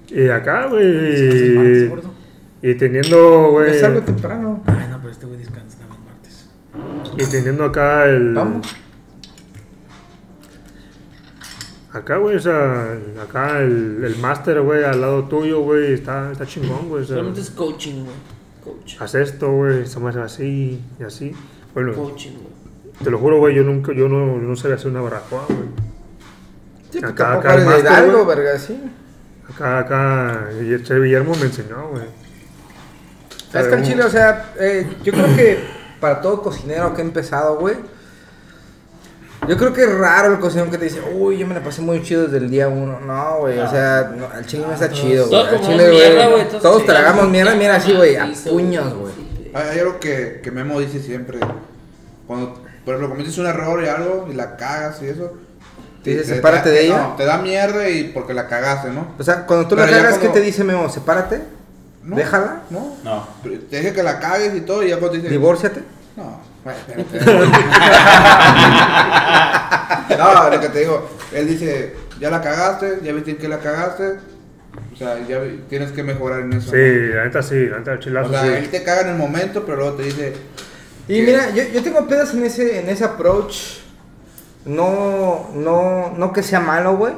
[0.08, 1.88] Y acá, ¿Martes, güey.
[1.88, 2.10] gordo?
[2.62, 3.70] Y teniendo, güey.
[3.76, 4.62] Es algo temprano.
[4.66, 5.69] Ay, no, pero este güey descansa.
[7.20, 8.34] Y teniendo acá el.
[8.34, 8.66] Vamos.
[11.92, 16.46] Acá, güey, o sea, acá el, el máster, güey, al lado tuyo, güey, está, está
[16.46, 17.02] chingón, güey.
[17.02, 18.16] O sea, Solamente es coaching, güey.
[18.62, 18.96] Coach.
[19.00, 21.32] haz esto, güey, estamos así y así.
[21.74, 22.94] Bueno, Coaching, güey.
[23.02, 25.60] te lo juro, güey, yo nunca, yo no, yo no sabía hacer una barbacoa, güey.
[26.92, 28.24] Sí, porque Acá- acá el máster, güey.
[28.26, 28.80] verga, sí.
[29.52, 30.48] Acá, acá,
[30.84, 32.04] Che Guillermo me enseñó, güey.
[33.52, 35.58] Es que Chile, o sea, eh, yo creo que
[36.00, 37.76] para todo cocinero que ha empezado, güey.
[39.48, 41.80] Yo creo que es raro el cocinero que te dice, uy, yo me la pasé
[41.80, 43.00] muy chido desde el día uno.
[43.00, 45.44] No, güey, o sea, no, al chile no está chido, güey.
[45.46, 46.48] Comemos chile, mierda, güey.
[46.48, 49.12] Todos, todos tragamos mierda, mira así, güey, a puños, güey.
[49.54, 51.38] Hay, algo que, que Memo dice siempre.
[52.26, 55.32] Cuando, por ejemplo, cometes un error y algo y la cagas y eso.
[56.04, 56.98] Te dice, te- "Sepárate te- de ella".
[57.08, 59.08] No, te da mierda y porque la cagaste, ¿no?
[59.18, 60.88] O sea, cuando tú la Pero cagas, ¿qué te dice Memo?
[60.88, 61.40] Sepárate,
[62.02, 62.96] No, déjala, No.
[63.04, 63.26] No.
[63.42, 65.28] Pero Te dije que la cagues y todo y ya cuando te dice.
[65.30, 65.82] divórciate.
[66.16, 67.58] No, espérate, espérate.
[70.18, 74.16] No, lo que te digo, él dice, ya la cagaste, ya viste que la cagaste.
[74.92, 76.70] O sea, ya tienes que mejorar en eso.
[76.72, 77.14] Sí, ¿no?
[77.16, 78.48] la neta sí, la neta el O chilazo sea, sí.
[78.48, 80.34] él te caga en el momento, pero luego te dice.
[81.08, 83.78] Y que- mira, yo, yo tengo pedos en ese, en ese approach.
[84.66, 87.14] No, no, no que sea malo, güey.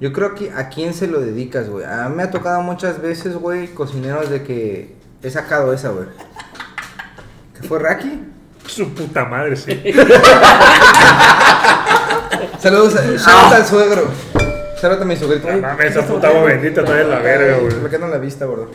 [0.00, 1.84] Yo creo que a quién se lo dedicas, güey.
[1.84, 6.06] A mí me ha tocado muchas veces, güey, cocineros de que he sacado esa, güey.
[7.60, 8.22] ¿Qué fue Raki?
[8.66, 9.72] Su puta madre, sí.
[12.60, 14.02] Saludos, a- shout al suegro.
[14.80, 15.50] Saludos a mi suegrito.
[15.50, 17.90] No mames, esa puta agua bendita en la verga, Me güey.
[17.90, 18.70] quedo en la vista, gordo.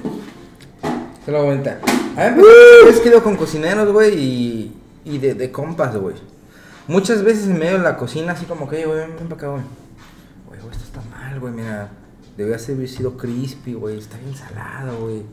[1.26, 1.80] Se lo aumenta.
[2.18, 2.42] A mí
[2.86, 6.16] me he quedado con cocineros, güey, y, y de, de compas, güey.
[6.88, 9.48] Muchas veces en medio de la cocina, así como que, "Oye, güey, ven, para acá,
[9.48, 9.62] güey.
[11.34, 11.54] Mal, güey.
[12.38, 14.00] Debía haber sido crispy, güey.
[14.00, 15.24] Está bien salado, güey.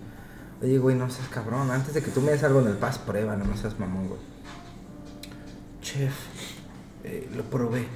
[0.63, 1.71] Oye, güey, no seas cabrón.
[1.71, 4.21] Antes de que tú me des algo en el paz, prueba, no seas mamón, güey.
[5.81, 6.13] Chef,
[7.05, 7.87] eh, lo probé.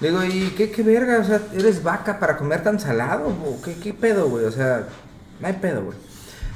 [0.00, 1.18] Le digo, ¿y qué, qué verga?
[1.20, 3.28] O sea, ¿eres vaca para comer tan salado?
[3.28, 4.44] ¿O qué, qué pedo, güey?
[4.44, 4.86] O sea,
[5.40, 5.96] no hay pedo, güey.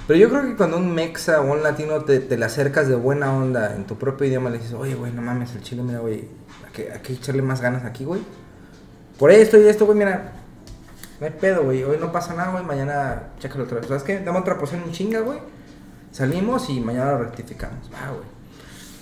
[0.06, 2.94] Pero yo creo que cuando un mexa o un latino te, te le acercas de
[2.94, 6.00] buena onda en tu propio idioma, le dices, oye, güey, no mames, el chile, mira,
[6.00, 6.28] güey,
[6.66, 8.20] hay que, hay que echarle más ganas aquí, güey.
[9.18, 10.32] Por esto y esto, güey, mira,
[11.20, 11.82] no hay pedo, güey.
[11.84, 13.88] Hoy no pasa nada, güey, mañana chécalo otra vez.
[13.88, 14.20] ¿Sabes qué?
[14.20, 15.38] Dame otra porción en chinga, güey.
[16.12, 17.90] Salimos y mañana lo rectificamos.
[17.92, 18.24] Va, güey.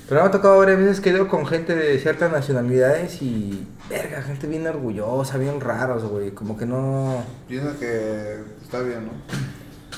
[0.08, 3.66] Pero me ha tocado varias veces que he ido con gente de ciertas nacionalidades y.
[3.90, 6.30] Verga, gente bien orgullosa, bien raros, güey.
[6.30, 7.22] Como que no.
[7.48, 9.12] Piensa que está bien, ¿no?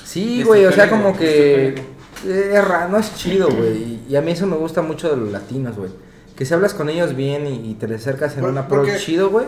[0.03, 1.67] Sí, güey, o sea, como que.
[1.69, 1.95] esotérico.
[2.27, 4.01] Es raro, no es chido, güey.
[4.09, 5.91] Y, a mí eso me gusta mucho de los latinos, güey.
[6.35, 8.97] Que si hablas con ellos bien y, y te le acercas en Por- un approach
[8.97, 9.45] chido, güey.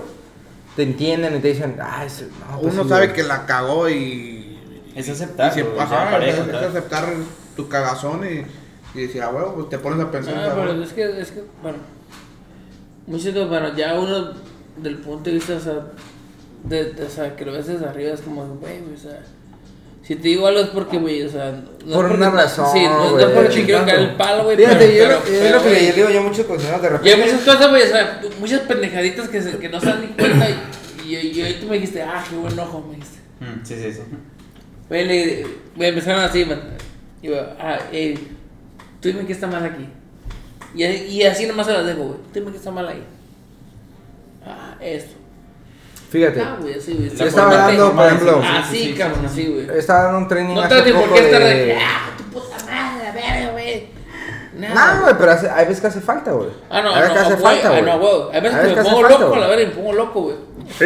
[0.76, 3.15] Te entienden y te dicen, ah, ese- no, pues Uno sí, sabe güey".
[3.15, 4.57] que la cagó y.
[4.95, 5.53] Es y aceptar.
[5.53, 7.05] si- güey, ajá, sea parejo, es, es aceptar
[7.55, 10.34] tu cagazón y, y decir, ah, bueno, pues te pones a pensar.
[10.38, 11.78] Ah, pero es que, es que, bueno,
[13.07, 14.34] muchos de, bueno, ya uno
[14.78, 15.74] del punto de vista, o sea,
[16.63, 19.20] de, de- o sea, que lo ves desde arriba es como, güey, o sea,
[20.04, 22.66] si te digo algo es porque, güey, o sea, no Por es porque, una razón,
[22.74, 23.24] Sí, no, no güey.
[23.25, 25.63] es porque te quiero caer el palo, güey, Fíjate, pero, yo, pero, yo pero, lo
[25.63, 27.24] que le digo yo a muchos cocineros de Y hay repente.
[27.33, 30.50] muchas cosas, güey, o sea, muchas pendejaditas que, se, que no se dan ni cuenta
[30.50, 30.55] y,
[31.16, 33.20] y, y ahí tú me dijiste, ah, qué buen ojo, me dijiste.
[33.39, 34.01] Mm, Sí, sí, sí.
[34.89, 36.62] Güey, le, me empezaron así, man.
[37.21, 38.16] Y yo, ah, ey,
[39.00, 39.88] tú dime qué está mal aquí.
[40.75, 42.17] Y, y así nomás se las dejo, güey.
[42.33, 43.04] Tú dime qué está mal ahí.
[44.46, 45.16] Ah, esto.
[46.09, 47.16] Fíjate, Ah, güey, así, güey.
[47.16, 49.79] yo estaba dando, por ejemplo, Así, Sí, sí, sí, cabrón, sí, así, güey.
[49.79, 51.55] estaba dando un training No hace trates por qué estar de.
[51.66, 51.75] de...
[51.78, 53.88] Ah, tu puta madre, la verga, güey.
[54.58, 56.50] No, güey, pero hace- hay veces que hace falta, güey.
[56.70, 57.83] Ah, no, hay veces no, que hace güey, falta, ah, güey.
[57.83, 58.38] no, güey.
[58.38, 59.39] A veces Hay me que hace pongo loco, güey.
[59.39, 60.36] la verga, me pongo loco, güey.
[60.70, 60.86] Sí,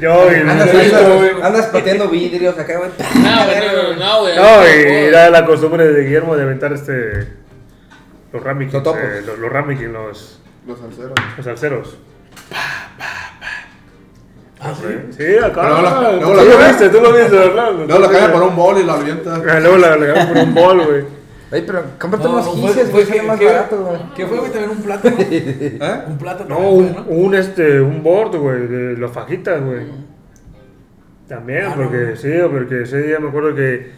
[0.00, 2.90] yo y Andas, andas, andas pateando vidrios acá, güey.
[3.22, 4.36] No, güey, no, no, no, güey.
[4.36, 7.28] No, no, y era la costumbre de Guillermo de aventar este.
[8.32, 8.82] Los ramikins.
[8.82, 9.00] Totopos.
[9.02, 11.12] eh, los, los ramikins, los, Los salseros.
[11.36, 11.96] los alceros.
[14.60, 14.86] Ah, sí.
[15.16, 15.60] Sí, acá.
[15.62, 17.72] Pero luego la- tú lo viste, tú lo viste, ¿verdad?
[17.72, 19.34] Luego la cagan por un bol y la avienta.
[19.34, 21.04] Ah, Luego la le ganan por un bol, güey.
[21.54, 24.00] Ay, pero cómprate No, unos gises, güey, que es más ¿qué- barato, güey.
[24.16, 24.50] ¿Qué fue, güey?
[24.50, 25.16] También un plátano.
[25.20, 25.78] ¿Eh?
[26.08, 26.48] Un plátano.
[26.58, 29.86] No, un, un, este, un board, güey, de las fajitas, güey.
[31.28, 32.16] También, Ah, porque no.
[32.16, 33.90] sí, porque ese día me acuerdo que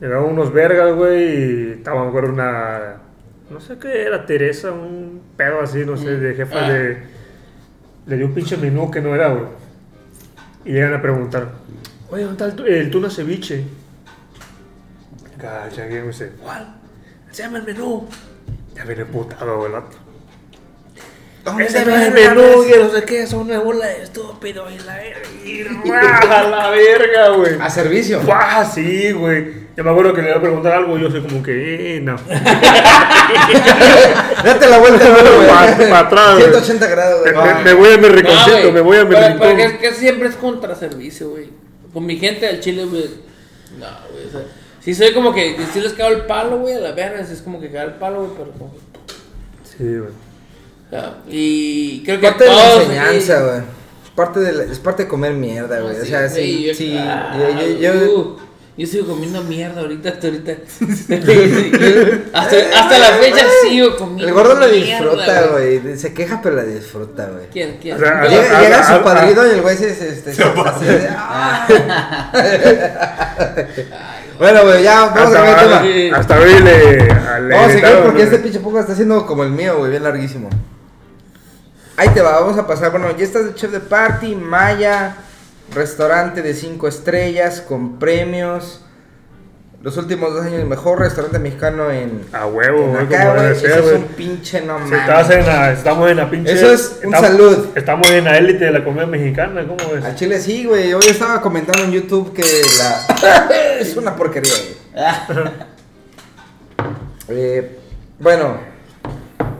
[0.00, 2.96] llegaban unos vergas, güey, y estaba, me acuerdo, una.
[3.50, 6.70] No sé qué era, Teresa, un pedo así, no sé, de jefa Ah.
[6.70, 6.98] de.
[8.06, 9.44] Le dio un pinche menú que no era, güey.
[10.64, 11.48] Y llegan a preguntar,
[12.10, 13.64] oye, ¿dónde está el, el tuna ceviche?
[15.40, 16.74] Cacha, me dice, ¿cuál?
[17.30, 18.08] Se llama el menú.
[18.74, 19.72] Ya viene putado, el.
[21.60, 24.78] Ese no es el menú, que no sé qué, son una bola de estúpido y
[24.80, 25.20] la verga.
[26.38, 27.54] A la verga, güey.
[27.60, 28.20] A servicio.
[28.74, 29.66] Sí, güey.
[29.76, 32.00] Yo me acuerdo que le iba a preguntar algo y yo soy como que, eh,
[32.00, 32.16] no.
[34.44, 35.48] Date la vuelta, güey.
[35.48, 36.42] Pa- pa' atrás, güey.
[36.50, 37.54] 180 grados, Me, güey.
[37.54, 39.56] me- me voy a mi reconcito, me voy a mi Pero, rincón.
[39.56, 41.50] pero que, que siempre es contra servicio, güey.
[41.92, 43.04] Con mi gente del Chile, güey.
[43.78, 44.26] No, güey.
[44.26, 44.40] O sea,
[44.94, 47.20] sí soy como que, si les cago el palo, güey, a la verga.
[47.20, 48.74] Es como que cago el palo, güey, pero como
[49.64, 50.10] Sí, güey.
[50.90, 53.58] sea, y creo que Parte de la todos, enseñanza, güey.
[53.58, 56.00] Es parte de, la- es parte de comer mierda, güey.
[56.00, 56.96] O sea, sí, yo- sí.
[56.98, 58.38] ah, yo- yo- yo- uh,
[58.78, 60.52] yo sigo comiendo mierda ahorita, hasta ahorita.
[62.32, 65.96] hasta, hasta la fecha sigo comiendo El gordo lo mierda, disfruta, güey.
[65.98, 67.46] Se queja, pero la disfruta, güey.
[67.52, 67.78] ¿Quién?
[67.82, 67.96] ¿Quién?
[67.96, 70.32] O sea, Yo- Llega, Ah, llega ah, su padrino y el güey se, se, este,
[70.34, 70.42] se-
[70.84, 71.68] de, "Ah".
[74.38, 75.82] Bueno, güey, ya vamos a cambiar tema.
[75.82, 76.10] Sí.
[76.10, 77.08] Hasta, hasta abrirle
[77.50, 80.48] Vamos a seguir porque este pinche poco está siendo como el mío, güey, bien larguísimo.
[81.96, 82.92] Ahí te va, vamos a pasar.
[82.92, 85.16] Bueno, ya estás de chef de party, Maya,
[85.74, 88.84] restaurante de 5 estrellas con premios.
[89.88, 92.20] Los últimos dos años, el mejor restaurante mexicano en.
[92.34, 93.52] A huevo, en acá, como güey.
[93.52, 95.00] Eso es un pinche no Si mames.
[95.00, 96.52] estás en la- estamos en la pinche.
[96.52, 97.66] Eso es un estamos- salud.
[97.74, 100.04] Estamos en la élite de la comida mexicana, ¿cómo ves?
[100.04, 100.92] Al chile sí, güey.
[100.92, 103.46] Hoy estaba comentando en YouTube que la.
[103.80, 105.48] es una porquería, güey.
[107.30, 107.78] Eh,
[108.18, 108.58] bueno,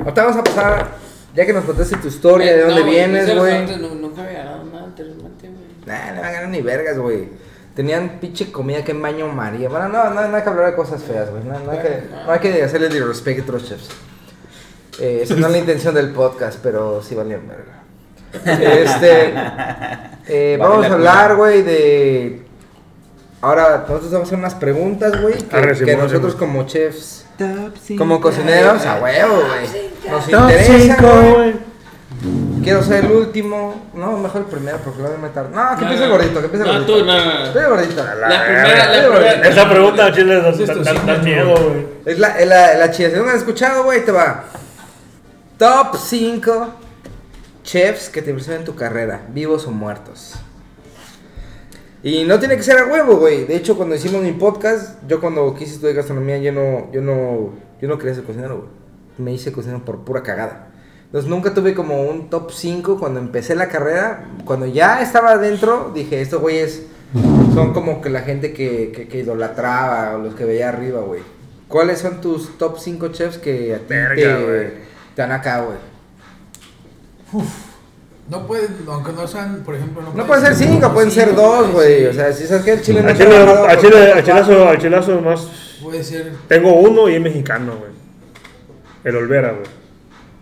[0.01, 0.89] ahorita vamos a pasar.
[1.35, 3.67] Ya que nos contaste tu historia, de Eh, dónde no, vienes, ese güey.
[3.79, 5.69] Nunca había ganado nada anteriormente, güey.
[5.87, 7.29] Nah, no van a ganar ni vergas, güey.
[7.79, 9.69] Tenían pinche comida que en baño María.
[9.69, 11.45] Bueno, no, no, no hay que hablar de cosas feas, güey.
[11.45, 13.89] No, no hay que, no hay que hacerle disrespect a otros chefs.
[14.99, 17.85] Eh, esa no es la intención del podcast, pero sí valía verga.
[18.65, 19.33] Este.
[20.27, 22.43] eh, vamos a hablar, güey, de.
[23.43, 25.35] Ahora, nosotros vamos a hacer unas preguntas, güey.
[25.35, 27.27] Que, Arre, que Simón, nosotros como chefs,
[27.97, 30.11] como cocineros, a huevo, güey.
[30.11, 31.55] Nos Top interesa, cinco, güey.
[32.69, 33.89] Quiero ser el último.
[33.95, 35.49] No, mejor el primero, porque lo voy a meter.
[35.49, 36.99] No, que empiece el gordito, que empiece el No, gordito.
[36.99, 37.15] tú, no.
[37.47, 38.05] Empiece el gordito.
[38.05, 39.49] La primera, la primera.
[39.49, 41.87] Esa pregunta a Chile da, miedo, güey.
[42.05, 43.09] Es la, es la, la chida.
[43.09, 44.45] Si no me has escuchado, güey, te va.
[45.57, 46.75] Top 5
[47.63, 50.35] chefs que te impresionan en tu carrera, vivos o muertos.
[52.03, 53.47] Y no tiene que ser a huevo, güey.
[53.47, 57.55] De hecho, cuando hicimos mi podcast, yo cuando quise estudiar gastronomía, yo no, yo no,
[57.81, 58.69] yo no quería ser cocinero, güey.
[59.17, 60.67] Me hice cocinero por pura cagada.
[61.09, 64.27] Entonces nunca tuve como un top 5 cuando empecé la carrera.
[64.45, 66.83] Cuando ya estaba adentro, dije, estos güeyes
[67.55, 71.23] son como que la gente que, que, que idolatraba o los que veía arriba, güey.
[71.67, 74.73] ¿Cuáles son tus top 5 chefs que a ti Verga, te,
[75.17, 75.79] dan acá, güey?
[78.29, 81.73] No pueden, aunque no sean, por ejemplo, no, No pueden ser 5, pueden ser 2,
[81.73, 82.05] güey.
[82.05, 85.21] O sea, si sabes que el chile no A Chile, a Chile, chilazo, a chilazo
[85.23, 85.79] más.
[85.83, 86.35] Puede ser.
[86.49, 87.93] Tengo uno y es mexicano, güey.
[89.05, 89.78] El Olvera, güey.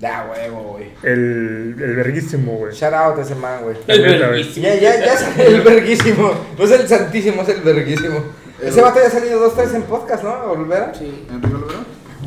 [0.01, 0.91] Da huevo, güey.
[1.03, 2.75] El, el verguísimo, güey.
[2.75, 3.77] Shout out a ese man, güey.
[3.87, 4.53] La neta, güey.
[4.53, 6.35] Ya, ya, ya salió el verguísimo.
[6.59, 8.21] No es el santísimo, es el verguísimo.
[8.63, 10.35] Ese vato ya ha salido dos, tres en podcast, ¿no?
[10.53, 10.93] ¿Olvera?
[10.95, 11.27] Sí.
[11.31, 11.79] ¿Enrique Olvera?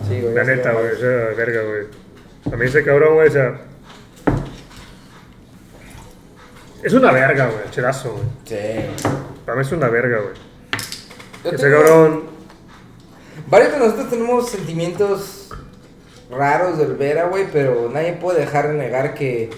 [0.07, 0.33] Sí, güey.
[0.33, 0.87] La neta, güey.
[0.93, 1.05] Esa
[1.35, 2.53] verga, güey.
[2.53, 3.61] A mí ese cabrón, güey, o sea.
[6.83, 7.63] Es una verga, güey.
[7.65, 8.25] El chilazo, güey.
[8.45, 9.05] Sí.
[9.45, 11.53] Para mí es una verga, güey.
[11.53, 12.23] Ese tengo- cabrón.
[13.47, 15.49] Varios de nosotros tenemos sentimientos
[16.29, 19.49] raros de Olvera, güey, pero nadie puede dejar de negar que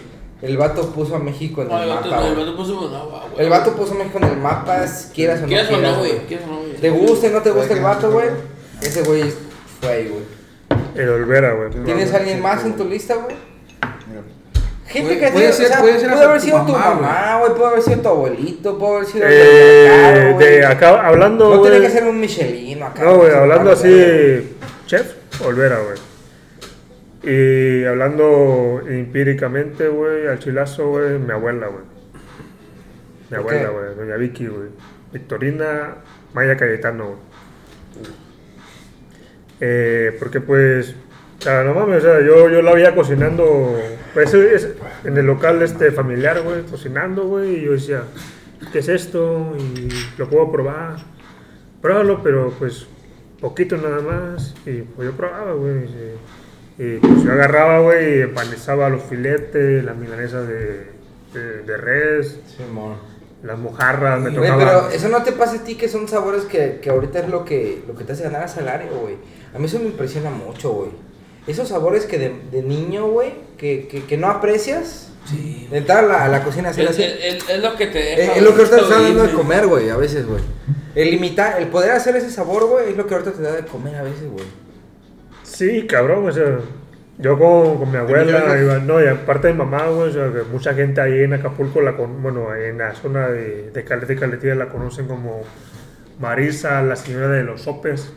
[0.41, 3.05] el vato puso a México en No, el el vato, mapa, el vato puso no,
[3.09, 3.21] güey.
[3.37, 5.97] El vato puso a México en el mapa, quieras o no ¿Quieres o quieras.
[6.27, 6.71] ¿Quieres o no, güey?
[6.81, 8.27] Te guste o no te gusta el vato, güey.
[8.81, 9.23] Ese güey
[9.81, 10.23] fue ahí, güey.
[10.95, 11.69] El Olvera, güey.
[11.85, 13.35] ¿Tienes a alguien más en tu lista, güey?
[14.07, 14.21] Mira.
[14.87, 17.67] Gente Puede- que puede ser- o sea, puede ser haber sido tu mamá, güey, pudo
[17.67, 20.47] haber sido tu abuelito, pudo haber sido el del Eh, mercado, güey.
[20.49, 21.71] de acá, hablando, No güey.
[21.71, 23.03] tiene que ser un Michelin acá.
[23.03, 24.55] No, güey, hablando así,
[24.87, 25.13] chef,
[25.45, 26.10] Olvera, güey.
[27.23, 31.83] Y hablando empíricamente, güey, al chilazo, güey, mi abuela, güey.
[33.29, 34.69] Mi ¿Por abuela, güey, doña Vicky, güey.
[35.13, 35.97] Victorina
[36.33, 38.11] Maya Cayetano, güey.
[39.59, 40.95] Eh, porque pues,
[41.41, 43.79] sea, no mames, o sea, yo, yo la veía cocinando,
[44.13, 44.69] pues es,
[45.03, 48.03] en el local este familiar, güey, cocinando, güey, y yo decía,
[48.71, 49.55] ¿qué es esto?
[49.57, 50.97] Y lo puedo probar.
[51.81, 52.85] Pruébalo, pero pues
[53.39, 54.53] poquito nada más.
[54.65, 55.85] Y pues yo probaba, güey.
[55.85, 56.13] Y,
[56.83, 60.87] y, pues yo agarraba, güey, y empanizaba los filetes, las milanesas de,
[61.33, 62.39] de, de res.
[62.57, 62.95] Simón.
[63.43, 64.57] las mojarras, me Güey, tocaba.
[64.87, 67.43] pero eso no te pasa a ti que son sabores que, que ahorita es lo
[67.45, 69.15] que, lo que te hace ganar salario, güey.
[69.53, 70.89] A mí eso me impresiona mucho, güey.
[71.47, 75.07] Esos sabores que de, de niño, güey, que, que, que no aprecias.
[75.25, 75.67] Sí.
[75.69, 77.03] De entrar a la, a la cocina así, Es, así.
[77.03, 78.33] es- es lo que te Es, deja.
[78.35, 80.41] es lo que ahorita te está dando de comer, güey, a veces, güey.
[80.95, 83.65] El limitar, el poder hacer ese sabor, güey, es lo que ahorita te da de
[83.65, 84.45] comer a veces, güey.
[85.61, 86.57] Sí, cabrón, o sea,
[87.19, 90.31] yo con, con mi abuela, iba- no, y aparte de mi mamá, güey, o sea,
[90.33, 94.13] que mucha gente ahí en Acapulco, la con, bueno, en la zona de, de Caleta
[94.13, 95.41] y Caletilla la conocen como
[96.19, 98.11] Marisa, la señora de los sopes,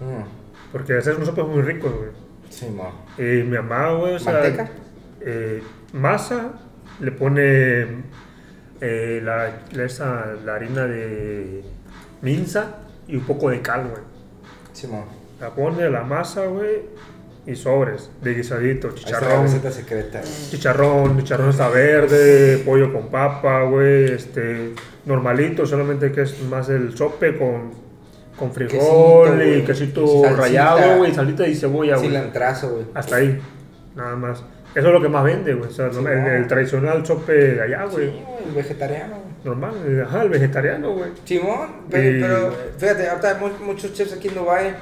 [0.00, 2.10] Mm, porque hacen unos sopes muy ricos, güey.
[2.50, 2.92] sí, mo.
[3.18, 4.70] Y mi mamá, güey, o sea, ¿Manteca?
[5.20, 5.62] eh,
[5.92, 6.52] masa,
[7.00, 7.86] le pone
[8.80, 9.50] eh, la,
[9.84, 11.64] esa, la harina de
[12.22, 12.76] minza
[13.08, 14.02] y un poco de cal, güey.
[14.72, 15.06] Sí, mo.
[15.40, 16.82] La pone la masa, güey,
[17.46, 20.22] y sobres de guisadito, chicharrón, receta secreta.
[20.50, 24.72] chicharrón, chicharrón está verde, pollo con papa, güey, este,
[25.04, 27.72] normalito, solamente que es más el sope con,
[28.38, 30.30] con frijol Quesito, y quesito Salsita.
[30.40, 32.08] rallado, güey, salita y cebolla, güey.
[32.08, 32.84] Cilantrazo, güey.
[32.94, 33.38] Hasta ahí,
[33.94, 34.42] nada más.
[34.74, 37.62] Eso es lo que más vende, güey, o sea, Sí, el, el tradicional sope de
[37.62, 39.34] allá, Sí, güey, güey, el vegetariano, güey.
[39.44, 41.10] normal, ajá, el vegetariano, güey.
[41.24, 44.74] Simón, pero, Y- pero, fíjate, ahorita hay mu- muchos chefs aquí en Dubai.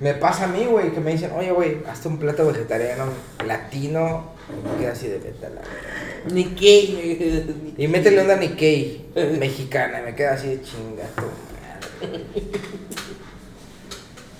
[0.00, 3.04] Me pasa a mí, güey, que me dicen, oye, güey, hazte un plato vegetariano
[3.46, 4.30] latino.
[4.48, 6.32] Y me queda así de vete a la verga.
[6.32, 7.72] Ni qué.
[7.76, 9.06] Y métele onda Nikkei
[9.38, 10.00] mexicana.
[10.00, 11.04] Y me queda así de chinga.
[11.16, 12.26] tu madre.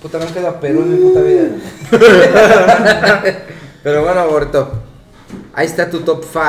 [0.01, 1.47] Puta, no quedo a Perú en mi puta vida.
[3.83, 4.71] pero bueno, Borto.
[5.53, 6.43] Ahí está tu top 5.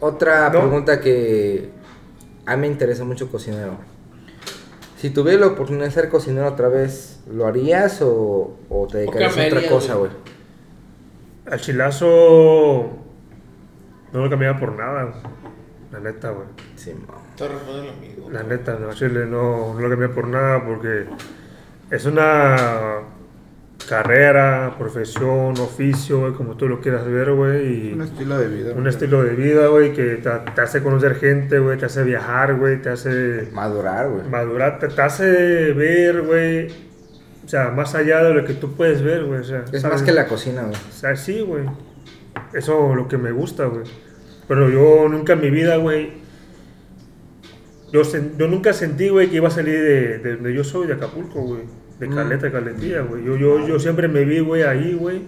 [0.00, 0.60] Otra No.
[0.60, 1.70] pregunta que
[2.44, 3.78] a mí me interesa mucho cocinero.
[5.02, 9.36] Si tuvieras la oportunidad de ser cocinero otra vez, ¿lo harías o, o te dedicarías
[9.36, 10.12] a otra cosa, güey?
[11.50, 12.88] Al chilazo
[14.12, 15.12] no lo cambiaba por nada,
[15.90, 16.46] la neta, güey.
[16.76, 17.14] Sí, mo.
[17.36, 18.30] Te responde lo mismo.
[18.30, 21.06] La neta, no, Chile no, no lo cambié por nada porque
[21.90, 23.00] es una
[23.96, 27.90] carrera, profesión, oficio, güey, como tú lo quieras ver, güey.
[27.90, 28.68] Y Un estilo de vida.
[28.70, 28.88] un güey.
[28.88, 32.80] estilo de vida, güey, que te, te hace conocer gente, güey, te hace viajar, güey,
[32.80, 34.28] te hace Madurar, güey.
[34.28, 36.68] madurar, te, te hace ver, güey.
[37.44, 39.40] O sea, más allá de lo que tú puedes ver, güey.
[39.40, 39.84] O sea, Es ¿sabes?
[39.98, 40.74] más que la cocina, güey.
[40.74, 41.64] O sea, sí, güey.
[42.54, 43.84] Eso es lo que me gusta, güey.
[44.48, 46.12] Pero yo nunca en mi vida, güey.
[47.92, 50.86] Yo, sen- yo nunca sentí, güey, que iba a salir de, de donde yo soy,
[50.86, 51.62] de Acapulco, güey.
[52.02, 52.14] De Mm.
[52.16, 53.24] Caleta, Caletilla, güey.
[53.24, 55.22] Yo, yo, yo siempre me vi, güey, ahí, güey.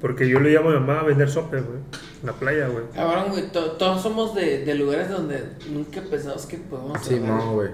[0.00, 1.78] Porque yo le llamo a mi mamá a vender sope, güey.
[2.22, 2.84] En la playa, güey.
[2.92, 7.44] Cabrón, güey, to- todos somos de, de lugares donde nunca pensamos que podemos Sí, trabajar.
[7.46, 7.68] mo, güey.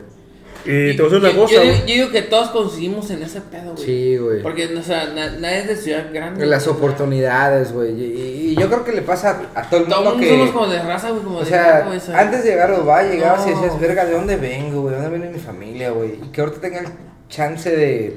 [0.65, 1.73] Y te voy a decir una yo, cosa, yo, güey.
[1.73, 3.85] digo- yo digo que todos coincidimos en ese pedo, güey.
[3.87, 4.43] Sí, güey.
[4.43, 6.45] Porque, o sea, na- nadie es de ciudad grande.
[6.47, 7.93] Las güey, oportunidades, güey.
[7.99, 10.37] Y, y yo creo que le pasa a, a todo el Todo mundo el mundo
[10.37, 10.53] somos que...
[10.53, 12.77] como de raza, güey, como O de sea, güey, o sea, antes de llegar a
[12.79, 13.57] Dubái llegabas y No.
[13.63, 14.95] decías, verga, ¿de dónde vengo, güey?
[14.95, 16.11] ¿De dónde viene mi familia, güey?
[16.23, 16.87] Y que ahorita tenga el
[17.33, 18.17] chance de...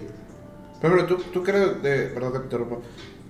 [0.81, 2.75] Por ejemplo, tú, tú crees, de, perdón que te interrumpa,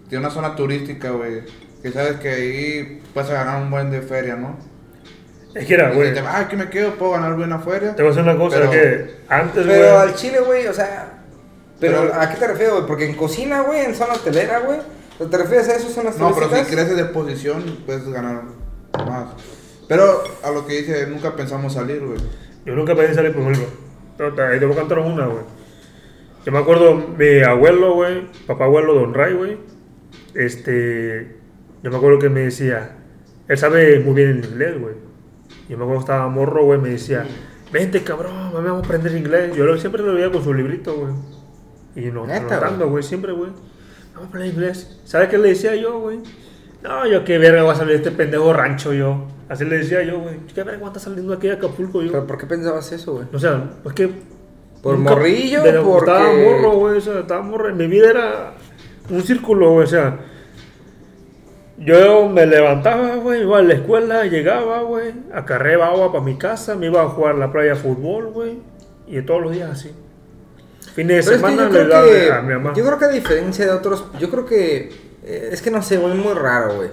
[0.10, 1.44] de una zona turística, güey,
[1.82, 4.58] que sabes que ahí puedes ganar un buen de feria, ¿no?
[5.54, 6.14] Es que era, güey.
[6.14, 7.96] te- ah, aquí me quedo, puedo ganar buena feria.
[7.96, 10.08] Te voy a decir una cosa, Pero- que antes, Pero güey.
[10.10, 11.24] al chile, güey, o sea...
[11.80, 12.88] Pero, Pero- ¿a qué te refieres, güey?
[12.88, 14.80] Porque en cocina, güey, en zona hotelera, güey,
[15.20, 18.42] ¿o ¿te refieres a eso, zonas No, pero si creces de posición, puedes ganar
[19.08, 19.28] más.
[19.88, 22.18] Pero a lo que dice, nunca pensamos salir, güey.
[22.66, 23.68] Yo nunca pensé salir por ejemplo.
[24.18, 25.44] Pero te, ahí te voy a cantar una, güey.
[26.46, 29.58] Yo me acuerdo, mi abuelo, güey, papá abuelo, don Ray, güey.
[30.36, 31.38] Este.
[31.82, 32.98] Yo me acuerdo que me decía.
[33.48, 34.94] Él sabe muy bien el inglés, güey.
[35.70, 37.26] Yo me acuerdo que estaba morro, güey, me decía.
[37.72, 39.56] Vente, cabrón, vamos a aprender inglés.
[39.56, 41.14] Yo siempre lo veía con su librito, güey.
[41.96, 43.50] Y no, Neta, anotando, güey, siempre, güey.
[44.14, 45.00] Vamos a aprender inglés.
[45.04, 46.20] ¿Sabes qué le decía yo, güey?
[46.84, 49.28] No, yo qué verga va a salir este pendejo rancho yo.
[49.50, 50.38] Así le decía yo, güey.
[50.54, 52.12] ¿Qué verga va a estar saliendo aquí de Acapulco yo?
[52.12, 53.26] ¿Pero por qué pensabas eso, güey?
[53.34, 54.35] O sea, pues que.
[54.86, 55.64] ¿Por morrillo?
[55.64, 56.98] de- Porque- Estaba morro, güey.
[56.98, 57.74] O sea, estaba morro.
[57.76, 58.54] Mi vida era
[59.10, 59.84] un círculo, güey.
[59.86, 60.20] O sea,
[61.78, 63.42] yo me levantaba, güey.
[63.42, 65.14] Iba a la escuela, llegaba, güey.
[65.34, 66.76] Acarreaba agua para mi casa.
[66.76, 68.60] Me iba a jugar a la playa de fútbol, güey.
[69.08, 69.92] Y todos los días así.
[70.94, 72.74] Fines de Pero es que semana yo le creo daba que, a mi mamá.
[72.76, 74.92] yo creo que a diferencia de otros, yo creo que
[75.26, 76.90] eh, es que no sé, güey, es muy raro, güey.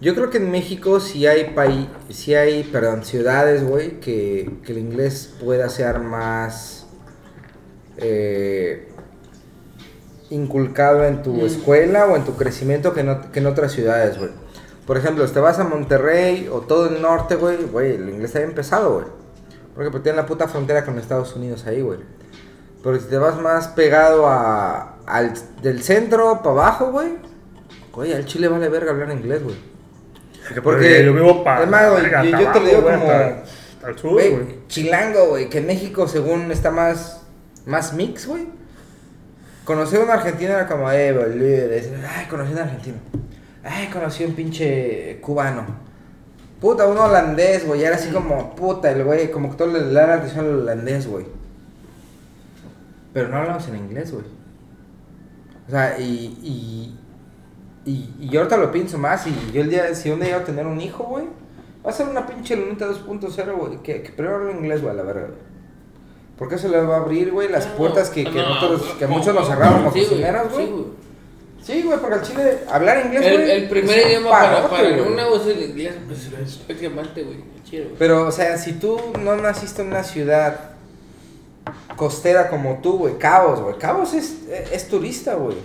[0.00, 4.72] Yo creo que en México sí hay país, sí hay, perdón, ciudades, güey, que, que
[4.72, 6.79] el inglés pueda ser más
[8.00, 8.88] eh,
[10.30, 11.46] inculcado en tu Mm.
[11.46, 14.30] escuela o en tu crecimiento que, no, que en otras ciudades, güey.
[14.86, 18.26] Por ejemplo, si te vas a Monterrey o todo el norte, güey, güey, el inglés
[18.30, 19.06] está bien pesado, güey.
[19.74, 21.98] Porque pues, tienen la puta frontera con Estados Unidos ahí, güey.
[22.82, 25.32] Pero si te vas más pegado a, al
[25.62, 27.08] del centro para abajo, güey,
[27.92, 29.56] güey, al chile vale verga hablar inglés, güey.
[30.64, 31.64] Porque, yo vivo para.
[31.64, 34.46] es más, güey, yo, yo te lo digo como, hasta el sur, Güey, güey.
[34.68, 37.19] chilango, güey, que en México según está más,
[37.66, 38.46] más mix, güey.
[39.64, 42.96] Conocer a un argentino era como, eh, boludo, ay, conocí a un argentino.
[43.62, 45.66] Ay, conocí a un pinche cubano.
[46.60, 50.06] Puta, un holandés, güey, era así como, puta, el güey, como que todo le da
[50.06, 51.26] la atención al holandés, güey.
[53.12, 54.24] Pero no hablamos en inglés, güey.
[55.66, 56.98] O sea, y, y,
[57.84, 60.40] y, y yo ahorita lo pienso más, y yo el día, si un día llego
[60.40, 61.26] a tener un hijo, güey,
[61.84, 64.96] va a ser una pinche lunita 2.0, güey, que, que primero habla inglés, güey, a
[64.96, 65.49] la verga, güey.
[66.40, 69.10] Porque eso le va a abrir, güey, las puertas que, que No, nosotros, que no,
[69.18, 70.66] muchos nos no, cerramos como sí, güey, cocineras, güey.
[70.66, 70.84] sí, güey.
[71.62, 73.50] Sí, güey, porque al chile, hablar inglés, El, güey.
[73.50, 77.22] el primer es un idioma para, para una voz es el inglés, pues es prácticamente,
[77.22, 77.36] güey.
[77.98, 80.70] Pero, o sea, si tú no naciste en una ciudad
[81.94, 83.76] costera como tú, güey, Cabos, güey.
[83.76, 84.38] Cabos es,
[84.72, 85.56] es turista, güey.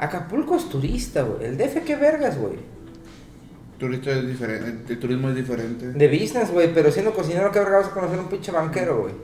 [0.00, 1.46] Acapulco es turista, güey.
[1.46, 2.54] El DF, qué vergas, güey.
[3.78, 5.92] Turista es diferente, el turismo es diferente.
[5.92, 9.14] De business, güey, pero siendo cocinero, ¿qué verga vas a conocer un pinche banquero, güey?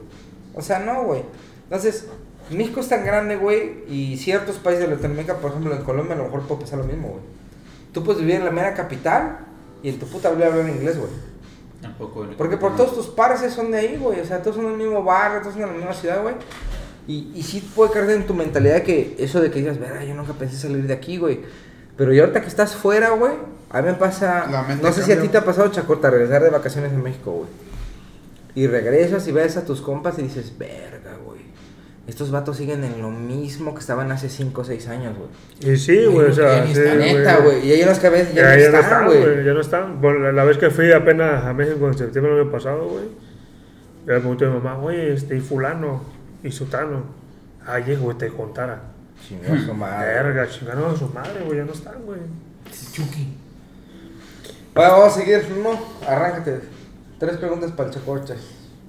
[0.55, 1.23] O sea, no, güey.
[1.65, 2.07] Entonces,
[2.51, 6.19] México es tan grande, güey, y ciertos países de Latinoamérica, por ejemplo, en Colombia, a
[6.19, 7.23] lo mejor puede pasar lo mismo, güey.
[7.93, 9.39] Tú puedes vivir en la mera capital
[9.83, 11.11] y en tu puta vida hablar inglés, güey.
[11.81, 12.27] Tampoco.
[12.37, 14.21] Porque por todos tus pares son de ahí, güey.
[14.21, 16.35] O sea, todos son del mismo barrio, todos son de la misma ciudad, güey.
[17.07, 20.15] Y, y sí puede caer en tu mentalidad que eso de que digas, verá, yo
[20.15, 21.41] nunca pensé salir de aquí, güey.
[21.97, 23.33] Pero y ahorita que estás fuera, güey,
[23.71, 24.47] a mí me pasa.
[24.81, 27.49] No sé si a ti te ha pasado, Chacota, regresar de vacaciones en México, güey.
[28.55, 31.41] Y regresas y ves a tus compas y dices, verga, güey.
[32.07, 35.73] Estos vatos siguen en lo mismo que estaban hace 5 o 6 años, güey.
[35.75, 37.67] Y sí, güey, o sea, sí, Neta, güey.
[37.67, 39.21] Y hay unos que a veces ya, Ya, no no están, güey.
[39.23, 40.01] güey, ya no están.
[40.01, 43.05] Bueno, la, vez que fui apenas a México en septiembre del año pasado, güey,
[44.07, 46.03] ya le pregunté a mi mamá, oye, este, y fulano,
[46.43, 47.05] y sutano.
[47.67, 48.83] Ay, güey, te contara.
[49.27, 50.07] Chingón, su madre.
[50.07, 52.21] Verga, chingaron a su madre, güey, ya no están, güey.
[52.93, 53.35] Chucky.
[54.75, 55.97] Bueno, vamos a seguir, Mimo.
[56.07, 56.61] Arráncate.
[57.19, 58.37] Tres preguntas para el.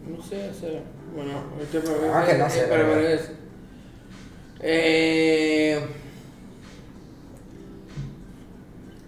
[0.08, 0.82] No sé, o sea,
[1.16, 2.96] bueno, ahorita para Ah, que no sé, para güey.
[2.96, 3.32] ver es-
[4.62, 5.80] Eh,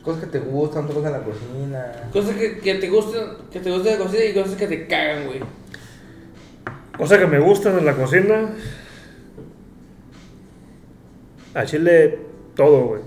[0.04, 2.10] Cosas que te gustan, cosas en la cocina.
[2.14, 5.26] cosas que, que te gustan, que te gustan de cocina y cosas que te cagan,
[5.26, 5.40] güey.
[6.98, 8.54] Cosa que me gusta de la cocina.
[11.54, 12.20] A Chile,
[12.56, 13.02] todo, güey.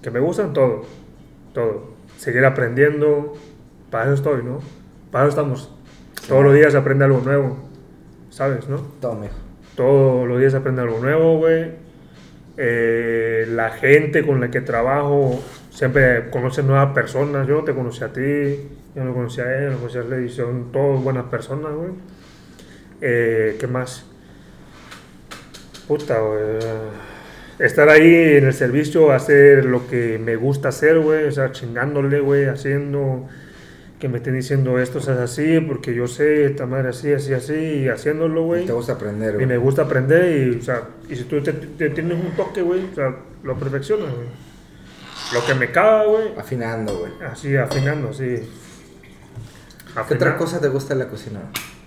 [0.00, 0.86] Que me gustan todo.
[1.52, 1.92] Todo.
[2.16, 3.36] Seguir aprendiendo.
[3.90, 4.60] Para eso estoy, ¿no?
[5.10, 5.70] Para eso estamos.
[6.26, 7.56] Todos los días se aprende algo nuevo.
[8.30, 8.78] ¿Sabes, no?
[9.00, 9.34] Todo, mijo.
[9.74, 11.72] Todos los días se aprende algo nuevo, güey.
[12.56, 15.40] Eh, la gente con la que trabajo
[15.70, 17.46] siempre conoce nuevas personas.
[17.46, 20.24] Yo no te conocí a ti, yo no conocí a él, no conocí a él,
[20.24, 21.90] y son todos buenas personas, güey.
[23.00, 24.04] Eh, ¿Qué más?
[25.86, 26.58] Puta, güey.
[27.58, 31.24] Estar ahí en el servicio, hacer lo que me gusta hacer, güey.
[31.24, 33.28] O sea, chingándole, güey, haciendo
[33.98, 37.54] que me estén diciendo esto es así, porque yo sé, esta madre así, así, así,
[37.54, 38.64] y haciéndolo, güey.
[38.66, 39.46] Te gusta aprender, Y güey.
[39.46, 42.84] me gusta aprender y, o sea, y si tú te, te tienes un toque, güey,
[42.92, 44.28] o sea, lo perfeccionas, güey.
[45.34, 47.12] Lo que me caga, güey, Afinando, güey.
[47.30, 48.48] así, afinando, así.
[50.06, 51.40] ¿Qué otra cosa te gusta de la cocina?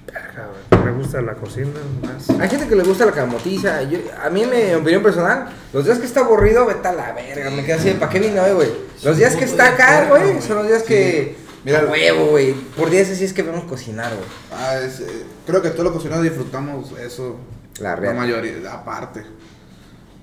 [0.05, 1.69] Verga, güey, Me gusta la cocina
[2.01, 2.29] más.
[2.41, 3.83] Hay gente que le gusta la camotiza.
[3.83, 7.49] Yo, a mí, mi opinión personal, los días que está aburrido, vete a la verga.
[7.51, 8.69] Me queda así, ¿para qué vine hoy, güey?
[9.03, 11.38] Los días que está acá, güey, son los días que.
[11.63, 12.53] Mira, a huevo, güey.
[12.53, 14.27] Por días así es que vemos cocinar, güey.
[14.51, 17.38] Ah, es, eh, creo que todos los cocineros disfrutamos eso.
[17.79, 19.23] La mayoría, aparte.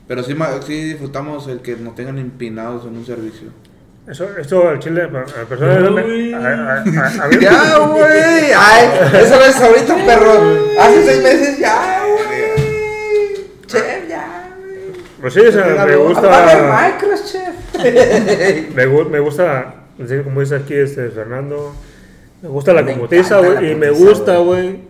[0.06, 0.34] Pero sí,
[0.66, 3.48] sí disfrutamos el que nos tengan empinados en un servicio.
[4.06, 6.04] Eso, esto al chile, a a personas.
[6.04, 6.32] Uy.
[6.32, 8.52] A, a, a, a mí- Ya, güey.
[8.56, 8.88] Ay,
[9.22, 10.32] eso es ahorita, perro.
[10.80, 13.46] Hace seis meses ya, güey.
[13.66, 14.78] Chef, ya, güey.
[15.20, 16.90] Pues sí, o sea, me Apaga el gusta.
[16.90, 17.54] micro, chef.
[18.74, 21.74] Me, gu- me gusta, así como dice aquí este Fernando,
[22.42, 24.80] me gusta la encanta güey, y me gusta, güey,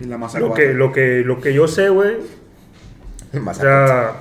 [0.00, 2.16] Y la masa lo que, lo, que, lo que yo sé, güey,
[3.46, 4.14] o sea,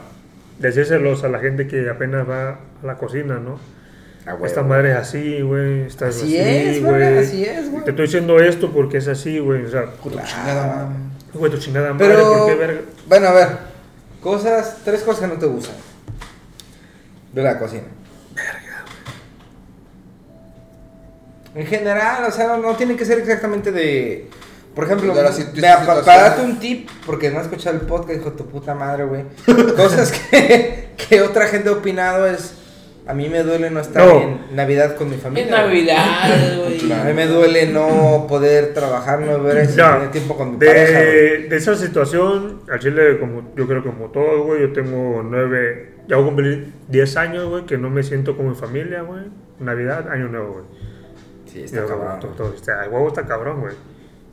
[0.60, 3.60] decírselos a la gente que apenas va a la cocina, ¿no?
[4.26, 4.46] a huevo.
[4.46, 7.84] Esta madre es así, güey, Así así, es, güey, así es, güey.
[7.84, 10.90] Te estoy diciendo esto porque es así, güey, o sea, chingada
[11.34, 12.82] güey, tu chingada madre, Pero, ¿por qué verga?
[13.08, 13.48] bueno, a ver,
[14.22, 15.76] cosas, tres cosas que no te gustan
[17.34, 17.84] de la cocina.
[21.56, 24.28] En general, o sea, no, no tiene que ser exactamente de,
[24.74, 25.22] por ejemplo, De
[25.60, 28.46] vea, pa- para darte un tip, porque no has escuchado el podcast, hijo de tu
[28.48, 29.24] puta madre, güey.
[29.76, 32.56] Cosas que, que otra gente ha opinado es,
[33.06, 34.22] a mí me duele no estar No.
[34.22, 35.52] en Navidad con mi familia.
[35.52, 36.92] Navidad, güey.
[36.94, 40.58] A mí me duele no poder trabajar nueve horas y Ya, tener tiempo con mi
[40.66, 41.12] pareja, güey.
[41.12, 45.22] de, de esa situación, al Chile, como yo creo que como todos, güey, yo tengo
[45.24, 49.02] nueve, ya voy a cumplir diez años, güey, que no me siento como en familia,
[49.02, 49.24] güey.
[49.60, 50.81] Navidad, Año Nuevo, güey.
[51.52, 52.20] Sí, está cabrón.
[52.84, 53.74] el huevo está cabrón, güey.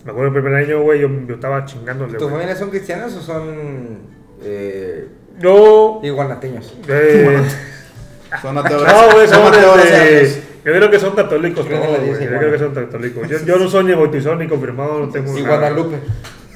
[0.05, 2.31] Me acuerdo el primer año, güey, yo, yo estaba chingándole, ¿Tu güey.
[2.31, 3.99] familia son cristianos o son
[4.43, 5.09] eh,
[5.39, 6.01] Yo...
[6.03, 6.77] iguanateños?
[6.89, 7.43] eh,
[8.43, 8.85] Son ateos.
[8.85, 10.39] no, güey, son ateos.
[10.65, 12.25] Yo creo que son católicos todos, güey.
[12.25, 13.27] Yo creo que son católicos.
[13.29, 15.57] Yo, yo no soy ni bautizado ni confirmado, no tengo Y nada.
[15.57, 15.97] Guadalupe.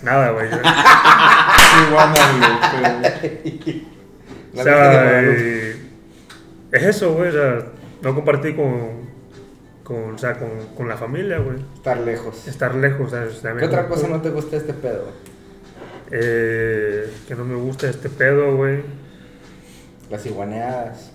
[0.02, 0.48] Nada, güey.
[1.92, 3.82] Guadalupe.
[4.54, 5.76] O sea, eh,
[6.72, 7.30] es eso, güey.
[7.30, 7.58] O sea,
[8.02, 9.01] no compartir con,
[9.84, 11.56] con, o sea, con, con la familia, güey.
[11.74, 12.46] Estar lejos.
[12.48, 13.40] Estar lejos, ¿sabes?
[13.42, 15.06] También ¿Qué otra cosa no te gusta este pedo?
[16.10, 18.80] Eh, que no me gusta este pedo, güey.
[20.10, 21.12] Las iguaneadas.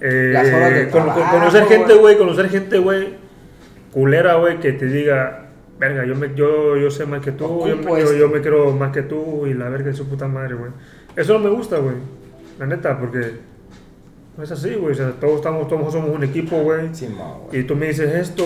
[0.00, 3.14] Eh, Las horas de con- trabajo, conocer gente, güey, conocer gente, güey,
[3.92, 5.46] culera, güey, que te diga,
[5.78, 8.72] verga, yo, me, yo, yo sé más que tú, yo me, yo, yo me quiero
[8.72, 10.72] más que tú y la verga de su puta madre, güey.
[11.14, 11.94] Eso no me gusta, güey,
[12.58, 13.34] la neta, porque
[14.42, 17.60] es así, güey, o sea, todos, estamos, todos somos un equipo, güey, Sí, ma, güey.
[17.60, 18.44] y tú me dices esto,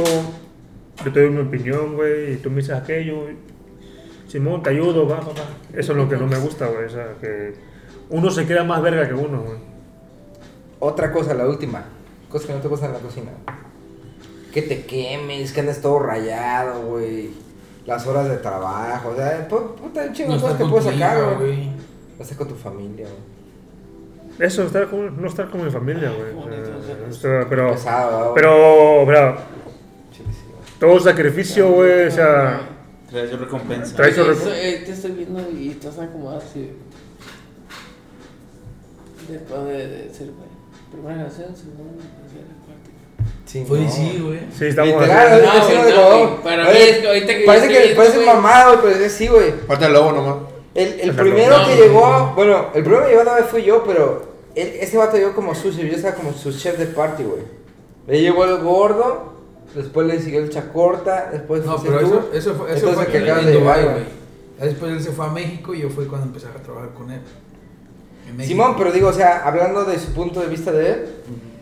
[1.05, 3.25] yo te doy mi opinión, güey, y tú me dices aquello,
[4.29, 5.33] Simón, te ayudo, va, va, va.
[5.79, 7.55] Eso es lo que no me gusta, güey, o sea, que
[8.11, 9.59] uno se queda más verga que uno, güey.
[10.81, 11.85] Otra cosa, la última.
[12.29, 13.31] Cosa que no te gusta en la cocina.
[14.53, 17.31] Que te quemes, que andes todo rayado, güey.
[17.87, 19.11] Las horas de trabajo.
[19.11, 21.67] O sea, pu- puta, un chingo No cosas que puedes sacar, güey.
[22.19, 23.36] No con tu familia, güey.
[24.39, 26.33] Eso, estar con, no estar con mi familia, güey.
[27.09, 29.37] o sea, pero, Pesado, pero, pero,
[30.79, 32.61] todo sacrificio, güey, o sea,
[33.11, 33.97] Trae su recompensa.
[33.97, 36.73] Trae su Oye, reco- estoy- eh, te estoy viendo y estás acomodado así.
[39.29, 40.49] Después de, de ser güey.
[40.93, 43.31] primera generación, segunda, tercera, cuarta.
[43.47, 43.91] Sí, Fue no.
[43.91, 44.41] sí, güey.
[44.57, 48.27] sí, estamos Literal, No, no, para oye, mí es que ahorita que Parece que parece
[48.27, 49.53] mamado, güey, pero es sí, güey.
[49.67, 50.37] Falta el lobo nomás.
[50.75, 54.26] El, el primero que llegó, bueno, el primero que llegó una vez fui yo, pero
[54.57, 57.43] ese vato llegó como sushi, yo estaba como su chef de party, güey.
[58.07, 59.35] Le llegó el gordo,
[59.75, 62.07] después le siguió el chacorta, después No, pero tú.
[62.07, 64.07] eso, eso fue, eso fue que en, acabas en de Dubái, llegar, güey.
[64.61, 67.21] Después él se fue a México y yo fue cuando empecé a trabajar con él.
[68.45, 71.07] Simón, pero digo, o sea, hablando de su punto de vista de él,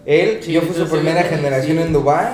[0.06, 1.28] él, Sí, yo fui su primera sí.
[1.30, 2.26] generación en Dubai,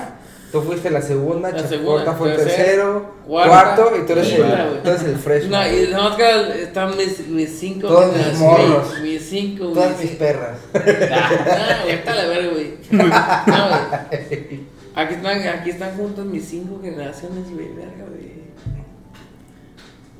[0.51, 4.43] tú fuiste la segunda, La segunda, fue el tercero, cuarta, cuarto, y tú eres, el,
[4.83, 5.45] tú eres el fresh.
[5.47, 7.87] No, y que están mis, mis cinco.
[7.87, 8.99] Todos mis morros.
[9.01, 9.73] Mis cinco, güey.
[9.75, 10.57] Todas mis perras.
[10.73, 12.73] Ah, güey, está la verga, güey.
[12.91, 14.71] No, güey.
[14.93, 18.31] Aquí están, aquí están juntos mis cinco generaciones, güey, verga, güey.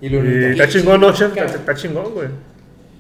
[0.02, 1.36] Y Y está chingón, ¿no, chef?
[1.36, 2.30] Está, chingón, güey.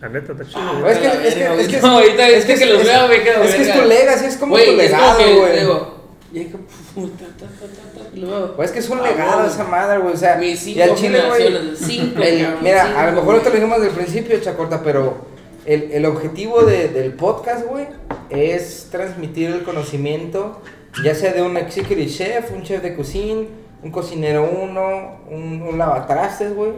[0.01, 0.81] La neta, está chingón.
[0.81, 1.81] No, es que, es que, es que.
[1.81, 4.37] No, ahorita es que los es- veo, me quedo, Es que es tu legacy, es
[4.37, 6.00] como tu legado, que, güey.
[6.33, 6.63] Y es como,
[6.95, 8.55] puta, ta, ta, ta, ta, y lo veo.
[8.55, 10.13] Pues es que es un Ah, legado esa madre, güey.
[10.13, 11.43] O sea, Mis y al cinco chile, güey.
[11.43, 13.95] generaciones, cinco, el- cabrón, Mira, cinco, a lo mejor no te lo dijimos desde el
[13.95, 15.17] principio, Chacorta, pero
[15.65, 17.87] el, el objetivo de- del podcast, güey,
[18.29, 20.61] es transmitir el conocimiento,
[21.03, 23.47] ya sea de un executive chef, un chef de cocina,
[23.83, 26.71] un cocinero uno, un, un lavatrastes, güey,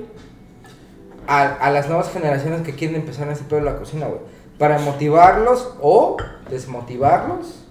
[1.27, 4.19] a, a las nuevas generaciones que quieren empezar en ese pedo de la cocina, güey.
[4.57, 6.17] Para motivarlos o
[6.49, 7.62] desmotivarlos.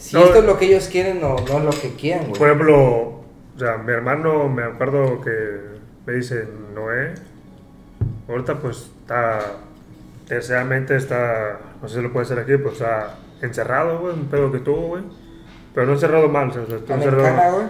[0.00, 2.38] Si No, esto es lo que ellos quieren o no es lo que quieren, güey.
[2.38, 2.76] Por ejemplo,
[3.58, 5.30] o sea, mi hermano, me acuerdo que
[6.06, 7.14] me dice, Noé,
[8.28, 9.40] ahorita pues está,
[10.26, 14.52] terceramente está, no sé si lo puede hacer aquí, pues está encerrado, güey, un pedo
[14.52, 15.02] que tuvo, güey.
[15.74, 17.68] Pero no encerrado mal, o sea, está encerrado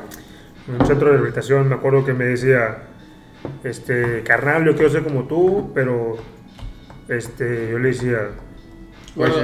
[0.68, 1.68] en un centro de rehabilitación.
[1.68, 2.78] Me acuerdo que me decía,
[3.64, 6.16] este, carnal, yo quiero ser como tú, pero,
[7.08, 8.28] este, yo le decía,
[9.14, 9.34] Bueno,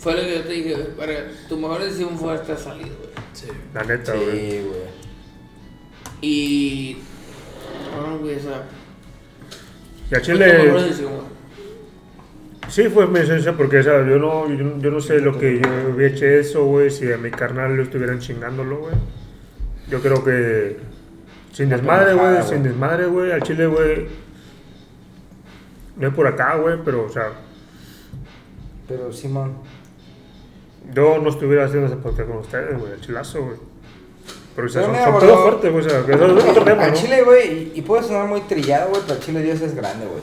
[0.00, 1.12] fue lo que yo te dije, güey, para,
[1.48, 3.10] tu mejor decisión fue estar salido, güey.
[3.32, 3.46] Sí.
[3.74, 4.30] la neta, güey.
[4.50, 4.80] Sí, güey.
[6.22, 6.96] Y.
[7.96, 8.64] No, güey, o sea.
[10.10, 11.24] Y a fue tu mejor Chile, decisión, güey.
[12.68, 15.38] sí fue mi esencia, porque, o sea, yo no, yo, no- yo no sé lo
[15.38, 18.94] que yo hubiera hecho eso, güey, si a mi carnal lo estuvieran chingándolo, güey.
[19.88, 20.78] Yo creo que,
[21.52, 24.06] sin desmadre, güey, sin desmadre, güey, al Chile, güey,
[25.96, 27.32] no es por acá, güey, pero, o sea,
[28.88, 29.54] Pero Simón.
[30.94, 33.56] Yo no estuviera haciendo ese podcast con ustedes, güey, el chilazo, güey.
[34.56, 36.82] Pero, o sea, son, son todos fuertes, güey, o sea, que eso es otro tema,
[36.84, 36.96] Al ¿no?
[36.96, 40.06] Chile, güey, y, y puede sonar muy trillado, güey, pero al Chile Dios es grande,
[40.06, 40.22] güey.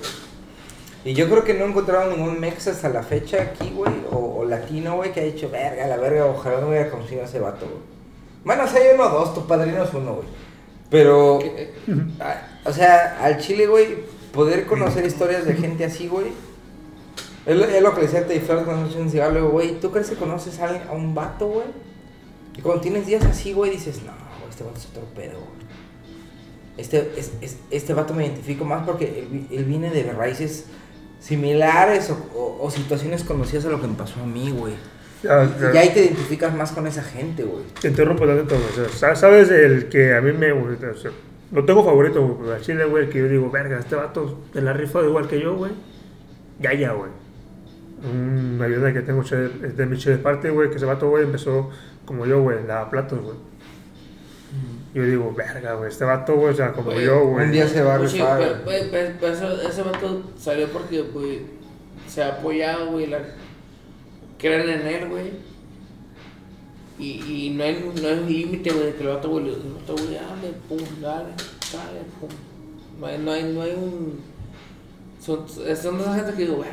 [1.05, 4.39] Y yo creo que no he encontrado ningún mex hasta la fecha aquí, güey, o,
[4.39, 7.39] o latino, güey, que ha dicho, verga, la verga, ojalá no hubiera conocido a ese
[7.39, 7.79] vato, güey.
[8.43, 10.27] Bueno, o sea, hay uno o dos, tu padrino es uno, güey.
[10.89, 11.39] Pero,
[12.19, 13.97] a- o sea, al Chile, güey,
[14.33, 16.27] poder conocer historias de gente así, güey.
[17.47, 19.51] Es lo, es lo que le decía a Teddy cuando echó un cigarro, le digo,
[19.51, 21.65] güey, ¿tú crees que conoces a, a un vato, güey?
[22.57, 25.67] Y cuando tienes días así, güey, dices, no, güey, este vato es otro pedo, güey.
[26.77, 30.65] Este, es, es- este vato me identifico más porque él, él viene de raíces
[31.19, 34.73] similares o, o- o situaciones conocidas a lo que me pasó a mí, güey.
[35.23, 35.73] Ya, ya.
[35.73, 37.63] Y ahí te identificas más con esa gente, güey.
[37.81, 38.39] Te interrumpo güey.
[38.39, 38.45] O
[38.75, 40.51] sea, sa- ¿sabes el que a mí me.
[40.51, 41.11] o sea,
[41.49, 44.61] no tengo favorito, güey, pero a Chile, güey, que yo digo, verga, este vato de
[44.61, 45.71] la rifa igual que yo, güey.
[46.59, 47.09] Ya, ya, güey.
[48.03, 51.09] Una ayuda que tengo che- es de mi che de parte, güey, que ese vato,
[51.09, 51.69] güey, empezó
[52.05, 53.35] como yo, güey, la platos, güey.
[54.93, 57.45] Yo digo, verga, güey, este vato, güey, o sea, como yo, güey.
[57.45, 58.63] Un día se va a sí, rifar.
[58.65, 59.65] pero, güey.
[59.67, 61.41] ese vato salió porque, güey,
[62.07, 63.19] se ha apoyado, güey, la...
[64.39, 65.31] creen en él, güey.
[66.99, 69.93] Y, y no hay, no hay límite, güey, de que el vato, güey, el vato,
[69.93, 71.29] güey, dale, pum, dale,
[71.73, 72.29] dale, pum.
[72.99, 74.19] No hay, no hay, no hay un...
[75.27, 76.69] Son, son esas gente que digo, güey,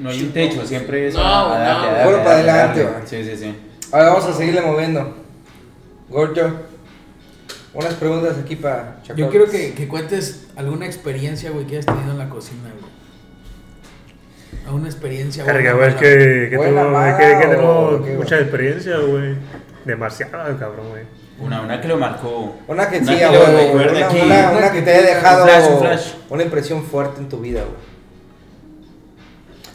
[0.00, 2.16] No hay un techo, siempre es No, a- a no.
[2.22, 2.98] para adelante, darle.
[2.98, 3.06] güey.
[3.08, 3.56] Sí, sí, sí.
[3.90, 5.16] Ahora vamos a seguirle moviendo.
[6.08, 6.60] Gorcho,
[7.74, 9.30] unas preguntas aquí para Yo Chacal.
[9.30, 12.92] quiero que, que cuentes alguna experiencia, güey, que hayas tenido en la cocina, güey.
[14.66, 15.96] Alguna experiencia, güey, es mala.
[15.96, 18.42] que, que, tengo, mala, que, tengo mucha güey?
[18.42, 19.34] experiencia, güey.
[19.84, 21.02] Demasiada, cabrón, güey.
[21.42, 22.56] Una, una que lo marcó.
[22.68, 23.66] Una que Una sí, que a lo huevo, güey.
[23.66, 24.20] recuerde Una, aquí.
[24.24, 26.12] una- una que te haya dejado Un flash, un flash.
[26.30, 27.92] una impresión fuerte en tu vida, güey.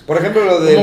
[0.06, 0.74] Por ejemplo, lo de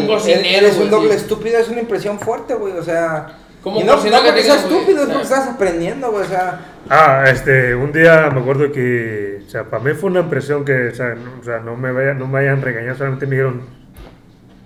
[0.57, 1.17] eres un doble sí.
[1.17, 2.75] estúpido es una impresión fuerte, güey.
[2.75, 6.25] O sea, Como y no, no porque que seas estúpido, es porque estás aprendiendo, güey.
[6.25, 10.21] O sea, Ah, este, un día me acuerdo que, o sea, para mí fue una
[10.21, 13.25] impresión que, o sea, no, o sea, no me vayan, no me vayan regañado, solamente
[13.25, 13.63] me dijeron,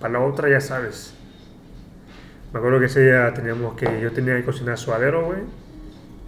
[0.01, 1.13] para la otra ya sabes.
[2.51, 5.39] Me acuerdo que ese día teníamos que, yo tenía que cocinar suadero, güey,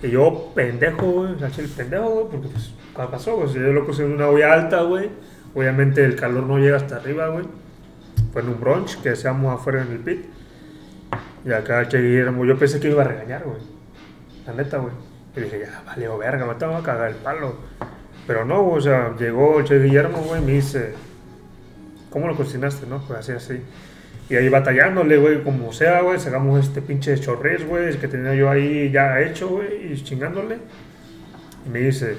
[0.04, 3.38] y yo, pendejo, güey, o el pendejo, güey, porque pues, ¿qué pasó?
[3.38, 5.10] Pues yo lo cociné en una olla alta, güey,
[5.54, 7.46] obviamente el calor no llega hasta arriba, güey,
[8.34, 10.26] fue en un brunch que hacíamos afuera en el pit,
[11.46, 13.62] y acá Che Guillermo, yo pensé que iba a regañar, güey,
[14.46, 14.94] la neta, güey.
[15.36, 17.56] Y dije, ya, vale, verga, me estaba a cagar el palo.
[18.28, 20.94] Pero no, o sea, llegó el Che Guillermo, güey, y me dice,
[22.10, 23.00] ¿cómo lo cocinaste, no?
[23.08, 23.62] Pues así, así.
[24.32, 28.50] Y ahí batallándole, güey, como sea, güey, sacamos este pinche chorrés, güey, que tenía yo
[28.50, 30.58] ahí ya hecho, güey, y chingándole.
[31.66, 32.16] Y me dice,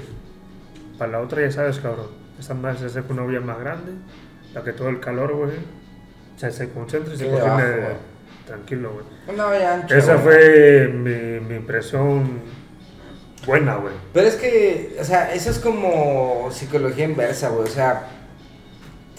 [0.98, 2.08] para la otra ya sabes, cabrón,
[2.38, 3.92] esta más se hace con una olla más grande,
[4.52, 5.52] la que todo el calor, güey,
[6.36, 7.62] se, se concentre y se cocine
[8.46, 9.34] tranquilo, güey.
[9.34, 9.96] una olla ancha.
[9.96, 10.24] Esa güey.
[10.24, 12.42] fue mi, mi impresión
[13.46, 13.94] buena, güey.
[14.12, 17.64] Pero es que, o sea, eso es como psicología inversa, güey.
[17.64, 18.06] O sea,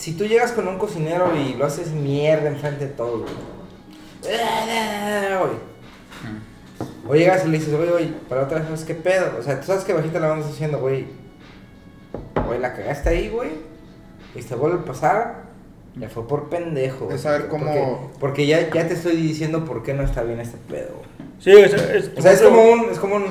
[0.03, 3.33] si tú llegas con un cocinero y lo haces mierda enfrente de todos, güey.
[5.39, 5.73] güey.
[7.07, 9.37] O llegas y le dices, güey, güey, para la otra vez, ¿sabes qué pedo?
[9.39, 11.05] O sea, tú sabes que bajita la vamos haciendo, güey.
[12.45, 13.51] Güey, la cagaste ahí, güey.
[14.35, 15.43] Y te vuelve a pasar.
[15.95, 17.09] Ya fue por pendejo.
[17.09, 20.39] Es saber Porque- cómo- Porque, ya, ya te estoy diciendo por qué no está bien
[20.41, 21.29] este pedo, güey.
[21.39, 22.89] Sí, es, es, O sea, es como un.
[22.89, 23.25] Es como un.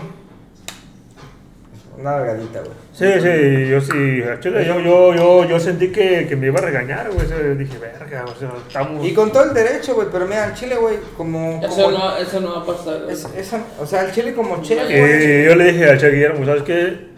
[1.98, 2.72] Una vergadita, güey.
[2.92, 4.22] Sí, sí, yo sí.
[4.40, 7.26] chile, Yo, yo, yo, yo sentí que, que me iba a regañar, güey.
[7.26, 9.06] o sea, dije, verga, o sea, estamos.
[9.06, 11.60] Y con todo el derecho, güey, pero mira, el chile, güey, como...
[11.62, 13.02] Eso como- no, eso no va a pasar.
[13.02, 13.12] güey.
[13.14, 15.44] es- esa- o sea, el chile como chef, Y güey.
[15.44, 17.08] yo le dije al Che Guillermo, ¿sabes qué?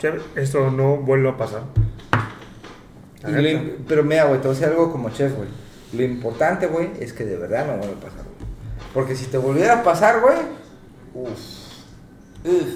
[0.00, 1.62] Che, esto no vuelve a pasar.
[3.24, 5.48] Im- pero mira, güey, te voy a decir algo como chef, güey.
[5.92, 8.50] Lo importante, güey, es que de verdad no vuelva a pasar, güey.
[8.94, 10.36] Porque si te volviera a pasar, güey,
[11.14, 11.30] uff,
[12.44, 12.68] uff, Uf.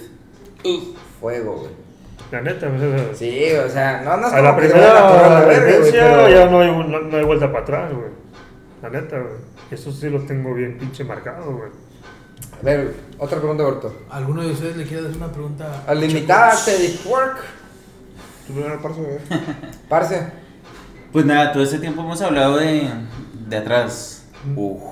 [1.21, 1.71] Fuego, güey.
[2.31, 6.47] La neta, o sea, Sí, o sea, no, no es a la primera pero- ya
[6.47, 8.09] no hay, no, no hay vuelta para atrás, güey.
[8.83, 9.33] La neta, güey.
[9.71, 11.71] Eso sí lo tengo bien pinche marcado, güey.
[12.61, 13.95] A ver, otra pregunta, Gorto.
[14.11, 15.83] ¿Alguno de ustedes le quiere hacer una pregunta?
[15.87, 17.37] Al limitada Teddy Work,
[18.47, 19.19] Tu primero parce, güey.
[19.89, 20.27] parce.
[21.13, 22.89] Pues nada, todo este tiempo hemos hablado de,
[23.49, 24.25] de atrás,
[24.57, 24.83] uf,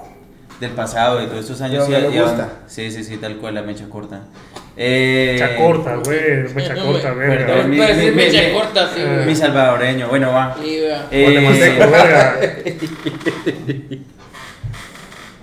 [0.61, 1.89] del pasado, de todos estos años.
[1.89, 2.43] De y- y gusta.
[2.45, 4.23] aún- Sí, sí, sí, tal cual, la mecha corta.
[4.77, 6.55] Eh, Mecha corta, güey.
[6.55, 7.47] Mecha corta, verga.
[7.47, 9.27] Perdón, mi, mi- mecha mi- corta, sí, güey.
[9.27, 10.57] mi salvadoreño, bueno, va.
[10.61, 10.79] Sí.
[11.11, 12.41] Eh, Guatemalteco, verga.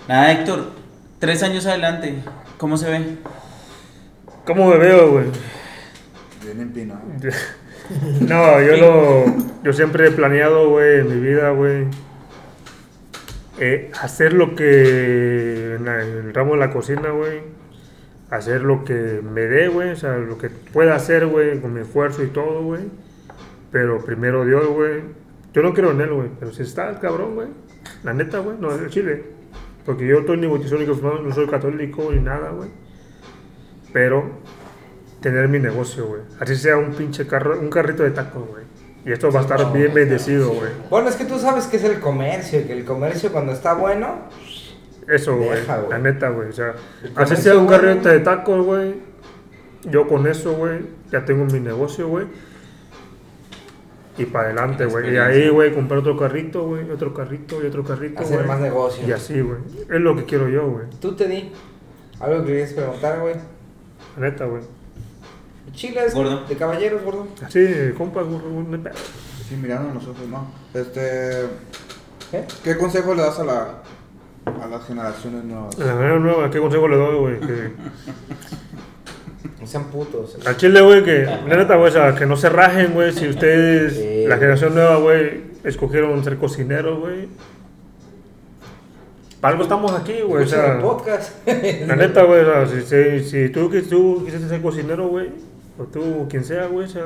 [0.07, 0.71] nada, Héctor,
[1.19, 2.15] tres años adelante,
[2.57, 3.01] ¿cómo se ve?
[4.45, 5.25] ¿Cómo me veo, güey?
[6.43, 7.01] Bien empinado.
[8.21, 9.25] No, yo lo.
[9.63, 11.85] Yo siempre he planeado, güey, en mi vida, güey.
[13.59, 15.73] eh, hacer lo que.
[15.75, 17.39] En, la- en el ramo de la cocina, güey.
[18.29, 19.91] Hacer lo que me dé, güey.
[19.91, 22.83] O sea, lo que pueda hacer, güey, con mi esfuerzo y todo, güey.
[23.71, 25.01] Pero primero Dios, güey.
[25.53, 26.29] Yo no creo en él, güey.
[26.39, 27.47] Pero si está el cabrón, güey.
[28.03, 29.23] La neta, güey, no es el chile.
[29.85, 32.69] Porque yo estoy ni bautizado ni no soy católico ni nada, güey.
[33.91, 34.29] Pero
[35.21, 36.21] tener mi negocio, güey.
[36.39, 38.63] Así sea un pinche carro, un carrito de tacos, güey.
[39.05, 40.71] Y esto va a estar bien bendecido, güey.
[40.89, 44.27] Bueno, es que tú sabes que es el comercio, que el comercio cuando está bueno,
[45.09, 45.51] Eso, güey.
[45.51, 45.89] Deja, güey.
[45.89, 46.49] La neta, güey.
[46.49, 46.75] O sea,
[47.15, 48.95] así sea un carrito de tacos, güey.
[49.83, 50.81] Yo con eso, güey,
[51.11, 52.27] ya tengo mi negocio, güey.
[54.17, 55.13] y para adelante, güey.
[55.13, 59.07] Y ahí, güey, comprar otro carrito, güey, otro carrito y otro carrito, Hacer más negocio.
[59.07, 59.59] Y así, güey.
[59.89, 60.85] Es lo que quiero yo, güey.
[60.99, 61.51] Tú te di
[62.19, 63.35] algo que querías preguntar, güey.
[64.17, 64.63] La Neta, güey.
[65.71, 66.45] Chile es Gordo.
[66.45, 67.27] de caballeros, gordo.
[67.45, 68.95] Así, compas, pedo.
[69.47, 70.51] Sí, mirando los ojos, no.
[70.73, 71.45] Este.
[72.31, 72.45] ¿Qué?
[72.63, 73.83] ¿Qué consejo le das a la.
[74.45, 75.79] A las generaciones nuevas?
[75.79, 77.39] A la manera nueva, ¿qué consejo le doy, güey?
[77.39, 77.71] Que-
[79.61, 80.37] No sean putos.
[80.45, 83.27] Al chile, güey, que, la neta, güey, o sea, que no se rajen, güey, si
[83.27, 84.23] ustedes, Sí.
[84.27, 87.27] la generación nueva, güey, escogieron ser cocineros, güey.
[89.41, 91.45] Para algo estamos aquí, güey, o sea, podcast.
[91.87, 95.29] la neta, güey, o sea, si, si, si tú, que tú quisiste ser cocinero, güey,
[95.77, 97.05] o tú, quien sea, güey, o sea,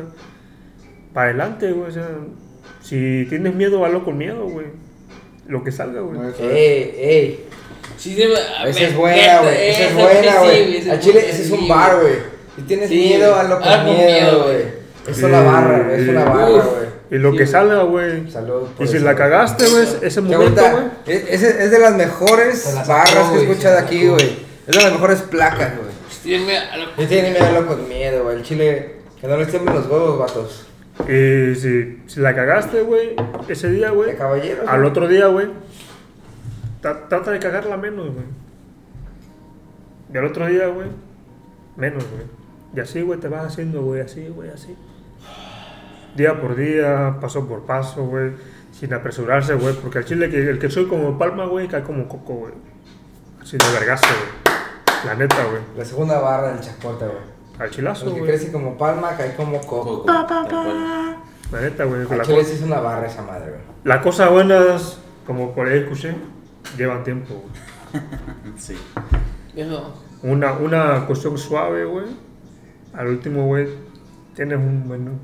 [1.14, 2.10] para adelante, güey, o sea,
[2.82, 4.68] si tienes miedo, hazlo con miedo, güey,
[5.48, 6.18] lo que salga, güey.
[6.20, 6.52] No, eso es.
[6.56, 7.46] ey, ey.
[7.98, 9.70] Sí, Esa me- es buena, güey.
[9.70, 10.90] Esa es esa buena, güey.
[10.90, 12.14] Al chile, ese es un bar, güey.
[12.56, 14.64] Si tienes Sí, miedo, hazlo con miedo, güey.
[15.08, 16.02] Es una barra, güey.
[16.02, 16.94] Es una barra, güey.
[17.12, 18.32] Y lo Sí, que salga, güey.
[18.32, 20.84] Salud por Y si eso, la cagaste, güey, ese momento, güey.
[21.30, 24.38] es, es, de las mejores Se la sacó, barras que he escuchado se aquí, güey.
[24.68, 25.94] Es de las mejores placas, güey.
[26.24, 28.38] Tiene a lo- Y tienen miedo, hazlo con miedo, güey.
[28.38, 30.66] El chile, que no les tiemblen los huevos, vatos.
[31.08, 33.16] Y si, si la cagaste, güey,
[33.48, 34.12] ese día, güey.
[34.68, 35.48] Al otro día, güey,
[36.82, 38.26] tra- trata de cagarla menos, güey.
[40.14, 40.88] Y al otro día, güey,
[41.76, 42.26] menos, güey.
[42.76, 44.76] Y así, güey, te vas haciendo, güey, así, güey, así.
[46.16, 48.32] Día por día, paso por paso, güey.
[48.72, 49.74] Sin apresurarse, güey.
[49.76, 52.54] Porque al chile, que, el que soy como palma, güey, cae como coco, güey.
[53.42, 55.06] Así de vergazo, güey.
[55.08, 55.62] La neta, güey.
[55.78, 57.33] La segunda barra del chacote, güey.
[57.60, 58.32] Al chilazo, El que güey.
[58.32, 60.00] crece como palma, cae como coco.
[60.02, 61.18] Coco, tal cual.
[61.52, 62.02] La neta, güey.
[62.10, 63.62] Al La, chile sí es una barra esa madre, güey.
[63.84, 66.16] la cosa buenas, como por ahí escuché,
[66.78, 68.04] llevan tiempo, güey.
[68.58, 68.76] Sí.
[69.56, 69.94] Eso.
[70.24, 72.06] Una, una cuestión suave, güey.
[72.94, 73.68] Al último, güey,
[74.36, 75.20] tienes un buen-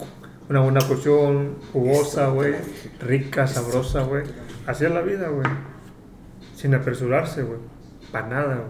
[0.50, 2.56] una buena cuestión jugosa, güey.
[3.00, 4.24] Rica, sabrosa, güey.
[4.68, 5.48] Así es la vida, güey.
[6.56, 7.60] Sin apresurarse, güey.
[8.12, 8.68] Para nada, güey.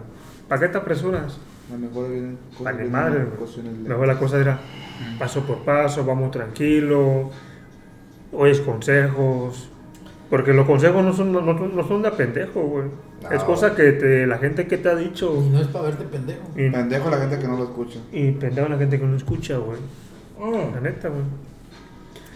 [0.47, 1.37] ¿Para qué te apresuras?
[1.77, 3.25] Mejor vienen Para mi vienen madre,
[3.87, 4.59] Mejor la cosa era
[5.17, 7.29] paso por paso, vamos tranquilo,
[8.31, 9.69] oyes consejos.
[10.29, 12.85] Porque los consejos no son, no, no- no son de pendejo, güey.
[13.23, 13.31] No.
[13.31, 15.33] Es cosa que te, la gente que te ha dicho.
[15.43, 16.41] Y no es para verte pendejo.
[16.55, 17.99] Y, Pendejo la gente que no lo escucha.
[18.11, 19.79] y pendejo la gente que no escucha, güey.
[20.39, 20.75] Mm.
[20.75, 21.21] La neta, güey.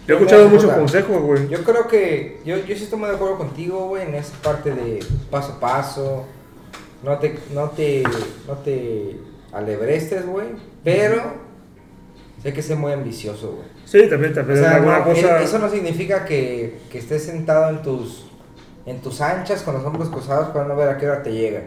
[0.06, 1.48] Yo he escuchado muchos consejos, güey.
[1.48, 4.74] Yo creo que, yo, yo sí estoy muy de acuerdo contigo, güey, en esa parte
[4.74, 5.00] de
[5.30, 6.26] paso a paso.
[7.04, 8.02] No te, no te,
[8.48, 9.20] no te
[9.52, 10.48] alebrestes, güey.
[10.82, 11.22] Pero
[12.42, 13.68] sé que ser muy ambicioso, güey.
[13.84, 14.58] Sí, también, O también.
[14.58, 15.42] sea, no, cosa.
[15.42, 18.26] eso no significa que, que estés sentado en tus,
[18.86, 21.62] en tus anchas con los hombros cruzados para no ver a qué hora te llega.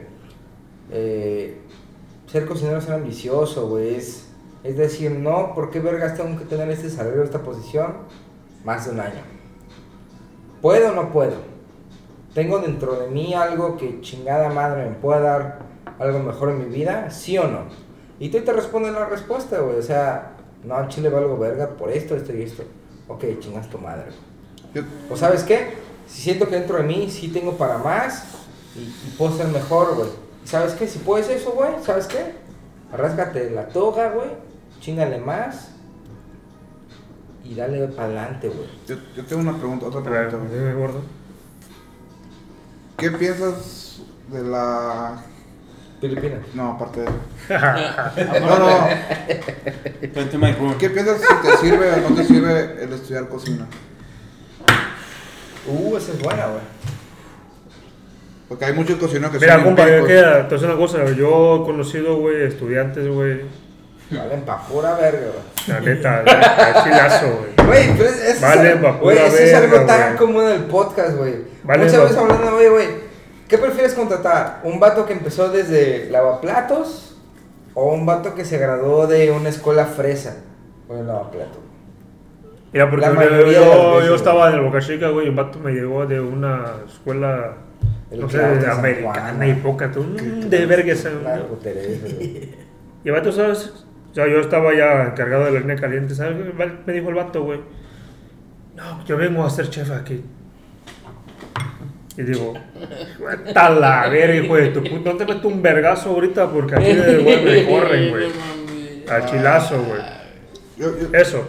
[0.91, 1.57] Eh,
[2.31, 3.95] ser cocinero es ser ambicioso, güey.
[3.95, 4.25] Es,
[4.63, 7.93] es decir, no, ¿por qué vergas tengo que tener este salario, esta posición?
[8.65, 9.21] Más de un año.
[10.61, 11.35] ¿Puedo o no puedo?
[12.37, 15.59] ¿Tengo dentro de mí algo que chingada madre me pueda dar
[15.97, 17.09] algo mejor en mi vida?
[17.09, 17.61] ¿Sí o no?
[18.19, 19.79] Y tú te respondes la respuesta, güey.
[19.79, 20.33] O sea,
[20.63, 22.61] no, al chile valgo verga por esto, esto y esto.
[23.07, 24.11] Ok, chingas tu madre.
[24.71, 25.77] Yo- ¿O sabes qué?
[26.05, 28.25] Si siento que dentro de mí sí tengo para más
[28.75, 30.09] y, y puedo ser mejor, güey.
[30.45, 30.85] ¿Y ¿Sabes qué?
[30.87, 32.33] Si puedes eso, güey, ¿sabes qué?
[32.95, 34.29] Rásgate la toga, güey.
[34.79, 35.71] Chingale más.
[37.43, 38.67] Y dale para adelante, güey.
[38.87, 40.37] Yo, yo tengo una pregunta, otra pregunta.
[40.77, 41.16] gordo.
[42.97, 44.01] ¿Qué piensas
[44.31, 45.23] de la.
[46.01, 46.41] Filipinas.
[46.53, 47.07] No, aparte de.
[48.39, 48.87] No, no.
[50.77, 53.67] ¿Qué piensas si te sirve o no te sirve el estudiar cocina?
[55.67, 56.61] Uh, esa es buena, güey.
[58.47, 61.11] Porque hay muchos cocineros que Mira, son compa, yo queda, te voy a una cosa.
[61.11, 63.41] Yo he conocido, güey, estudiantes, güey.
[64.11, 65.67] Valen pa' pura verga, güey.
[65.67, 66.23] La neta,
[66.83, 67.67] chilazo, güey.
[67.67, 70.17] Güey, pero es, es, Vale, es- pa' güey, pura eso es algo verga, tan güey.
[70.17, 71.35] común en el podcast, güey.
[71.63, 72.87] Muchas veces hablando, oye, güey,
[73.49, 74.61] ¿qué prefieres contratar?
[74.63, 77.17] ¿Un vato que empezó desde lavaplatos
[77.73, 80.37] o un vato que se graduó de una escuela fresa?
[80.87, 81.59] O lavaplatos.
[82.71, 83.05] Mira, porque
[83.53, 87.55] yo, estaba en Boca Chica, güey, y un vato me llegó de una escuela,
[88.11, 92.49] El no sé, de americana Juan, y poca, tú, de verga güey.
[93.03, 93.73] Y el vato, ¿sabes?
[94.11, 96.35] O sea, yo estaba ya encargado de la línea caliente, ¿sabes?
[96.85, 97.59] Me dijo el vato, güey.
[98.75, 100.23] No, yo vengo a ser chef aquí.
[102.17, 102.53] Y digo,
[103.45, 105.11] está la verga, hijo de tu puta.
[105.11, 108.31] No te meto un vergazo ahorita porque aquí de güey me corren, güey.
[109.07, 110.01] Al chilazo, güey.
[111.13, 111.45] Eso.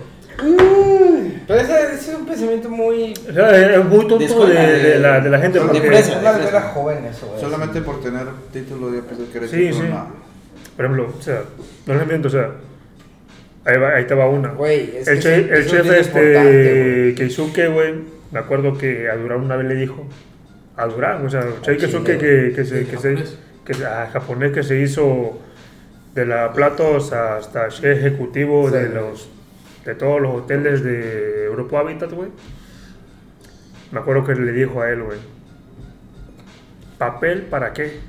[1.47, 3.15] Pero ese, ese es un pensamiento muy...
[3.29, 5.59] O sea, es muy tonto de, escuela, de la, de la gente.
[5.59, 6.13] de Porque, fresa.
[6.13, 7.41] Es una escuela joven eso, güey.
[7.41, 9.83] solamente por tener título pienso que eres Sí, sí.
[9.89, 10.28] no.
[10.79, 11.43] Por ejemplo, o sea,
[11.87, 12.53] no les miento, o sea,
[13.65, 14.53] Ahí, va- ahí te va una.
[14.53, 15.51] Güey, es el que chef,
[15.91, 17.95] el este, Keisuke, güey,
[18.33, 20.07] me acuerdo que a Durán una vez le dijo,
[20.77, 23.17] a Durán, o sea, chef Keisuke que, que, se, que, se,
[23.67, 25.39] que se- ah, japonés que se hizo
[26.15, 28.77] de la platos hasta chef ejecutivo Sí.
[28.77, 29.29] de los
[29.85, 32.29] de todos los hoteles de Europa Habitat, güey.
[33.93, 35.19] Me acuerdo que le dijo a él, güey,
[36.99, 38.01] ¿papel para qué?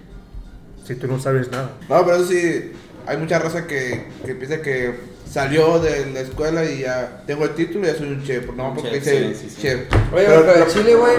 [0.89, 1.69] Si tú no sabes nada.
[1.87, 2.71] No, pero eso sí,
[3.05, 4.95] hay mucha raza que, que piensa que
[5.31, 8.47] salió de la escuela y ya tengo el título y ya soy un chef.
[8.55, 9.61] No, Un porque chef, dice sí, sí, sí.
[9.61, 9.79] chef.
[10.11, 11.13] Oye, Pero- pero, pero- el Chile, güey,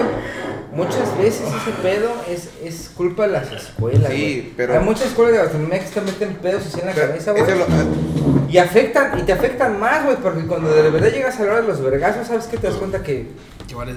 [0.73, 5.31] muchas veces ese pedo es, es culpa de las escuelas, Sí, pero- Hay muchas escuelas
[5.35, 7.43] de gastronomía que se meten pedos así en la cabeza, güey.
[7.57, 11.51] lo- Y afectan, y te afectan más, güey, porque cuando de verdad llegas a la
[11.53, 12.57] hora de los vergazos, ¿sabes qué?
[12.57, 13.27] Te das cuenta que...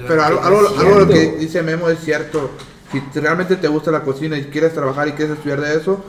[0.07, 2.53] Pero algo, algo, algo de lo que dice Memo es cierto.
[2.95, 6.03] Si te- realmente te gusta la cocina y quieres trabajar y quieres estudiar de eso,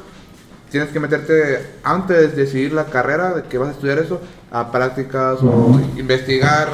[0.70, 4.22] tienes que meterte antes de decidir la carrera de que vas a estudiar eso
[4.52, 6.68] a prácticas o investigar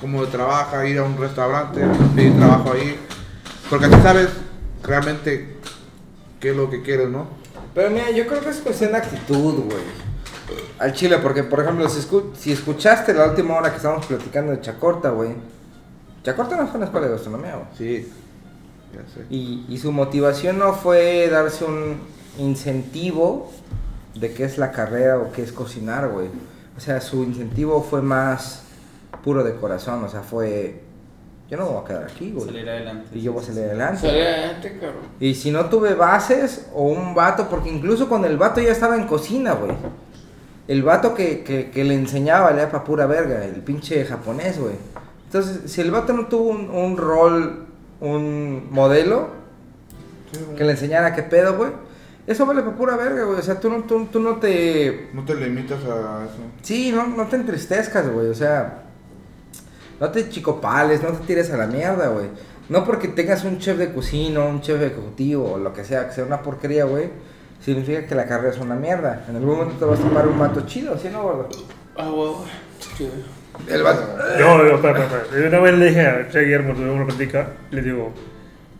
[0.00, 1.80] cómo trabaja, ir a un restaurante,
[2.14, 2.98] pedir trabajo ahí.
[3.70, 4.28] Porque así sabes
[4.82, 5.56] realmente
[6.38, 7.26] qué es lo que quieres, ¿no?
[7.74, 10.06] Pero mira, yo creo que es cuestión de actitud, güey.
[10.78, 14.52] Al chile, porque, por ejemplo, si, escu- si escuchaste la última hora que estábamos platicando
[14.52, 15.30] de Chacorta, güey.
[16.22, 17.66] Chacorta no fue una escuela de gastronomía, güey.
[17.78, 18.12] Sí,
[18.96, 19.26] ya sé.
[19.30, 21.98] Y, y su motivación no fue darse un
[22.38, 23.52] incentivo
[24.14, 26.28] de qué es la carrera o qué es cocinar, güey.
[26.76, 28.62] O sea, su incentivo fue más
[29.22, 30.82] puro de corazón, o sea, fue...
[31.48, 32.46] Yo no me voy a quedar aquí, güey.
[32.46, 33.08] Salir adelante.
[33.16, 34.00] Y yo voy a salir adelante.
[34.00, 35.02] Sale adelante, cabrón.
[35.20, 38.96] Y si no tuve bases o un vato, porque incluso cuando el vato ya estaba
[38.96, 39.70] en cocina, güey.
[40.66, 44.74] El vato que, que, que le enseñaba le para pura verga, el pinche japonés, güey.
[45.26, 47.65] Entonces, si el vato no tuvo un, un rol,
[48.00, 49.28] un modelo
[50.56, 51.70] que le enseñara qué pedo, güey,
[52.26, 53.38] eso vale para pura verga, güey.
[53.38, 56.38] O sea, tú no, tú, tú no te No te limitas a eso.
[56.62, 58.28] Sí, no, no te entristezcas, güey.
[58.28, 58.82] O sea,
[60.00, 62.26] no te chicopales, no te tires a la mierda, güey.
[62.68, 66.14] No porque tengas un chef de cocina, un chef ejecutivo o lo que sea, que
[66.14, 67.10] sea una porquería, güey,
[67.60, 69.24] significa que la carrera es una mierda.
[69.28, 71.48] En algún momento te vas a tomar un mato chido, ¿sí no, gordo?
[71.96, 72.10] Ah.
[72.98, 73.35] Sí, güey.
[73.68, 74.02] El vato.
[74.38, 75.42] Yo, yo, espera, espera, espera.
[75.42, 78.12] Yo una vez le dije a Chef Guillermo, tuve una plática, le digo,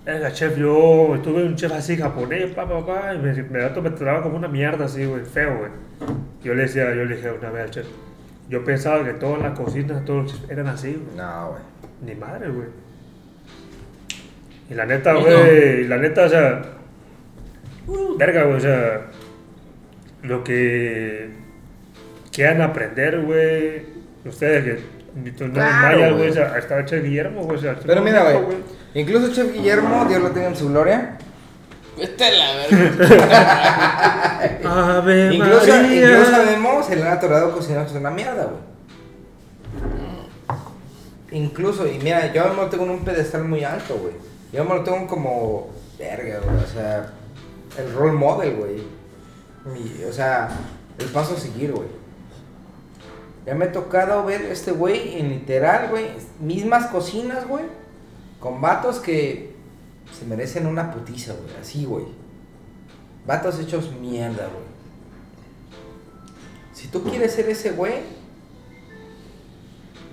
[0.04, 3.82] venga, chef, yo estuve un chef así japonés, pa, pa, pa, y me, me, dato
[3.82, 5.70] me trataba como una mierda así, güey, feo, güey.
[6.44, 7.86] Yo le decía, yo le dije una vez al chef,
[8.48, 11.16] yo pensaba que todas las cocinas, todos los chefs eran así, güey.
[11.16, 11.62] No, güey.
[12.04, 12.68] Ni madre, güey.
[14.70, 15.20] Y la neta, No.
[15.22, 16.62] güey, la neta, o sea,
[18.18, 19.06] verga, güey, o sea,
[20.22, 21.30] lo que
[22.32, 23.95] quieran aprender, güey,
[24.28, 24.80] ustedes que
[25.46, 26.12] no Claro, mayas, güey.
[26.18, 28.56] güey, o sea, estaba Che Guillermo, güey, o sea, Pero mira, güey.
[28.94, 31.18] Incluso Chef Guillermo, Dios lo tenga en su gloria.
[31.96, 34.40] Vete la verga.
[34.98, 36.10] Ave Incluso, María.
[36.10, 38.66] incluso sabemos, el Torado cocinero es una mierda, güey.
[41.32, 44.14] Incluso, y mira, yo me lo tengo en un pedestal muy alto, güey.
[44.52, 46.64] Yo me lo tengo como verga, güey.
[46.64, 47.12] O sea,
[47.78, 48.82] el role model, güey.
[50.08, 50.48] O sea,
[50.98, 51.88] el paso a seguir, güey.
[53.46, 56.06] Ya me ha tocado ver este güey en literal, güey.
[56.40, 57.64] Mismas cocinas, güey.
[58.40, 59.54] Con vatos que
[60.18, 61.54] se merecen una putiza, güey.
[61.60, 62.06] Así, güey.
[63.24, 64.66] Vatos hechos mierda, güey.
[66.72, 67.94] Si tú quieres ser ese güey,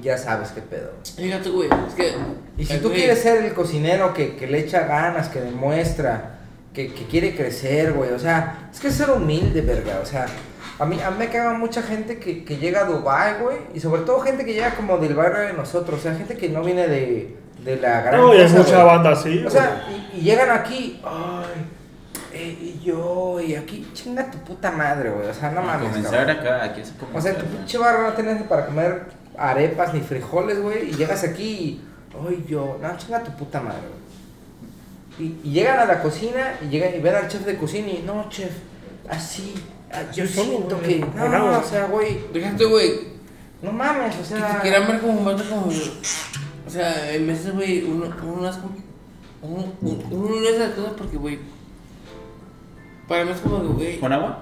[0.01, 0.91] ya sabes qué pedo.
[1.15, 1.69] Fíjate, güey.
[1.87, 2.13] Es que.
[2.57, 6.39] Y si tú güey, quieres ser el cocinero que, que le echa ganas, que demuestra,
[6.71, 8.11] que, que quiere crecer, güey.
[8.11, 9.99] O sea, es que es ser humilde, verga.
[10.01, 10.27] O sea,
[10.79, 13.57] a mí, a mí me caga mucha gente que, que llega a Dubai, güey.
[13.73, 15.99] Y sobre todo gente que llega como del barrio de nosotros.
[15.99, 18.85] O sea, gente que no viene de, de la gran No, y hay mucha güey.
[18.85, 21.65] banda así, O sea, y, y llegan aquí, ay,
[22.33, 25.27] eh, y yo, y aquí, chinga tu puta madre, güey.
[25.29, 25.89] O sea, no mames.
[25.89, 26.45] Comenzar cabrón.
[26.45, 29.03] acá, aquí es O sea, tu pinche barrio no tienes para comer
[29.37, 30.89] arepas ni frijoles, güey.
[30.89, 31.81] Y llegas aquí y,
[32.27, 34.03] ay, yo, no, chinga tu puta madre, güey.
[35.19, 38.03] Y, y llegan a la cocina y llegan y ven al chef de cocina y,
[38.03, 38.51] no, chef,
[39.07, 39.53] así,
[40.13, 41.57] yo Así solo, siento que, con no, agua.
[41.59, 42.91] o sea, güey, Fíjate, güey.
[43.61, 44.55] no mames, o Que sea.
[44.55, 45.67] te quieran ver como un vato como.
[45.67, 48.75] O sea, en veces, güey, uno, uno es como.
[49.41, 49.73] Uno,
[50.11, 51.39] uno no es de cosas porque, güey.
[53.07, 53.99] Para mí es como que, güey.
[53.99, 54.39] ¿Con agua?